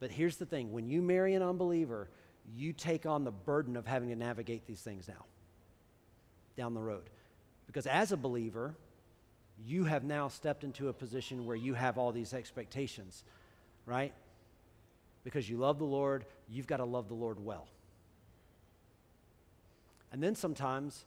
But 0.00 0.10
here's 0.10 0.36
the 0.36 0.46
thing 0.46 0.72
when 0.72 0.86
you 0.86 1.02
marry 1.02 1.34
an 1.34 1.42
unbeliever, 1.42 2.08
you 2.54 2.72
take 2.72 3.06
on 3.06 3.24
the 3.24 3.30
burden 3.30 3.76
of 3.76 3.86
having 3.86 4.08
to 4.10 4.16
navigate 4.16 4.66
these 4.66 4.80
things 4.80 5.08
now, 5.08 5.24
down 6.56 6.74
the 6.74 6.80
road. 6.80 7.10
Because 7.66 7.86
as 7.86 8.12
a 8.12 8.16
believer, 8.16 8.74
you 9.64 9.84
have 9.84 10.04
now 10.04 10.28
stepped 10.28 10.64
into 10.64 10.88
a 10.88 10.92
position 10.92 11.46
where 11.46 11.56
you 11.56 11.74
have 11.74 11.96
all 11.96 12.12
these 12.12 12.34
expectations, 12.34 13.24
right? 13.86 14.12
Because 15.22 15.48
you 15.48 15.56
love 15.56 15.78
the 15.78 15.84
Lord, 15.84 16.26
you've 16.48 16.66
got 16.66 16.78
to 16.78 16.84
love 16.84 17.08
the 17.08 17.14
Lord 17.14 17.42
well. 17.42 17.66
And 20.14 20.22
then 20.22 20.36
sometimes 20.36 21.06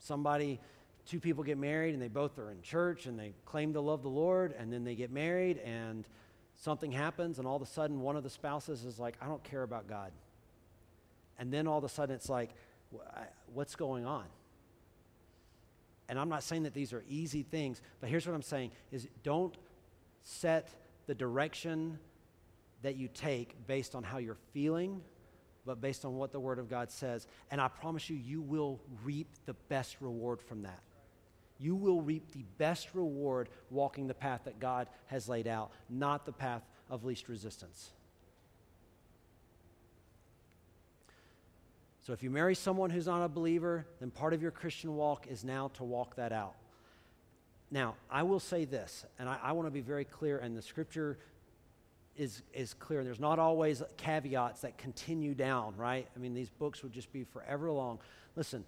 somebody, 0.00 0.58
two 1.06 1.20
people 1.20 1.44
get 1.44 1.58
married 1.58 1.94
and 1.94 2.02
they 2.02 2.08
both 2.08 2.40
are 2.40 2.50
in 2.50 2.60
church 2.60 3.06
and 3.06 3.16
they 3.16 3.34
claim 3.44 3.72
to 3.74 3.80
love 3.80 4.02
the 4.02 4.08
Lord 4.08 4.52
and 4.58 4.72
then 4.72 4.82
they 4.82 4.96
get 4.96 5.12
married 5.12 5.58
and 5.58 6.04
something 6.56 6.90
happens 6.90 7.38
and 7.38 7.46
all 7.46 7.54
of 7.54 7.62
a 7.62 7.66
sudden 7.66 8.00
one 8.00 8.16
of 8.16 8.24
the 8.24 8.28
spouses 8.28 8.84
is 8.84 8.98
like, 8.98 9.14
I 9.22 9.26
don't 9.26 9.44
care 9.44 9.62
about 9.62 9.86
God. 9.86 10.10
And 11.38 11.52
then 11.52 11.68
all 11.68 11.78
of 11.78 11.84
a 11.84 11.88
sudden 11.88 12.16
it's 12.16 12.28
like, 12.28 12.50
what's 13.54 13.76
going 13.76 14.04
on? 14.04 14.24
And 16.08 16.18
I'm 16.18 16.28
not 16.28 16.42
saying 16.42 16.64
that 16.64 16.74
these 16.74 16.92
are 16.92 17.04
easy 17.08 17.44
things, 17.44 17.80
but 18.00 18.10
here's 18.10 18.26
what 18.26 18.34
I'm 18.34 18.42
saying 18.42 18.72
is 18.90 19.06
don't 19.22 19.56
set 20.24 20.68
the 21.06 21.14
direction 21.14 22.00
that 22.82 22.96
you 22.96 23.06
take 23.06 23.68
based 23.68 23.94
on 23.94 24.02
how 24.02 24.18
you're 24.18 24.38
feeling 24.52 25.00
but 25.66 25.80
based 25.80 26.04
on 26.04 26.16
what 26.16 26.32
the 26.32 26.40
Word 26.40 26.58
of 26.58 26.70
God 26.70 26.90
says. 26.90 27.26
And 27.50 27.60
I 27.60 27.68
promise 27.68 28.08
you, 28.08 28.16
you 28.16 28.40
will 28.40 28.80
reap 29.04 29.28
the 29.44 29.54
best 29.68 29.96
reward 30.00 30.40
from 30.40 30.62
that. 30.62 30.80
You 31.58 31.74
will 31.74 32.00
reap 32.00 32.32
the 32.32 32.44
best 32.58 32.94
reward 32.94 33.48
walking 33.70 34.06
the 34.06 34.14
path 34.14 34.42
that 34.44 34.60
God 34.60 34.88
has 35.06 35.28
laid 35.28 35.46
out, 35.46 35.72
not 35.90 36.24
the 36.24 36.32
path 36.32 36.62
of 36.88 37.04
least 37.04 37.28
resistance. 37.28 37.90
So 42.02 42.12
if 42.12 42.22
you 42.22 42.30
marry 42.30 42.54
someone 42.54 42.90
who's 42.90 43.06
not 43.06 43.24
a 43.24 43.28
believer, 43.28 43.84
then 43.98 44.12
part 44.12 44.32
of 44.32 44.40
your 44.40 44.52
Christian 44.52 44.94
walk 44.94 45.26
is 45.26 45.42
now 45.42 45.72
to 45.74 45.82
walk 45.82 46.14
that 46.16 46.30
out. 46.30 46.54
Now, 47.68 47.96
I 48.08 48.22
will 48.22 48.38
say 48.38 48.64
this, 48.64 49.04
and 49.18 49.28
I, 49.28 49.38
I 49.42 49.52
want 49.52 49.66
to 49.66 49.72
be 49.72 49.80
very 49.80 50.04
clear, 50.04 50.38
and 50.38 50.56
the 50.56 50.62
scripture 50.62 51.18
is, 52.16 52.42
is 52.52 52.74
clear. 52.74 53.04
There's 53.04 53.20
not 53.20 53.38
always 53.38 53.82
caveats 53.96 54.60
that 54.62 54.78
continue 54.78 55.34
down, 55.34 55.74
right? 55.76 56.06
I 56.14 56.18
mean, 56.18 56.34
these 56.34 56.50
books 56.50 56.82
would 56.82 56.92
just 56.92 57.12
be 57.12 57.24
forever 57.24 57.70
long. 57.70 57.98
Listen, 58.34 58.64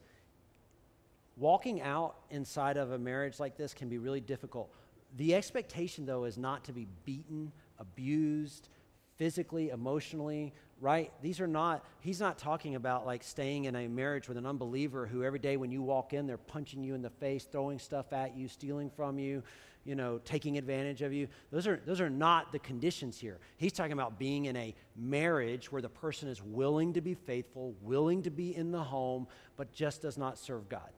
walking 1.36 1.80
out 1.80 2.16
inside 2.30 2.76
of 2.76 2.92
a 2.92 2.98
marriage 2.98 3.40
like 3.40 3.56
this 3.56 3.74
can 3.74 3.88
be 3.88 3.98
really 3.98 4.20
difficult. 4.20 4.70
The 5.16 5.34
expectation, 5.34 6.04
though, 6.04 6.24
is 6.24 6.36
not 6.36 6.64
to 6.64 6.72
be 6.72 6.86
beaten, 7.04 7.52
abused, 7.78 8.68
physically, 9.16 9.70
emotionally, 9.70 10.52
right? 10.80 11.12
These 11.22 11.40
are 11.40 11.46
not, 11.46 11.84
he's 12.00 12.20
not 12.20 12.38
talking 12.38 12.76
about 12.76 13.04
like 13.04 13.22
staying 13.22 13.64
in 13.64 13.74
a 13.74 13.88
marriage 13.88 14.28
with 14.28 14.36
an 14.36 14.46
unbeliever 14.46 15.06
who 15.06 15.24
every 15.24 15.40
day 15.40 15.56
when 15.56 15.72
you 15.72 15.82
walk 15.82 16.12
in, 16.12 16.26
they're 16.26 16.36
punching 16.36 16.84
you 16.84 16.94
in 16.94 17.02
the 17.02 17.10
face, 17.10 17.44
throwing 17.44 17.78
stuff 17.78 18.12
at 18.12 18.36
you, 18.36 18.46
stealing 18.48 18.90
from 18.90 19.18
you, 19.18 19.42
you 19.84 19.94
know, 19.94 20.20
taking 20.24 20.58
advantage 20.58 21.02
of 21.02 21.12
you. 21.12 21.28
Those 21.50 21.66
are, 21.66 21.80
those 21.86 22.00
are 22.00 22.10
not 22.10 22.52
the 22.52 22.58
conditions 22.58 23.18
here. 23.18 23.38
He's 23.56 23.72
talking 23.72 23.92
about 23.92 24.18
being 24.18 24.44
in 24.44 24.56
a 24.56 24.74
marriage 24.96 25.72
where 25.72 25.80
the 25.80 25.88
person 25.88 26.28
is 26.28 26.42
willing 26.42 26.92
to 26.94 27.00
be 27.00 27.14
faithful, 27.14 27.74
willing 27.80 28.22
to 28.22 28.30
be 28.30 28.54
in 28.54 28.70
the 28.70 28.82
home, 28.82 29.26
but 29.56 29.72
just 29.72 30.02
does 30.02 30.18
not 30.18 30.38
serve 30.38 30.68
God. 30.68 30.90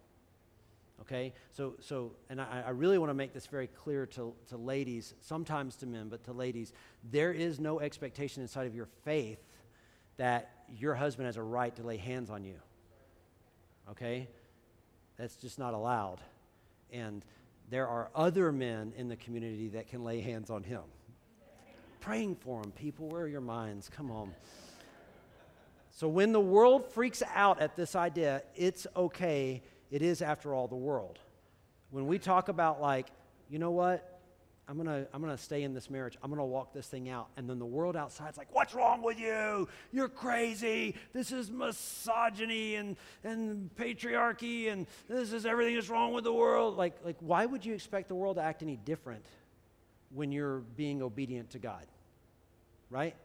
Okay? 1.03 1.33
So, 1.53 1.75
so 1.81 2.13
and 2.29 2.41
I, 2.41 2.65
I 2.67 2.71
really 2.71 2.99
want 2.99 3.11
to 3.11 3.15
make 3.15 3.33
this 3.33 3.47
very 3.47 3.67
clear 3.67 4.07
to, 4.07 4.35
to 4.49 4.57
ladies, 4.57 5.15
sometimes 5.21 5.77
to 5.77 5.87
men, 5.87 6.09
but 6.09 6.25
to 6.25 6.33
ladies. 6.33 6.73
There 7.11 7.33
is 7.33 7.59
no 7.61 7.81
expectation 7.81 8.43
inside 8.43 8.67
of 8.67 8.75
your 8.75 8.89
faith 9.05 9.39
that 10.17 10.51
your 10.69 10.95
husband 10.95 11.27
has 11.27 11.37
a 11.37 11.43
right 11.43 11.75
to 11.77 11.83
lay 11.83 11.97
hands 11.97 12.29
on 12.29 12.45
you. 12.45 12.57
Okay? 13.91 14.29
That's 15.17 15.37
just 15.37 15.59
not 15.59 15.75
allowed. 15.75 16.21
And 16.93 17.25
there 17.71 17.89
are 17.89 18.11
other 18.15 18.53
men 18.53 18.93
in 18.97 19.09
the 19.09 19.17
community 19.17 19.69
that 19.69 19.89
can 19.89 20.05
lay 20.05 20.21
hands 20.21 20.51
on 20.51 20.63
him. 20.63 20.83
Praying 22.01 22.37
for 22.37 22.61
him, 22.61 22.73
people. 22.73 23.09
Where 23.09 23.23
are 23.23 23.29
your 23.29 23.41
minds? 23.41 23.89
Come 23.89 24.11
on. 24.11 24.35
So 25.91 26.09
when 26.09 26.33
the 26.33 26.41
world 26.41 26.87
freaks 26.87 27.23
out 27.35 27.61
at 27.61 27.77
this 27.77 27.95
idea, 27.95 28.43
it's 28.55 28.87
okay 28.97 29.63
it 29.91 30.03
is, 30.03 30.23
after 30.23 30.55
all, 30.55 30.69
the 30.69 30.77
world. 30.77 31.19
When 31.91 32.07
we 32.07 32.19
talk 32.19 32.49
about, 32.49 32.81
like, 32.81 33.09
you 33.49 33.59
know 33.59 33.73
what? 33.73 34.20
I'm 34.71 34.77
gonna, 34.77 35.05
I'm 35.13 35.21
gonna 35.21 35.37
stay 35.37 35.65
in 35.65 35.75
this 35.75 35.91
marriage. 35.91 36.17
I'm 36.23 36.31
gonna 36.31 36.47
walk 36.47 36.73
this 36.73 36.87
thing 36.87 37.09
out. 37.09 37.27
And 37.37 37.51
then 37.51 37.59
the 37.59 37.67
world 37.67 37.97
outside's 37.97 38.39
like, 38.39 38.55
what's 38.55 38.73
wrong 38.73 39.03
with 39.03 39.19
you? 39.19 39.69
You're 39.91 40.09
crazy. 40.09 40.95
This 41.13 41.33
is 41.33 41.51
misogyny 41.51 42.77
and, 42.77 42.97
and 43.25 43.69
patriarchy 43.75 44.71
and 44.71 44.87
this 45.09 45.33
is 45.33 45.45
everything 45.45 45.75
that's 45.75 45.89
wrong 45.89 46.13
with 46.13 46.23
the 46.23 46.33
world. 46.33 46.77
Like, 46.77 46.95
like, 47.05 47.17
why 47.19 47.47
would 47.47 47.67
you 47.67 47.75
expect 47.75 48.07
the 48.07 48.15
world 48.15 48.37
to 48.37 48.43
act 48.43 48.63
any 48.63 48.77
different 48.77 49.25
when 50.15 50.31
you're 50.31 50.61
being 50.77 51.03
obedient 51.03 51.51
to 51.51 51.59
God? 51.59 51.85
Right? 52.91 53.17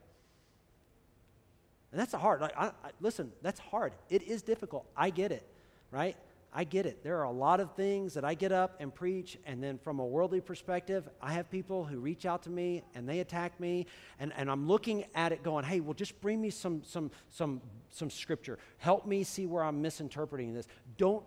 And 1.91 2.02
that's 2.02 2.16
a 2.16 2.18
hard, 2.18 2.41
like, 2.41 2.58
I, 2.58 2.66
I, 2.70 2.89
listen, 3.02 3.32
that's 3.43 3.60
hard. 3.60 3.93
It 4.10 4.24
is 4.24 4.41
difficult. 4.41 4.88
I 4.98 5.12
get 5.12 5.32
it, 5.32 5.46
right? 5.91 6.18
I 6.58 6.64
get 6.64 6.86
it. 6.86 7.03
There 7.03 7.20
are 7.20 7.26
a 7.26 7.32
lot 7.32 7.60
of 7.60 7.74
things 7.74 8.14
that 8.14 8.24
I 8.24 8.34
get 8.34 8.53
up 8.53 8.78
and 8.80 8.95
preach, 8.95 9.38
and 9.45 9.62
then 9.62 9.78
from 9.78 9.99
a 9.99 10.06
worldly 10.06 10.39
perspective, 10.39 11.10
I 11.22 11.34
have 11.34 11.51
people 11.51 11.84
who 11.84 11.99
reach 11.99 12.26
out 12.26 12.43
to 12.43 12.49
me 12.49 12.82
and 12.95 13.10
they 13.10 13.20
attack 13.20 13.60
me, 13.60 13.88
and, 14.22 14.32
and 14.38 14.49
I'm 14.49 14.66
looking 14.66 15.03
at 15.16 15.34
it 15.34 15.43
going, 15.43 15.66
hey, 15.66 15.82
well, 15.82 15.93
just 15.93 16.20
bring 16.22 16.39
me 16.39 16.49
some, 16.49 16.82
some, 16.86 17.12
some, 17.30 17.60
some 17.91 18.10
scripture. 18.10 18.58
Help 18.78 19.06
me 19.06 19.26
see 19.26 19.45
where 19.45 19.66
I'm 19.66 19.82
misinterpreting 19.82 20.53
this. 20.53 20.66
Don't, 20.97 21.26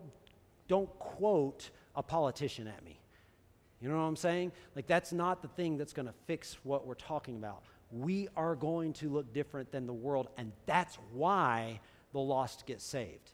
don't 0.67 0.89
quote 0.99 1.69
a 1.95 2.03
politician 2.03 2.67
at 2.67 2.83
me. 2.83 2.99
You 3.83 3.91
know 3.91 3.97
what 3.97 4.05
I'm 4.05 4.17
saying? 4.17 4.53
Like, 4.75 4.87
that's 4.87 5.13
not 5.13 5.43
the 5.43 5.49
thing 5.49 5.77
that's 5.77 5.93
going 5.93 6.07
to 6.07 6.15
fix 6.27 6.57
what 6.63 6.87
we're 6.87 6.95
talking 6.95 7.37
about. 7.37 7.65
We 7.93 8.29
are 8.35 8.57
going 8.57 8.95
to 8.95 9.11
look 9.11 9.35
different 9.35 9.73
than 9.73 9.87
the 9.87 9.93
world, 9.93 10.29
and 10.39 10.53
that's 10.65 10.97
why 11.13 11.81
the 12.15 12.19
lost 12.19 12.65
get 12.65 12.81
saved. 12.81 13.33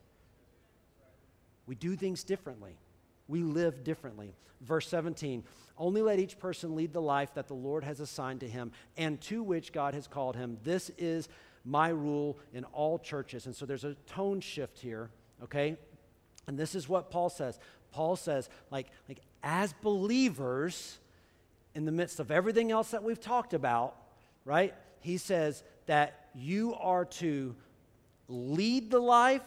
We 1.67 1.75
do 1.75 1.97
things 1.97 2.25
differently. 2.25 2.77
We 3.29 3.43
live 3.43 3.85
differently. 3.85 4.35
Verse 4.61 4.89
17 4.89 5.45
Only 5.77 6.03
let 6.03 6.19
each 6.19 6.39
person 6.39 6.75
lead 6.77 6.93
the 6.93 7.03
life 7.03 7.35
that 7.35 7.49
the 7.49 7.55
Lord 7.55 7.85
has 7.85 8.01
assigned 8.01 8.41
to 8.41 8.49
him 8.49 8.73
and 8.97 9.21
to 9.23 9.43
which 9.43 9.73
God 9.73 9.95
has 9.95 10.07
called 10.07 10.37
him. 10.37 10.59
This 10.63 10.91
is 10.99 11.29
my 11.65 11.89
rule 11.89 12.39
in 12.53 12.65
all 12.65 12.99
churches. 12.99 13.47
And 13.47 13.57
so 13.57 13.67
there's 13.67 13.85
a 13.85 13.95
tone 14.07 14.41
shift 14.41 14.79
here, 14.79 15.11
okay? 15.43 15.77
And 16.47 16.59
this 16.59 16.75
is 16.75 16.89
what 16.89 17.11
Paul 17.11 17.31
says. 17.31 17.59
Paul 17.91 18.17
says, 18.17 18.49
like, 18.71 18.89
like 19.09 19.21
as 19.43 19.73
believers, 19.83 20.99
in 21.75 21.85
the 21.85 21.93
midst 21.93 22.21
of 22.21 22.31
everything 22.31 22.71
else 22.71 22.93
that 22.93 23.03
we've 23.03 23.21
talked 23.21 23.53
about, 23.53 23.97
right? 24.45 24.75
He 25.01 25.17
says 25.19 25.63
that 25.87 26.29
you 26.35 26.75
are 26.75 27.05
to 27.05 27.55
lead 28.29 28.91
the 28.91 29.01
life, 29.01 29.43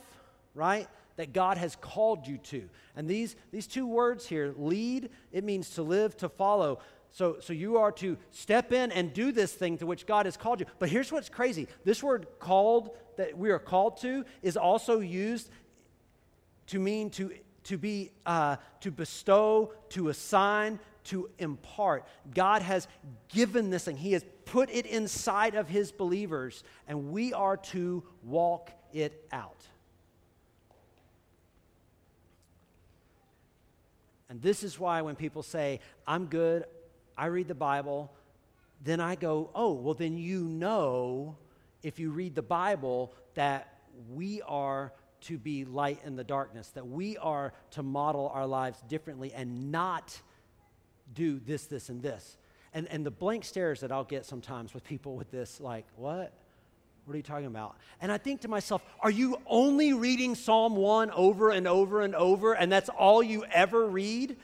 right? 0.53 0.88
That 1.18 1.34
God 1.34 1.57
has 1.57 1.76
called 1.76 2.26
you 2.26 2.38
to. 2.38 2.70
And 2.95 3.07
these, 3.07 3.36
these 3.51 3.68
two 3.68 3.86
words 3.86 4.26
here, 4.26 4.53
lead, 4.55 5.09
it 5.32 5.43
means 5.43 5.72
to 5.72 5.84
live, 5.84 6.15
to 6.18 6.30
follow. 6.30 6.80
So, 7.11 7.38
so 7.39 7.53
you 7.53 7.78
are 7.78 7.91
to 7.93 8.18
step 8.32 8.72
in 8.72 8.91
and 8.91 9.13
do 9.13 9.32
this 9.32 9.51
thing 9.53 9.78
to 9.80 9.86
which 9.86 10.05
God 10.05 10.26
has 10.26 10.38
called 10.38 10.59
you. 10.59 10.68
But 10.80 10.89
here's 10.89 11.11
what's 11.11 11.30
crazy 11.30 11.68
this 11.84 12.01
word 12.01 12.28
called, 12.39 12.91
that 13.18 13.38
we 13.38 13.49
are 13.49 13.59
called 13.59 13.97
to, 14.01 14.26
is 14.41 14.55
also 14.55 14.99
used 14.99 15.49
to 16.68 16.80
mean 16.80 17.09
to, 17.11 17.34
to 17.65 17.78
be, 17.78 18.11
uh, 18.26 18.57
to 18.82 18.91
bestow, 18.91 19.74
to 19.89 20.09
assign, 20.09 20.80
to 21.05 21.30
impart. 21.39 22.05
God 22.34 22.61
has 22.61 22.88
given 23.30 23.70
this 23.70 23.86
thing, 23.86 23.97
He 23.97 24.11
has 24.11 24.24
put 24.45 24.70
it 24.70 24.86
inside 24.86 25.55
of 25.55 25.68
His 25.68 25.91
believers, 25.91 26.63
and 26.88 27.11
we 27.11 27.34
are 27.34 27.57
to 27.57 28.03
walk 28.24 28.72
it 28.93 29.26
out. 29.32 29.65
And 34.30 34.42
this 34.42 34.64
is 34.64 34.80
why 34.80 35.02
when 35.02 35.16
people 35.16 35.44
say, 35.44 35.80
I'm 36.06 36.26
good, 36.26 36.66
I 37.18 37.28
read 37.28 37.48
the 37.48 37.56
Bible, 37.56 38.12
then 38.84 39.00
I 39.00 39.16
go, 39.16 39.50
oh, 39.56 39.74
well, 39.74 39.94
then 39.94 40.18
you 40.18 40.44
know, 40.44 41.38
if 41.82 42.00
you 42.00 42.12
read 42.12 42.36
the 42.36 42.42
Bible, 42.42 43.14
that 43.36 43.80
we 44.12 44.42
are 44.44 44.94
to 45.22 45.38
be 45.38 45.66
light 45.66 46.00
in 46.06 46.16
the 46.16 46.24
darkness, 46.24 46.70
that 46.70 46.88
we 46.88 47.18
are 47.18 47.54
to 47.72 47.84
model 47.84 48.30
our 48.34 48.46
lives 48.46 48.82
differently 48.88 49.34
and 49.34 49.72
not 49.72 50.20
do 51.14 51.40
this, 51.40 51.66
this, 51.66 51.90
and 51.90 52.02
this. 52.02 52.38
And, 52.74 52.88
and 52.90 53.06
the 53.06 53.12
blank 53.12 53.46
stares 53.46 53.80
that 53.80 53.92
I'll 53.92 54.04
get 54.04 54.26
sometimes 54.26 54.74
with 54.74 54.84
people 54.84 55.16
with 55.16 55.32
this, 55.32 55.60
like, 55.60 55.86
what? 55.96 56.34
What 57.08 57.14
are 57.14 57.18
you 57.18 57.24
talking 57.24 57.45
about? 57.45 57.78
And 58.01 58.12
I 58.12 58.18
think 58.18 58.41
to 58.41 58.49
myself, 58.49 58.84
are 58.99 59.10
you 59.10 59.38
only 59.45 59.93
reading 59.93 60.36
Psalm 60.36 60.76
1 60.76 61.10
over 61.12 61.51
and 61.51 61.66
over 61.66 62.01
and 62.01 62.14
over, 62.14 62.51
and 62.51 62.70
that's 62.70 62.89
all 62.89 63.24
you 63.24 63.45
ever 63.45 63.88
read? 63.88 64.36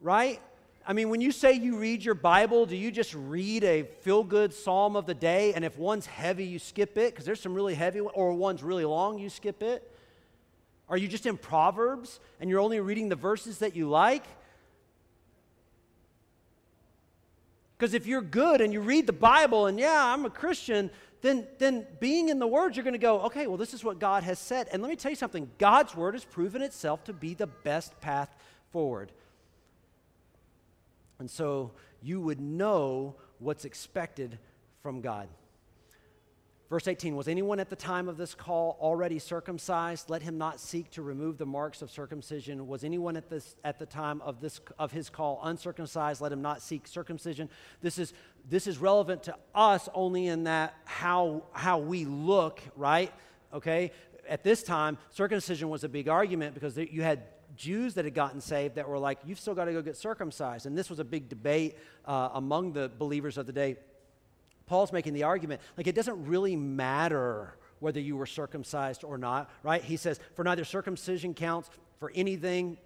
Right? 0.00 0.40
I 0.84 0.92
mean, 0.92 1.08
when 1.08 1.20
you 1.20 1.30
say 1.30 1.52
you 1.52 1.76
read 1.76 2.04
your 2.04 2.16
Bible, 2.16 2.66
do 2.66 2.74
you 2.74 2.90
just 2.90 3.14
read 3.14 3.62
a 3.62 3.84
feel 4.00 4.24
good 4.24 4.52
psalm 4.52 4.96
of 4.96 5.06
the 5.06 5.14
day? 5.14 5.54
And 5.54 5.64
if 5.64 5.78
one's 5.78 6.06
heavy, 6.06 6.44
you 6.44 6.58
skip 6.58 6.98
it? 6.98 7.12
Because 7.12 7.26
there's 7.26 7.40
some 7.40 7.54
really 7.54 7.76
heavy, 7.76 8.00
or 8.00 8.32
one's 8.32 8.64
really 8.64 8.84
long, 8.84 9.20
you 9.20 9.30
skip 9.30 9.62
it? 9.62 9.88
Are 10.88 10.96
you 10.96 11.06
just 11.06 11.26
in 11.26 11.36
Proverbs 11.36 12.18
and 12.40 12.50
you're 12.50 12.58
only 12.58 12.80
reading 12.80 13.08
the 13.08 13.14
verses 13.14 13.58
that 13.58 13.76
you 13.76 13.88
like? 13.88 14.24
Because 17.78 17.94
if 17.94 18.08
you're 18.08 18.20
good 18.20 18.60
and 18.60 18.72
you 18.72 18.80
read 18.80 19.06
the 19.06 19.12
Bible 19.12 19.66
and, 19.66 19.78
yeah, 19.78 20.12
I'm 20.12 20.24
a 20.24 20.30
Christian, 20.30 20.90
then, 21.24 21.46
then 21.58 21.86
being 22.00 22.28
in 22.28 22.38
the 22.38 22.46
Word, 22.46 22.76
you're 22.76 22.84
going 22.84 22.92
to 22.92 22.98
go, 22.98 23.20
okay, 23.22 23.46
well, 23.46 23.56
this 23.56 23.72
is 23.72 23.82
what 23.82 23.98
God 23.98 24.24
has 24.24 24.38
said. 24.38 24.68
And 24.70 24.82
let 24.82 24.90
me 24.90 24.94
tell 24.94 25.10
you 25.10 25.16
something 25.16 25.50
God's 25.56 25.96
Word 25.96 26.12
has 26.12 26.22
proven 26.22 26.60
itself 26.60 27.02
to 27.04 27.14
be 27.14 27.32
the 27.32 27.46
best 27.46 27.98
path 28.02 28.28
forward. 28.72 29.10
And 31.18 31.30
so 31.30 31.70
you 32.02 32.20
would 32.20 32.42
know 32.42 33.14
what's 33.38 33.64
expected 33.64 34.38
from 34.82 35.00
God. 35.00 35.28
Verse 36.68 36.88
18 36.88 37.16
Was 37.16 37.28
anyone 37.28 37.58
at 37.58 37.70
the 37.70 37.76
time 37.76 38.08
of 38.08 38.18
this 38.18 38.34
call 38.34 38.76
already 38.78 39.18
circumcised? 39.18 40.10
Let 40.10 40.20
him 40.20 40.36
not 40.36 40.60
seek 40.60 40.90
to 40.90 41.02
remove 41.02 41.38
the 41.38 41.46
marks 41.46 41.80
of 41.80 41.90
circumcision. 41.90 42.66
Was 42.66 42.84
anyone 42.84 43.16
at, 43.16 43.30
this, 43.30 43.56
at 43.64 43.78
the 43.78 43.86
time 43.86 44.20
of, 44.22 44.42
this, 44.42 44.60
of 44.78 44.92
his 44.92 45.08
call 45.08 45.40
uncircumcised? 45.42 46.20
Let 46.20 46.32
him 46.32 46.42
not 46.42 46.60
seek 46.60 46.86
circumcision. 46.86 47.48
This 47.80 47.98
is, 47.98 48.12
this 48.48 48.66
is 48.66 48.78
relevant 48.78 49.24
to 49.24 49.36
us 49.54 49.88
only 49.94 50.26
in 50.26 50.44
that 50.44 50.74
how, 50.84 51.44
how 51.52 51.78
we 51.78 52.04
look, 52.04 52.60
right? 52.76 53.12
Okay? 53.52 53.92
At 54.28 54.42
this 54.42 54.62
time, 54.62 54.98
circumcision 55.10 55.68
was 55.68 55.84
a 55.84 55.88
big 55.88 56.08
argument 56.08 56.54
because 56.54 56.76
you 56.76 57.02
had 57.02 57.22
Jews 57.56 57.94
that 57.94 58.04
had 58.04 58.14
gotten 58.14 58.40
saved 58.40 58.74
that 58.74 58.88
were 58.88 58.98
like, 58.98 59.18
you've 59.24 59.40
still 59.40 59.54
got 59.54 59.66
to 59.66 59.72
go 59.72 59.82
get 59.82 59.96
circumcised. 59.96 60.66
And 60.66 60.76
this 60.76 60.90
was 60.90 60.98
a 60.98 61.04
big 61.04 61.28
debate 61.28 61.76
uh, 62.04 62.30
among 62.34 62.72
the 62.72 62.90
believers 62.98 63.38
of 63.38 63.46
the 63.46 63.52
day. 63.52 63.76
Paul's 64.66 64.92
making 64.92 65.14
the 65.14 65.24
argument 65.24 65.60
like, 65.76 65.86
it 65.86 65.94
doesn't 65.94 66.26
really 66.26 66.56
matter 66.56 67.56
whether 67.80 68.00
you 68.00 68.16
were 68.16 68.26
circumcised 68.26 69.04
or 69.04 69.18
not, 69.18 69.50
right? 69.62 69.82
He 69.82 69.96
says, 69.96 70.18
for 70.34 70.42
neither 70.42 70.64
circumcision 70.64 71.34
counts 71.34 71.68
for 71.98 72.10
anything 72.14 72.78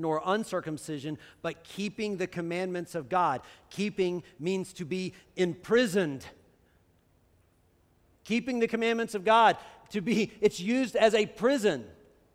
nor 0.00 0.22
uncircumcision, 0.24 1.18
but 1.42 1.62
keeping 1.64 2.16
the 2.16 2.26
commandments 2.26 2.94
of 2.94 3.08
God. 3.08 3.40
Keeping 3.70 4.22
means 4.38 4.72
to 4.74 4.84
be 4.84 5.14
imprisoned. 5.36 6.24
Keeping 8.24 8.58
the 8.60 8.68
commandments 8.68 9.14
of 9.14 9.24
God, 9.24 9.56
to 9.90 10.00
be, 10.00 10.32
it's 10.40 10.60
used 10.60 10.96
as 10.96 11.14
a 11.14 11.26
prison, 11.26 11.84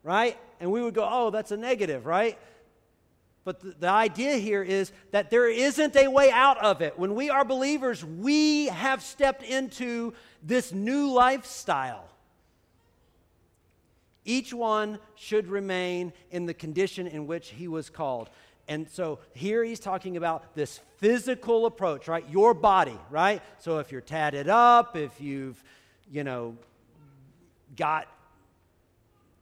right? 0.02 0.38
And 0.60 0.70
we 0.70 0.82
would 0.82 0.94
go, 0.94 1.08
oh, 1.10 1.30
that's 1.30 1.50
a 1.50 1.56
negative, 1.56 2.06
right? 2.06 2.38
But 3.44 3.60
the, 3.60 3.74
the, 3.78 3.88
idea 3.88 4.38
here 4.38 4.62
is 4.62 4.90
that 5.12 5.30
there 5.30 5.48
isn't 5.48 5.94
a 5.94 6.08
way 6.08 6.32
out 6.32 6.58
of 6.58 6.82
it. 6.82 6.98
When 6.98 7.14
we 7.14 7.30
are 7.30 7.44
believers, 7.44 8.04
we 8.04 8.66
have 8.66 9.02
stepped 9.02 9.44
into 9.44 10.14
this 10.42 10.72
new 10.72 11.12
lifestyle. 11.12 12.08
Each 14.26 14.52
one 14.52 14.98
should 15.14 15.46
remain 15.46 16.12
in 16.30 16.44
the 16.44 16.52
condition 16.52 17.06
in 17.06 17.26
which 17.26 17.50
he 17.50 17.68
was 17.68 17.88
called. 17.88 18.28
And 18.68 18.90
so 18.90 19.20
here 19.32 19.62
he's 19.62 19.78
talking 19.78 20.16
about 20.16 20.54
this 20.56 20.80
physical 20.96 21.66
approach, 21.66 22.08
right? 22.08 22.28
Your 22.28 22.52
body, 22.52 22.98
right? 23.08 23.40
So 23.58 23.78
if 23.78 23.92
you're 23.92 24.00
tatted 24.00 24.48
up, 24.48 24.96
if 24.96 25.20
you've, 25.20 25.62
you 26.10 26.24
know, 26.24 26.56
got, 27.76 28.08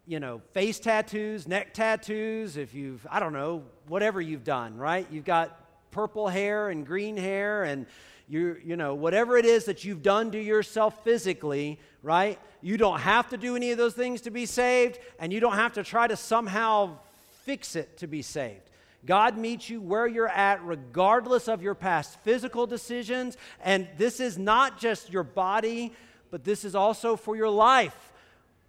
you 0.06 0.20
know, 0.20 0.42
face 0.52 0.78
tattoos, 0.78 1.48
neck 1.48 1.72
tattoos, 1.72 2.58
if 2.58 2.74
you've, 2.74 3.06
I 3.10 3.20
don't 3.20 3.32
know, 3.32 3.62
whatever 3.88 4.20
you've 4.20 4.44
done, 4.44 4.76
right? 4.76 5.06
You've 5.10 5.24
got 5.24 5.58
purple 5.90 6.28
hair 6.28 6.68
and 6.68 6.86
green 6.86 7.16
hair 7.16 7.64
and 7.64 7.86
you 8.28 8.56
you 8.64 8.76
know 8.76 8.94
whatever 8.94 9.36
it 9.36 9.44
is 9.44 9.64
that 9.66 9.84
you've 9.84 10.02
done 10.02 10.30
to 10.30 10.40
yourself 10.40 11.04
physically 11.04 11.78
right 12.02 12.38
you 12.62 12.76
don't 12.76 13.00
have 13.00 13.28
to 13.28 13.36
do 13.36 13.56
any 13.56 13.70
of 13.70 13.78
those 13.78 13.94
things 13.94 14.22
to 14.22 14.30
be 14.30 14.46
saved 14.46 14.98
and 15.18 15.32
you 15.32 15.40
don't 15.40 15.56
have 15.56 15.74
to 15.74 15.82
try 15.82 16.06
to 16.06 16.16
somehow 16.16 16.96
fix 17.44 17.76
it 17.76 17.98
to 17.98 18.06
be 18.06 18.22
saved 18.22 18.70
God 19.06 19.36
meets 19.36 19.68
you 19.68 19.80
where 19.80 20.06
you're 20.06 20.28
at, 20.28 20.64
regardless 20.64 21.48
of 21.48 21.62
your 21.62 21.74
past 21.74 22.18
physical 22.22 22.66
decisions. 22.66 23.36
And 23.62 23.86
this 23.98 24.18
is 24.18 24.38
not 24.38 24.78
just 24.78 25.12
your 25.12 25.24
body, 25.24 25.92
but 26.30 26.44
this 26.44 26.64
is 26.64 26.74
also 26.74 27.16
for 27.16 27.36
your 27.36 27.50
life. 27.50 28.12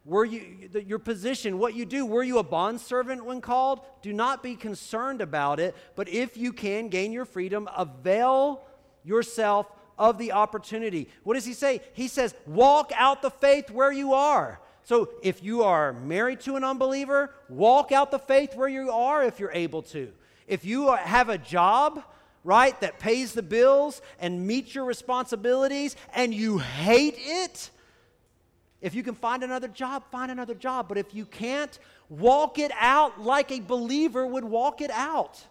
Were 0.03 0.25
you 0.25 0.69
your 0.85 0.99
position, 0.99 1.57
what 1.57 1.73
you 1.73 1.83
do? 1.83 2.05
Were 2.05 2.21
you 2.21 2.37
a 2.37 2.43
bondservant 2.43 3.25
when 3.25 3.41
called? 3.41 3.79
Do 4.03 4.13
not 4.13 4.43
be 4.43 4.55
concerned 4.55 5.19
about 5.19 5.59
it, 5.59 5.75
but 5.95 6.07
if 6.09 6.37
you 6.37 6.53
can 6.53 6.89
gain 6.89 7.11
your 7.11 7.25
freedom, 7.25 7.67
avail 7.75 8.64
yourself 9.05 9.71
of 9.97 10.17
the 10.17 10.33
opportunity. 10.33 11.07
What 11.23 11.35
does 11.35 11.45
he 11.45 11.53
say? 11.53 11.81
He 11.93 12.07
says, 12.07 12.35
walk 12.45 12.91
out 12.95 13.21
the 13.21 13.31
faith 13.31 13.71
where 13.71 13.91
you 13.91 14.13
are. 14.13 14.59
So 14.83 15.09
if 15.23 15.43
you 15.43 15.63
are 15.63 15.93
married 15.93 16.41
to 16.41 16.57
an 16.57 16.63
unbeliever, 16.63 17.33
walk 17.49 17.91
out 17.91 18.11
the 18.11 18.19
faith 18.19 18.55
where 18.55 18.67
you 18.67 18.91
are 18.91 19.23
if 19.23 19.39
you're 19.39 19.51
able 19.51 19.81
to. 19.83 20.11
If 20.47 20.63
you 20.65 20.93
have 20.93 21.29
a 21.29 21.37
job, 21.37 22.03
right, 22.43 22.79
that 22.81 22.99
pays 22.99 23.33
the 23.33 23.41
bills 23.41 24.01
and 24.19 24.45
meets 24.45 24.75
your 24.75 24.85
responsibilities 24.85 25.95
and 26.13 26.33
you 26.33 26.59
hate 26.59 27.15
it, 27.17 27.71
if 28.81 28.93
you 28.93 29.01
can 29.01 29.15
find 29.15 29.41
another 29.43 29.67
job, 29.67 30.03
find 30.11 30.29
another 30.29 30.53
job. 30.53 30.87
But 30.87 30.99
if 30.99 31.15
you 31.15 31.25
can't, 31.25 31.79
walk 32.09 32.59
it 32.59 32.71
out 32.79 33.19
like 33.19 33.51
a 33.51 33.61
believer 33.61 34.27
would 34.27 34.43
walk 34.43 34.81
it 34.81 34.91
out. 34.91 35.43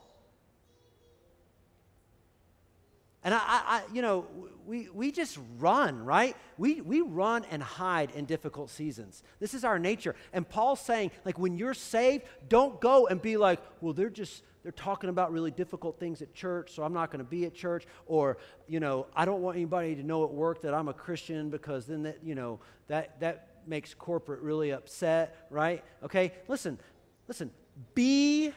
And 3.24 3.32
I, 3.32 3.40
I, 3.42 3.82
you 3.92 4.02
know, 4.02 4.26
we, 4.66 4.88
we 4.90 5.10
just 5.10 5.38
run, 5.58 6.04
right? 6.04 6.36
We, 6.58 6.82
we 6.82 7.00
run 7.00 7.44
and 7.50 7.62
hide 7.62 8.10
in 8.10 8.26
difficult 8.26 8.68
seasons. 8.68 9.22
This 9.40 9.54
is 9.54 9.64
our 9.64 9.78
nature. 9.78 10.14
And 10.32 10.46
Paul's 10.46 10.80
saying, 10.80 11.10
like, 11.24 11.38
when 11.38 11.56
you're 11.56 11.74
saved, 11.74 12.24
don't 12.48 12.80
go 12.80 13.06
and 13.06 13.20
be 13.20 13.38
like, 13.38 13.60
well, 13.80 13.94
they're 13.94 14.10
just, 14.10 14.42
they're 14.62 14.72
talking 14.72 15.08
about 15.08 15.32
really 15.32 15.50
difficult 15.50 15.98
things 15.98 16.20
at 16.20 16.34
church, 16.34 16.74
so 16.74 16.82
I'm 16.82 16.92
not 16.92 17.10
going 17.10 17.24
to 17.24 17.28
be 17.28 17.46
at 17.46 17.54
church. 17.54 17.86
Or, 18.06 18.36
you 18.68 18.78
know, 18.78 19.06
I 19.16 19.24
don't 19.24 19.40
want 19.40 19.56
anybody 19.56 19.94
to 19.96 20.02
know 20.02 20.24
at 20.24 20.30
work 20.30 20.62
that 20.62 20.74
I'm 20.74 20.88
a 20.88 20.94
Christian 20.94 21.48
because 21.48 21.86
then 21.86 22.02
that, 22.02 22.18
you 22.22 22.34
know, 22.34 22.60
that, 22.88 23.20
that 23.20 23.48
makes 23.66 23.94
corporate 23.94 24.42
really 24.42 24.70
upset, 24.70 25.46
right? 25.50 25.82
Okay, 26.02 26.32
listen, 26.46 26.78
listen, 27.26 27.50
be 27.94 28.52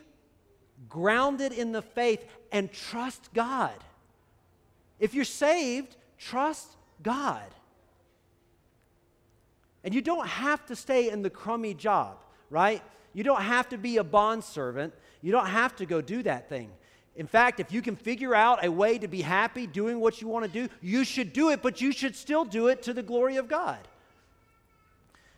grounded 0.89 1.53
in 1.53 1.71
the 1.71 1.81
faith 1.81 2.25
and 2.51 2.71
trust 2.71 3.33
God. 3.33 3.73
If 4.99 5.13
you're 5.13 5.25
saved, 5.25 5.95
trust 6.17 6.67
God. 7.03 7.45
And 9.83 9.93
you 9.93 10.01
don't 10.01 10.27
have 10.27 10.65
to 10.65 10.75
stay 10.75 11.09
in 11.09 11.21
the 11.21 11.29
crummy 11.29 11.73
job, 11.73 12.17
right? 12.49 12.81
You 13.13 13.23
don't 13.23 13.41
have 13.41 13.69
to 13.69 13.77
be 13.77 13.97
a 13.97 14.03
bond 14.03 14.43
servant. 14.43 14.93
You 15.21 15.31
don't 15.31 15.47
have 15.47 15.75
to 15.77 15.85
go 15.85 16.01
do 16.01 16.23
that 16.23 16.49
thing. 16.49 16.69
In 17.15 17.25
fact, 17.25 17.59
if 17.59 17.71
you 17.71 17.81
can 17.81 17.95
figure 17.95 18.35
out 18.35 18.63
a 18.63 18.71
way 18.71 18.99
to 18.99 19.07
be 19.07 19.21
happy 19.21 19.65
doing 19.65 19.99
what 19.99 20.21
you 20.21 20.27
want 20.27 20.45
to 20.45 20.51
do, 20.51 20.71
you 20.81 21.03
should 21.03 21.33
do 21.33 21.49
it, 21.49 21.61
but 21.63 21.81
you 21.81 21.91
should 21.91 22.15
still 22.15 22.45
do 22.45 22.67
it 22.67 22.83
to 22.83 22.93
the 22.93 23.01
glory 23.01 23.37
of 23.37 23.47
God. 23.47 23.79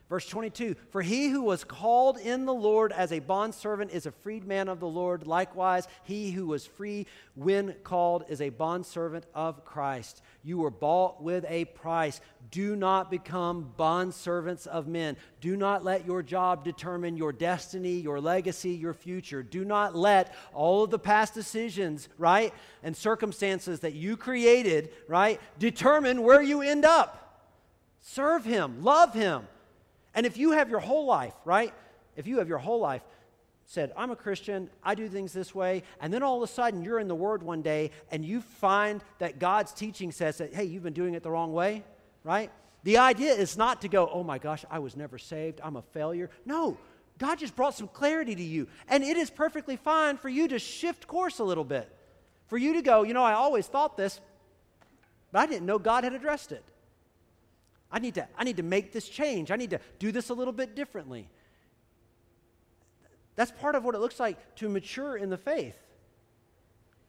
Verse 0.10 0.28
22 0.28 0.76
For 0.90 1.04
he 1.04 1.30
who 1.30 1.44
was 1.44 1.64
called 1.64 2.18
in 2.18 2.46
the 2.46 2.54
Lord 2.54 2.92
as 2.92 3.12
a 3.12 3.20
bondservant 3.20 3.92
is 3.92 4.08
a 4.08 4.12
freedman 4.12 4.68
of 4.68 4.80
the 4.80 4.88
Lord. 4.88 5.28
Likewise, 5.28 5.88
he 6.04 6.32
who 6.32 6.48
was 6.48 6.66
free 6.66 7.06
when 7.36 7.74
called 7.84 8.26
is 8.28 8.42
a 8.42 8.50
bondservant 8.50 9.26
of 9.36 9.64
Christ. 9.64 10.24
You 10.44 10.58
were 10.58 10.72
bought 10.72 11.22
with 11.22 11.46
a 11.48 11.66
price. 11.66 12.22
Do 12.50 12.76
not 12.76 13.12
become 13.12 13.72
bondservants 13.78 14.66
of 14.66 14.88
men. 14.88 15.16
Do 15.42 15.56
not 15.56 15.84
let 15.84 16.08
your 16.08 16.24
job 16.24 16.64
determine 16.64 17.16
your 17.16 17.32
destiny, 17.32 18.00
your 18.00 18.20
legacy, 18.20 18.72
your 18.72 18.96
future. 18.96 19.44
Do 19.44 19.64
not 19.64 19.96
let 19.96 20.34
all 20.54 20.84
of 20.84 20.90
the 20.90 20.98
past 20.98 21.36
decisions, 21.36 22.10
right, 22.18 22.52
and 22.82 22.98
circumstances 22.98 23.82
that 23.82 23.94
you 23.94 24.18
created, 24.18 24.90
right, 25.08 25.40
determine 25.60 26.24
where 26.24 26.42
you 26.42 26.64
end 26.64 26.84
up. 26.84 27.46
Serve 28.02 28.44
him, 28.44 28.82
love 28.82 29.14
him 29.14 29.44
and 30.14 30.26
if 30.26 30.38
you 30.38 30.52
have 30.52 30.70
your 30.70 30.80
whole 30.80 31.06
life, 31.06 31.34
right? 31.46 31.74
If 32.16 32.28
you 32.28 32.40
have 32.40 32.50
your 32.50 32.58
whole 32.58 32.80
life 32.80 33.02
said, 33.66 33.92
I'm 33.96 34.10
a 34.10 34.16
Christian, 34.16 34.70
I 34.84 34.96
do 34.96 35.08
things 35.08 35.32
this 35.32 35.54
way, 35.54 35.84
and 36.02 36.12
then 36.12 36.24
all 36.24 36.42
of 36.42 36.50
a 36.50 36.52
sudden 36.52 36.84
you're 36.84 37.00
in 37.00 37.08
the 37.08 37.16
Word 37.16 37.44
one 37.44 37.62
day 37.62 37.92
and 38.12 38.26
you 38.26 38.42
find 38.42 39.04
that 39.20 39.38
God's 39.38 39.72
teaching 39.72 40.12
says 40.12 40.40
that, 40.40 40.54
hey, 40.54 40.66
you've 40.66 40.84
been 40.84 40.94
doing 40.94 41.14
it 41.14 41.22
the 41.22 41.30
wrong 41.30 41.54
way, 41.54 41.84
right? 42.24 42.52
The 42.84 42.98
idea 42.98 43.34
is 43.34 43.58
not 43.58 43.82
to 43.82 43.88
go, 43.88 44.10
oh 44.12 44.24
my 44.24 44.40
gosh, 44.40 44.66
I 44.72 44.80
was 44.80 44.96
never 44.96 45.18
saved, 45.18 45.62
I'm 45.64 45.76
a 45.76 45.82
failure. 45.82 46.30
No, 46.46 46.78
God 47.20 47.38
just 47.38 47.56
brought 47.56 47.76
some 47.76 47.90
clarity 47.90 48.34
to 48.34 48.44
you. 48.44 48.68
And 48.88 49.04
it 49.04 49.18
is 49.18 49.30
perfectly 49.30 49.76
fine 49.76 50.18
for 50.18 50.30
you 50.30 50.48
to 50.48 50.58
shift 50.58 51.06
course 51.06 51.40
a 51.40 51.44
little 51.44 51.66
bit. 51.66 51.94
For 52.48 52.58
you 52.58 52.74
to 52.74 52.82
go, 52.82 53.04
you 53.04 53.14
know, 53.14 53.24
I 53.24 53.34
always 53.34 53.68
thought 53.68 53.98
this, 53.98 54.20
but 55.32 55.40
I 55.40 55.46
didn't 55.46 55.68
know 55.68 55.78
God 55.78 56.06
had 56.06 56.14
addressed 56.14 56.52
it. 56.52 56.64
I 57.92 58.00
need 58.00 58.16
to, 58.16 58.28
I 58.38 58.44
need 58.44 58.58
to 58.58 58.64
make 58.64 58.92
this 58.92 59.10
change. 59.10 59.52
I 59.52 59.56
need 59.56 59.72
to 59.72 59.80
do 59.98 60.12
this 60.12 60.30
a 60.30 60.34
little 60.34 60.54
bit 60.54 60.76
differently. 60.76 61.28
That's 63.36 63.52
part 63.52 63.76
of 63.76 63.84
what 63.84 63.96
it 63.96 64.00
looks 64.00 64.20
like 64.20 64.56
to 64.58 64.70
mature 64.70 65.16
in 65.18 65.30
the 65.30 65.38
faith. 65.38 65.78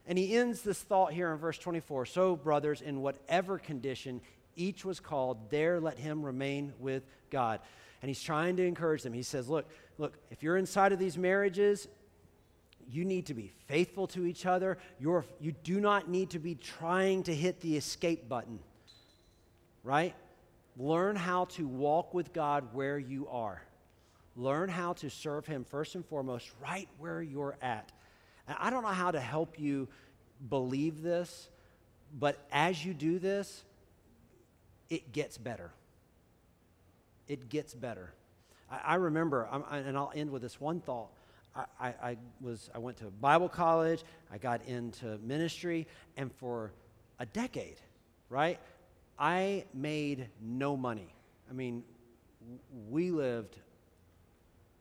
And 0.07 0.17
he 0.17 0.35
ends 0.35 0.61
this 0.61 0.79
thought 0.79 1.13
here 1.13 1.31
in 1.31 1.37
verse 1.37 1.57
24 1.57 2.05
So, 2.05 2.35
brothers, 2.35 2.81
in 2.81 3.01
whatever 3.01 3.59
condition 3.59 4.21
each 4.55 4.83
was 4.83 4.99
called, 4.99 5.49
there 5.49 5.79
let 5.79 5.97
him 5.99 6.23
remain 6.23 6.73
with 6.79 7.03
God. 7.29 7.59
And 8.01 8.09
he's 8.09 8.21
trying 8.21 8.57
to 8.57 8.65
encourage 8.65 9.03
them. 9.03 9.13
He 9.13 9.23
says, 9.23 9.47
Look, 9.47 9.69
look, 9.97 10.17
if 10.31 10.41
you're 10.41 10.57
inside 10.57 10.91
of 10.91 10.99
these 10.99 11.17
marriages, 11.17 11.87
you 12.89 13.05
need 13.05 13.27
to 13.27 13.33
be 13.33 13.51
faithful 13.67 14.07
to 14.07 14.25
each 14.25 14.45
other. 14.45 14.77
You're, 14.99 15.25
you 15.39 15.51
do 15.51 15.79
not 15.79 16.09
need 16.09 16.31
to 16.31 16.39
be 16.39 16.55
trying 16.55 17.23
to 17.23 17.35
hit 17.35 17.61
the 17.61 17.77
escape 17.77 18.27
button, 18.27 18.59
right? 19.83 20.15
Learn 20.77 21.15
how 21.15 21.45
to 21.45 21.67
walk 21.67 22.13
with 22.13 22.33
God 22.33 22.73
where 22.73 22.97
you 22.97 23.27
are. 23.27 23.61
Learn 24.35 24.69
how 24.69 24.93
to 24.93 25.09
serve 25.09 25.45
Him 25.45 25.65
first 25.65 25.95
and 25.95 26.05
foremost 26.05 26.49
right 26.61 26.87
where 26.97 27.21
you're 27.21 27.57
at. 27.61 27.91
And 28.47 28.57
I 28.59 28.69
don't 28.69 28.83
know 28.83 28.89
how 28.89 29.11
to 29.11 29.19
help 29.19 29.59
you 29.59 29.87
believe 30.49 31.01
this, 31.01 31.49
but 32.17 32.37
as 32.51 32.83
you 32.83 32.93
do 32.93 33.19
this, 33.19 33.63
it 34.89 35.11
gets 35.11 35.37
better. 35.37 35.71
It 37.27 37.49
gets 37.49 37.73
better. 37.73 38.13
I, 38.69 38.79
I 38.85 38.95
remember, 38.95 39.47
I, 39.51 39.77
and 39.79 39.97
I'll 39.97 40.11
end 40.15 40.31
with 40.31 40.41
this 40.41 40.59
one 40.59 40.79
thought. 40.79 41.09
I, 41.53 41.93
I, 42.01 42.17
was 42.39 42.69
I 42.73 42.77
went 42.77 42.97
to 42.97 43.05
Bible 43.05 43.49
college, 43.49 44.05
I 44.31 44.37
got 44.37 44.65
into 44.67 45.17
ministry, 45.17 45.85
and 46.15 46.31
for 46.31 46.71
a 47.19 47.25
decade, 47.25 47.75
right? 48.29 48.57
I 49.21 49.65
made 49.71 50.27
no 50.41 50.75
money. 50.75 51.13
I 51.49 51.53
mean, 51.53 51.83
we 52.89 53.11
lived 53.11 53.57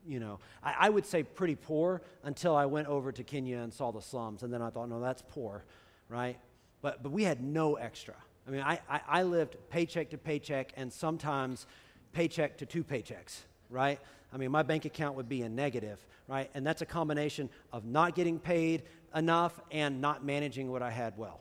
you 0.06 0.18
know, 0.18 0.38
I, 0.62 0.74
I, 0.80 0.88
would 0.88 1.04
say 1.04 1.22
pretty 1.22 1.54
poor 1.54 2.00
until 2.24 2.56
I 2.56 2.64
went 2.64 2.88
over 2.88 3.12
to 3.12 3.22
Kenya 3.22 3.58
and 3.58 3.72
saw 3.72 3.92
the 3.92 4.00
slums. 4.00 4.42
And 4.42 4.52
then 4.52 4.62
I 4.62 4.70
thought, 4.70 4.88
no, 4.88 4.98
that's 4.98 5.22
poor, 5.28 5.62
right? 6.08 6.38
But, 6.80 7.02
but 7.02 7.12
we 7.12 7.22
had 7.22 7.42
no 7.42 7.74
extra. 7.74 8.14
I 8.48 8.50
mean, 8.50 8.62
I, 8.62 8.80
I, 8.88 9.00
I 9.06 9.22
lived 9.24 9.56
paycheck 9.68 10.10
to 10.10 10.18
paycheck 10.18 10.72
and 10.76 10.90
sometimes 10.90 11.66
paycheck 12.12 12.56
to 12.58 12.66
two 12.66 12.82
paychecks, 12.82 13.40
right? 13.68 14.00
I 14.32 14.36
mean, 14.38 14.50
my 14.50 14.62
bank 14.62 14.84
account 14.84 15.16
would 15.16 15.28
be 15.28 15.42
in 15.42 15.54
negative, 15.54 16.04
right? 16.28 16.50
And 16.54 16.66
that's 16.66 16.82
a 16.82 16.86
combination 16.86 17.50
of 17.72 17.84
not 17.84 18.14
getting 18.14 18.38
paid 18.38 18.84
enough 19.14 19.60
and 19.70 20.00
not 20.00 20.24
managing 20.24 20.70
what 20.70 20.82
I 20.82 20.90
had 20.90 21.18
well, 21.18 21.40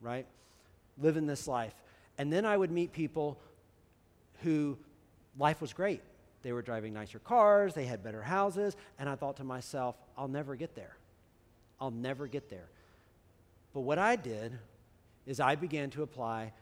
right? 0.00 0.26
Living 1.00 1.26
this 1.26 1.46
life. 1.46 1.74
And 2.18 2.32
then 2.32 2.44
I 2.44 2.56
would 2.56 2.70
meet 2.70 2.92
people 2.92 3.38
who 4.42 4.76
life 5.38 5.60
was 5.60 5.72
great. 5.72 6.02
They 6.42 6.52
were 6.52 6.62
driving 6.62 6.92
nicer 6.92 7.18
cars, 7.18 7.74
they 7.74 7.86
had 7.86 8.02
better 8.02 8.22
houses, 8.22 8.76
and 8.98 9.08
I 9.08 9.14
thought 9.14 9.36
to 9.36 9.44
myself, 9.44 9.96
I'll 10.16 10.28
never 10.28 10.54
get 10.56 10.74
there. 10.74 10.96
I'll 11.80 11.90
never 11.90 12.26
get 12.26 12.48
there. 12.50 12.68
But 13.72 13.80
what 13.80 13.98
I 13.98 14.16
did 14.16 14.58
is 15.26 15.40
I 15.40 15.54
began 15.54 15.90
to 15.90 16.02
apply 16.02 16.52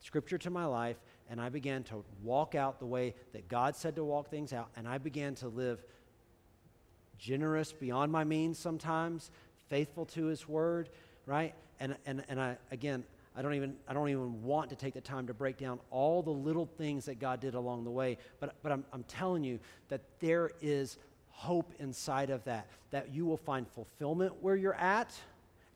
scripture 0.00 0.38
to 0.38 0.50
my 0.50 0.64
life 0.64 0.96
and 1.28 1.40
I 1.40 1.48
began 1.48 1.82
to 1.84 2.04
walk 2.22 2.54
out 2.54 2.78
the 2.78 2.86
way 2.86 3.14
that 3.32 3.48
God 3.48 3.74
said 3.74 3.96
to 3.96 4.04
walk 4.04 4.28
things 4.30 4.52
out 4.52 4.68
and 4.76 4.86
I 4.86 4.98
began 4.98 5.34
to 5.36 5.48
live 5.48 5.82
generous 7.18 7.72
beyond 7.72 8.12
my 8.12 8.24
means 8.24 8.58
sometimes, 8.58 9.30
faithful 9.68 10.04
to 10.06 10.26
his 10.26 10.48
word, 10.48 10.90
right? 11.24 11.54
And 11.80 11.96
and 12.06 12.22
and 12.28 12.40
I 12.40 12.58
again, 12.70 13.04
I 13.36 13.42
don't 13.42 13.54
even 13.54 13.76
I 13.86 13.92
don't 13.92 14.08
even 14.08 14.42
want 14.42 14.70
to 14.70 14.76
take 14.76 14.94
the 14.94 15.00
time 15.00 15.26
to 15.26 15.34
break 15.34 15.58
down 15.58 15.78
all 15.90 16.22
the 16.22 16.30
little 16.30 16.66
things 16.66 17.04
that 17.04 17.18
God 17.18 17.40
did 17.40 17.54
along 17.54 17.84
the 17.84 17.90
way, 17.90 18.16
but 18.40 18.56
but 18.62 18.72
I'm 18.72 18.84
I'm 18.92 19.04
telling 19.04 19.44
you 19.44 19.60
that 19.88 20.00
there 20.20 20.50
is 20.62 20.98
hope 21.28 21.74
inside 21.78 22.30
of 22.30 22.42
that 22.44 22.66
that 22.90 23.12
you 23.12 23.26
will 23.26 23.36
find 23.36 23.68
fulfillment 23.68 24.32
where 24.40 24.56
you're 24.56 24.74
at 24.74 25.14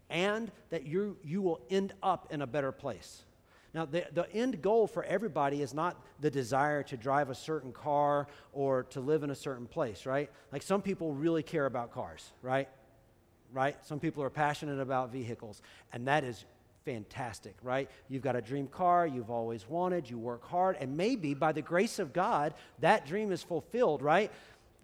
and 0.08 0.50
that 0.70 0.86
you 0.86 1.18
you 1.22 1.42
will 1.42 1.60
end 1.68 1.92
up 2.02 2.28
in 2.30 2.40
a 2.40 2.46
better 2.46 2.72
place. 2.72 3.24
Now, 3.72 3.84
the, 3.84 4.04
the 4.12 4.32
end 4.32 4.62
goal 4.62 4.88
for 4.88 5.04
everybody 5.04 5.62
is 5.62 5.72
not 5.72 5.96
the 6.18 6.30
desire 6.30 6.82
to 6.84 6.96
drive 6.96 7.30
a 7.30 7.34
certain 7.34 7.72
car 7.72 8.26
or 8.52 8.82
to 8.84 9.00
live 9.00 9.22
in 9.22 9.30
a 9.30 9.34
certain 9.34 9.66
place, 9.66 10.06
right? 10.06 10.28
Like 10.50 10.62
some 10.62 10.82
people 10.82 11.14
really 11.14 11.44
care 11.44 11.66
about 11.66 11.92
cars, 11.92 12.32
right? 12.42 12.68
Right? 13.52 13.76
Some 13.86 14.00
people 14.00 14.24
are 14.24 14.30
passionate 14.30 14.80
about 14.80 15.12
vehicles, 15.12 15.62
and 15.92 16.08
that 16.08 16.24
is 16.24 16.44
fantastic, 16.84 17.54
right? 17.62 17.90
You've 18.08 18.22
got 18.22 18.36
a 18.36 18.40
dream 18.40 18.66
car 18.66 19.06
you've 19.06 19.30
always 19.30 19.68
wanted, 19.68 20.08
you 20.08 20.18
work 20.18 20.44
hard, 20.44 20.76
and 20.80 20.96
maybe 20.96 21.34
by 21.34 21.52
the 21.52 21.62
grace 21.62 21.98
of 21.98 22.12
God, 22.12 22.54
that 22.80 23.06
dream 23.06 23.32
is 23.32 23.42
fulfilled, 23.42 24.02
right? 24.02 24.30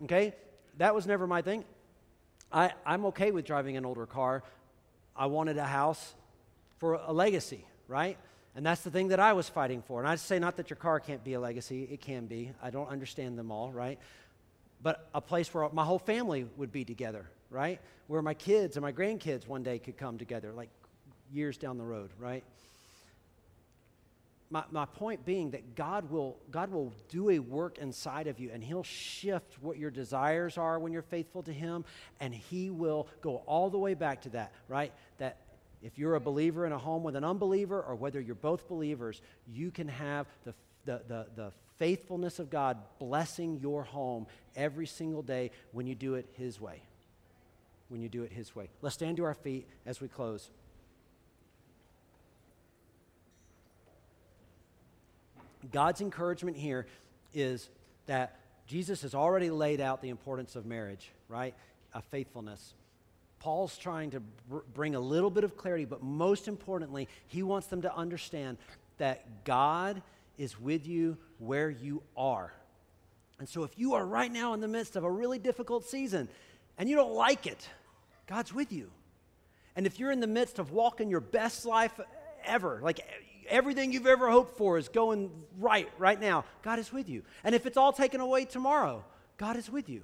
Okay? 0.05 0.35
That 0.79 0.95
was 0.95 1.07
never 1.07 1.27
my 1.27 1.43
thing. 1.43 1.65
I, 2.53 2.73
I'm 2.85 3.07
okay 3.07 3.31
with 3.31 3.45
driving 3.45 3.77
an 3.77 3.85
older 3.85 4.07
car. 4.07 4.43
I 5.17 5.27
wanted 5.27 5.57
a 5.57 5.65
house 5.65 6.15
for 6.79 6.95
a 6.95 7.13
legacy, 7.13 7.65
right? 7.89 8.19
And 8.55 8.65
that's 8.65 8.83
the 8.83 8.91
thing 8.91 9.09
that 9.09 9.21
I 9.21 9.33
was 9.33 9.49
fighting 9.49 9.83
for. 9.83 10.01
And 10.01 10.09
I 10.09 10.17
say 10.17 10.39
not 10.39 10.57
that 10.57 10.71
your 10.71 10.77
car 10.77 11.01
can't 11.01 11.25
be 11.25 11.35
a 11.35 11.41
legacy, 11.41 11.89
it 11.91 12.01
can 12.01 12.27
be. 12.27 12.53
I 12.63 12.71
don't 12.71 12.89
understand 12.89 13.39
them 13.39 13.51
all, 13.51 13.73
right? 13.73 13.99
But 14.83 15.09
a 15.15 15.21
place 15.21 15.53
where 15.53 15.69
my 15.71 15.85
whole 15.85 15.99
family 15.99 16.47
would 16.57 16.73
be 16.73 16.85
together, 16.85 17.29
right? 17.51 17.81
Where 18.07 18.23
my 18.23 18.35
kids 18.35 18.77
and 18.77 18.83
my 18.83 18.93
grandkids 18.93 19.47
one 19.47 19.63
day 19.63 19.79
could 19.79 19.97
come 19.97 20.19
together, 20.19 20.53
like 20.53 20.69
years 21.33 21.57
down 21.57 21.79
the 21.79 21.85
road, 21.85 22.11
right? 22.19 22.45
My, 24.49 24.63
my 24.71 24.85
point 24.85 25.25
being 25.25 25.51
that 25.51 25.75
God 25.75 26.09
will, 26.11 26.37
God 26.51 26.71
will 26.71 26.93
do 27.09 27.31
a 27.31 27.41
work 27.41 27.79
inside 27.79 28.29
of 28.29 28.39
you 28.39 28.51
and 28.53 28.63
He'll 28.63 28.85
shift 28.85 29.57
what 29.61 29.77
your 29.77 29.91
desires 29.91 30.57
are 30.57 30.79
when 30.79 30.93
you're 30.93 31.03
faithful 31.03 31.43
to 31.45 31.53
Him, 31.53 31.85
and 32.21 32.33
He 32.33 32.71
will 32.71 33.09
go 33.23 33.43
all 33.47 33.71
the 33.71 33.79
way 33.79 33.95
back 33.95 34.23
to 34.23 34.29
that, 34.31 34.53
right? 34.69 34.93
That 35.19 35.39
if 35.83 35.99
you're 35.99 36.15
a 36.15 36.21
believer 36.21 36.65
in 36.65 36.73
a 36.73 36.79
home 36.79 37.03
with 37.03 37.17
an 37.17 37.25
unbeliever, 37.25 37.81
or 37.81 37.95
whether 37.97 38.21
you're 38.21 38.35
both 38.35 38.69
believers, 38.69 39.21
you 39.53 39.71
can 39.71 39.89
have 39.89 40.27
the, 40.45 40.55
the, 40.85 41.03
the, 41.09 41.27
the 41.35 41.53
faithfulness 41.79 42.39
of 42.39 42.51
God 42.51 42.79
blessing 42.99 43.59
your 43.61 43.83
home 43.83 44.27
every 44.55 44.87
single 44.87 45.23
day 45.23 45.51
when 45.73 45.87
you 45.87 45.95
do 45.95 46.15
it 46.15 46.27
His 46.35 46.61
way. 46.61 46.83
When 47.89 48.01
you 48.01 48.09
do 48.09 48.23
it 48.23 48.33
His 48.33 48.55
way. 48.57 48.69
Let's 48.81 48.95
stand 48.95 49.17
to 49.19 49.25
our 49.25 49.35
feet 49.35 49.67
as 49.85 50.01
we 50.01 50.09
close. 50.09 50.51
God's 55.73 56.01
encouragement 56.01 56.57
here 56.57 56.87
is 57.35 57.69
that 58.07 58.39
Jesus 58.67 59.03
has 59.03 59.15
already 59.15 59.51
laid 59.51 59.81
out 59.81 60.03
the 60.03 60.09
importance 60.09 60.57
of 60.57 60.67
marriage, 60.67 61.11
right? 61.29 61.55
Of 61.93 62.05
faithfulness. 62.05 62.75
Paul's 63.39 63.77
trying 63.79 64.11
to 64.11 64.21
br- 64.49 64.59
bring 64.75 64.95
a 64.95 65.01
little 65.01 65.31
bit 65.31 65.45
of 65.45 65.57
clarity, 65.57 65.85
but 65.85 66.03
most 66.03 66.49
importantly, 66.49 67.09
he 67.29 67.43
wants 67.43 67.69
them 67.69 67.83
to 67.83 67.95
understand 67.95 68.59
that 68.99 69.45
God 69.45 70.03
is 70.39 70.59
with 70.61 70.87
you 70.87 71.17
where 71.39 71.71
you 71.71 72.03
are. 72.17 72.53
And 73.39 73.49
so, 73.49 73.63
if 73.65 73.79
you 73.79 73.95
are 73.95 74.05
right 74.05 74.33
now 74.33 74.55
in 74.55 74.61
the 74.61 74.69
midst 74.69 74.97
of 74.97 75.05
a 75.05 75.11
really 75.11 75.39
difficult 75.39 75.85
season 75.85 76.29
and 76.79 76.89
you 76.89 76.97
don't 76.97 77.13
like 77.13 77.47
it, 77.47 77.69
God's 78.27 78.53
with 78.53 78.73
you. 78.73 78.91
And 79.77 79.87
if 79.87 80.01
you're 80.01 80.11
in 80.11 80.21
the 80.21 80.27
midst 80.27 80.59
of 80.59 80.73
walking 80.73 81.11
your 81.11 81.21
best 81.21 81.67
life 81.67 82.01
ever, 82.45 82.81
like 82.83 83.01
everything 83.49 83.93
you've 83.93 84.07
ever 84.07 84.31
hoped 84.31 84.57
for 84.57 84.79
is 84.79 84.89
going 84.89 85.31
right 85.59 85.89
right 85.99 86.21
now, 86.21 86.45
God 86.63 86.79
is 86.79 86.93
with 86.93 87.09
you. 87.09 87.23
And 87.45 87.55
if 87.55 87.67
it's 87.67 87.77
all 87.77 87.93
taken 87.93 88.21
away 88.21 88.45
tomorrow, 88.45 89.05
God 89.37 89.57
is 89.57 89.71
with 89.71 89.89
you. 89.89 90.03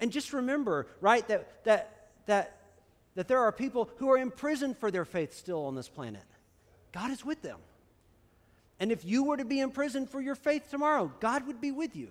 And 0.00 0.10
just 0.10 0.32
remember, 0.32 0.86
right, 1.00 1.26
that, 1.28 1.64
that, 1.64 2.08
that, 2.26 2.58
that 3.14 3.28
there 3.28 3.38
are 3.38 3.52
people 3.52 3.88
who 3.96 4.10
are 4.10 4.18
imprisoned 4.18 4.76
for 4.78 4.90
their 4.90 5.04
faith 5.04 5.32
still 5.34 5.66
on 5.66 5.74
this 5.74 5.88
planet. 5.88 6.24
God 6.92 7.10
is 7.10 7.24
with 7.24 7.40
them. 7.42 7.58
And 8.80 8.90
if 8.90 9.04
you 9.04 9.22
were 9.22 9.36
to 9.36 9.44
be 9.44 9.60
imprisoned 9.60 10.10
for 10.10 10.20
your 10.20 10.34
faith 10.34 10.68
tomorrow, 10.70 11.12
God 11.20 11.46
would 11.46 11.60
be 11.60 11.70
with 11.70 11.94
you. 11.94 12.08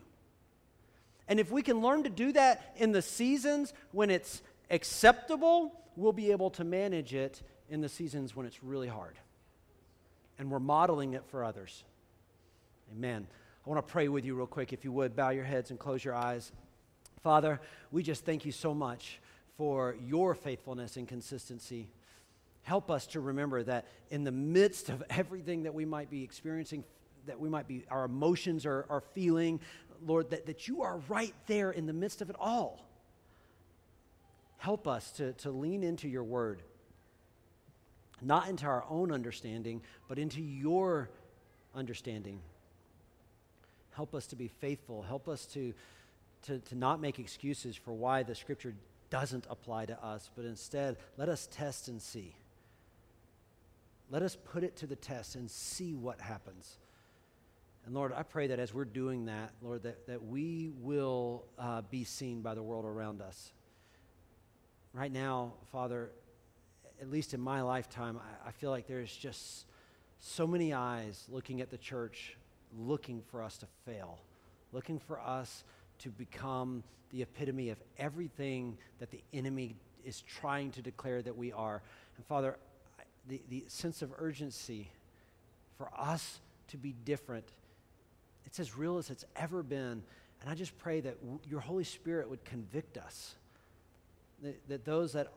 And 1.27 1.39
if 1.39 1.51
we 1.51 1.61
can 1.61 1.81
learn 1.81 2.03
to 2.03 2.09
do 2.09 2.31
that 2.31 2.73
in 2.77 2.91
the 2.91 3.01
seasons 3.01 3.73
when 3.91 4.09
it's 4.09 4.41
acceptable, 4.69 5.73
we'll 5.95 6.13
be 6.13 6.31
able 6.31 6.49
to 6.51 6.63
manage 6.63 7.13
it 7.13 7.41
in 7.69 7.81
the 7.81 7.89
seasons 7.89 8.35
when 8.35 8.45
it's 8.45 8.63
really 8.63 8.87
hard 8.87 9.17
and 10.41 10.49
we're 10.49 10.59
modeling 10.59 11.13
it 11.13 11.23
for 11.27 11.45
others. 11.45 11.83
Amen. 12.91 13.27
I 13.63 13.69
want 13.69 13.85
to 13.85 13.91
pray 13.91 14.07
with 14.07 14.25
you 14.25 14.33
real 14.33 14.47
quick. 14.47 14.73
If 14.73 14.83
you 14.83 14.91
would, 14.91 15.15
bow 15.15 15.29
your 15.29 15.43
heads 15.43 15.69
and 15.69 15.77
close 15.77 16.03
your 16.03 16.15
eyes. 16.15 16.51
Father, 17.21 17.61
we 17.91 18.01
just 18.01 18.25
thank 18.25 18.43
you 18.43 18.51
so 18.51 18.73
much 18.73 19.21
for 19.55 19.95
your 20.03 20.33
faithfulness 20.33 20.97
and 20.97 21.07
consistency. 21.07 21.89
Help 22.63 22.89
us 22.89 23.05
to 23.07 23.19
remember 23.19 23.61
that 23.61 23.85
in 24.09 24.23
the 24.23 24.31
midst 24.31 24.89
of 24.89 25.03
everything 25.11 25.63
that 25.63 25.75
we 25.75 25.85
might 25.85 26.09
be 26.09 26.23
experiencing, 26.23 26.83
that 27.27 27.39
we 27.39 27.47
might 27.47 27.67
be, 27.67 27.85
our 27.91 28.05
emotions 28.05 28.65
are, 28.65 28.87
are 28.89 29.03
feeling, 29.13 29.59
Lord, 30.03 30.31
that, 30.31 30.47
that 30.47 30.67
you 30.67 30.81
are 30.81 30.97
right 31.07 31.35
there 31.45 31.69
in 31.69 31.85
the 31.85 31.93
midst 31.93 32.23
of 32.23 32.31
it 32.31 32.35
all. 32.39 32.83
Help 34.57 34.87
us 34.87 35.11
to, 35.11 35.33
to 35.33 35.51
lean 35.51 35.83
into 35.83 36.09
your 36.09 36.23
word 36.23 36.63
not 38.21 38.47
into 38.47 38.65
our 38.65 38.85
own 38.89 39.11
understanding, 39.11 39.81
but 40.07 40.19
into 40.19 40.41
your 40.41 41.09
understanding. 41.75 42.39
Help 43.91 44.15
us 44.15 44.27
to 44.27 44.35
be 44.35 44.47
faithful. 44.47 45.01
Help 45.01 45.27
us 45.27 45.45
to, 45.47 45.73
to, 46.43 46.59
to 46.59 46.75
not 46.75 47.01
make 47.01 47.19
excuses 47.19 47.75
for 47.75 47.93
why 47.93 48.23
the 48.23 48.35
scripture 48.35 48.73
doesn't 49.09 49.45
apply 49.49 49.85
to 49.85 50.03
us, 50.03 50.29
but 50.35 50.45
instead 50.45 50.97
let 51.17 51.29
us 51.29 51.47
test 51.51 51.87
and 51.87 52.01
see. 52.01 52.33
Let 54.09 54.21
us 54.21 54.35
put 54.35 54.63
it 54.63 54.75
to 54.77 54.87
the 54.87 54.95
test 54.95 55.35
and 55.35 55.49
see 55.49 55.93
what 55.93 56.19
happens. 56.19 56.77
And 57.85 57.95
Lord, 57.95 58.13
I 58.15 58.23
pray 58.23 58.47
that 58.47 58.59
as 58.59 58.73
we're 58.73 58.85
doing 58.85 59.25
that, 59.25 59.51
Lord, 59.61 59.83
that, 59.83 60.05
that 60.07 60.23
we 60.23 60.71
will 60.81 61.45
uh, 61.57 61.81
be 61.89 62.03
seen 62.03 62.41
by 62.41 62.53
the 62.53 62.61
world 62.61 62.85
around 62.85 63.21
us. 63.21 63.51
Right 64.93 65.11
now, 65.11 65.53
Father, 65.71 66.11
at 67.01 67.09
least 67.09 67.33
in 67.33 67.41
my 67.41 67.61
lifetime, 67.61 68.17
I, 68.17 68.49
I 68.49 68.51
feel 68.51 68.69
like 68.69 68.87
there's 68.87 69.15
just 69.15 69.65
so 70.19 70.45
many 70.45 70.73
eyes 70.73 71.25
looking 71.29 71.59
at 71.59 71.71
the 71.71 71.77
church, 71.77 72.37
looking 72.77 73.23
for 73.31 73.41
us 73.41 73.57
to 73.57 73.65
fail, 73.85 74.19
looking 74.71 74.99
for 74.99 75.19
us 75.19 75.63
to 75.99 76.09
become 76.09 76.83
the 77.11 77.23
epitome 77.23 77.69
of 77.69 77.77
everything 77.97 78.77
that 78.99 79.09
the 79.09 79.21
enemy 79.33 79.75
is 80.05 80.21
trying 80.21 80.71
to 80.71 80.81
declare 80.81 81.21
that 81.21 81.35
we 81.35 81.51
are. 81.51 81.81
And 82.17 82.25
Father, 82.25 82.57
the, 83.27 83.41
the 83.49 83.65
sense 83.67 84.01
of 84.01 84.11
urgency 84.17 84.89
for 85.77 85.89
us 85.97 86.39
to 86.69 86.77
be 86.77 86.93
different, 87.03 87.45
it's 88.45 88.59
as 88.59 88.77
real 88.77 88.97
as 88.97 89.09
it's 89.09 89.25
ever 89.35 89.63
been. 89.63 90.03
And 90.41 90.49
I 90.49 90.55
just 90.55 90.77
pray 90.77 91.01
that 91.01 91.19
w- 91.21 91.39
your 91.49 91.59
Holy 91.59 91.83
Spirit 91.83 92.29
would 92.29 92.43
convict 92.45 92.97
us. 92.97 93.35
That, 94.41 94.69
that 94.69 94.85
those 94.85 95.13
that 95.13 95.27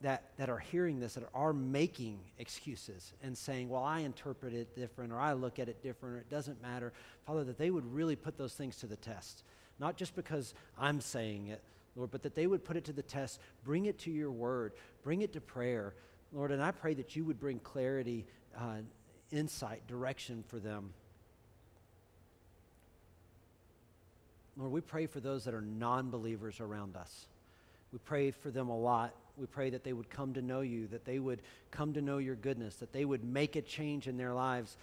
that, 0.00 0.24
that 0.36 0.50
are 0.50 0.58
hearing 0.58 1.00
this 1.00 1.14
that 1.14 1.24
are 1.34 1.52
making 1.52 2.18
excuses 2.38 3.12
and 3.22 3.36
saying, 3.36 3.68
well, 3.68 3.82
I 3.82 4.00
interpret 4.00 4.52
it 4.52 4.74
different 4.74 5.12
or 5.12 5.18
I 5.18 5.32
look 5.32 5.58
at 5.58 5.68
it 5.68 5.82
different 5.82 6.16
or 6.16 6.18
it 6.18 6.30
doesn't 6.30 6.60
matter, 6.60 6.92
Father, 7.26 7.44
that 7.44 7.58
they 7.58 7.70
would 7.70 7.90
really 7.92 8.16
put 8.16 8.36
those 8.36 8.54
things 8.54 8.76
to 8.78 8.86
the 8.86 8.96
test. 8.96 9.44
not 9.78 9.96
just 9.96 10.14
because 10.14 10.54
I'm 10.78 11.00
saying 11.00 11.48
it, 11.48 11.62
Lord, 11.96 12.10
but 12.10 12.22
that 12.22 12.34
they 12.34 12.46
would 12.46 12.64
put 12.64 12.76
it 12.76 12.84
to 12.84 12.92
the 12.92 13.02
test, 13.02 13.40
bring 13.64 13.86
it 13.86 13.98
to 14.00 14.10
your 14.10 14.30
word, 14.30 14.72
bring 15.02 15.22
it 15.22 15.32
to 15.34 15.40
prayer, 15.40 15.94
Lord. 16.32 16.50
And 16.50 16.62
I 16.62 16.70
pray 16.72 16.94
that 16.94 17.16
you 17.16 17.24
would 17.24 17.38
bring 17.38 17.60
clarity, 17.60 18.26
uh, 18.58 18.78
insight, 19.30 19.86
direction 19.86 20.44
for 20.48 20.58
them. 20.58 20.92
Lord, 24.56 24.72
we 24.72 24.80
pray 24.80 25.06
for 25.06 25.20
those 25.20 25.44
that 25.44 25.54
are 25.54 25.60
non 25.60 26.10
believers 26.10 26.60
around 26.60 26.96
us. 26.96 27.26
We 27.92 27.98
pray 27.98 28.30
for 28.30 28.50
them 28.50 28.68
a 28.68 28.78
lot. 28.78 29.14
We 29.36 29.46
pray 29.46 29.70
that 29.70 29.84
they 29.84 29.92
would 29.92 30.10
come 30.10 30.34
to 30.34 30.42
know 30.42 30.60
you, 30.60 30.86
that 30.88 31.04
they 31.04 31.18
would 31.18 31.42
come 31.70 31.92
to 31.94 32.00
know 32.00 32.18
your 32.18 32.36
goodness, 32.36 32.76
that 32.76 32.92
they 32.92 33.04
would 33.04 33.24
make 33.24 33.56
a 33.56 33.62
change 33.62 34.06
in 34.06 34.16
their 34.16 34.32
lives. 34.32 34.76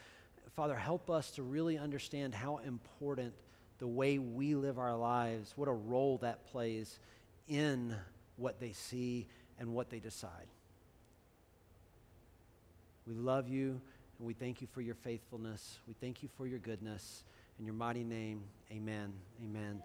Father, 0.56 0.76
help 0.76 1.10
us 1.10 1.32
to 1.32 1.44
really 1.44 1.78
understand 1.78 2.36
how 2.36 2.58
important 2.58 3.34
the 3.80 3.88
way 3.88 4.18
we 4.20 4.56
live 4.56 4.78
our 4.78 4.96
lives, 4.96 5.54
what 5.56 5.68
a 5.68 5.74
role 5.74 6.18
that 6.18 6.46
plays 6.52 7.00
in 7.48 7.96
what 8.38 8.60
they 8.60 8.74
see 8.74 9.28
and 9.60 9.74
what 9.74 9.90
they 9.90 10.00
decide. 10.00 10.48
We 13.08 13.14
love 13.14 13.48
you 13.48 13.82
and 14.20 14.28
we 14.28 14.34
thank 14.34 14.62
you 14.62 14.68
for 14.72 14.82
your 14.82 14.96
faithfulness. 14.96 15.80
We 15.88 15.96
thank 16.00 16.22
you 16.22 16.30
for 16.38 16.46
your 16.46 16.60
goodness. 16.60 17.24
In 17.60 17.66
your 17.66 17.74
mighty 17.74 18.04
name, 18.04 18.44
amen. 18.72 19.14
Amen. 19.44 19.82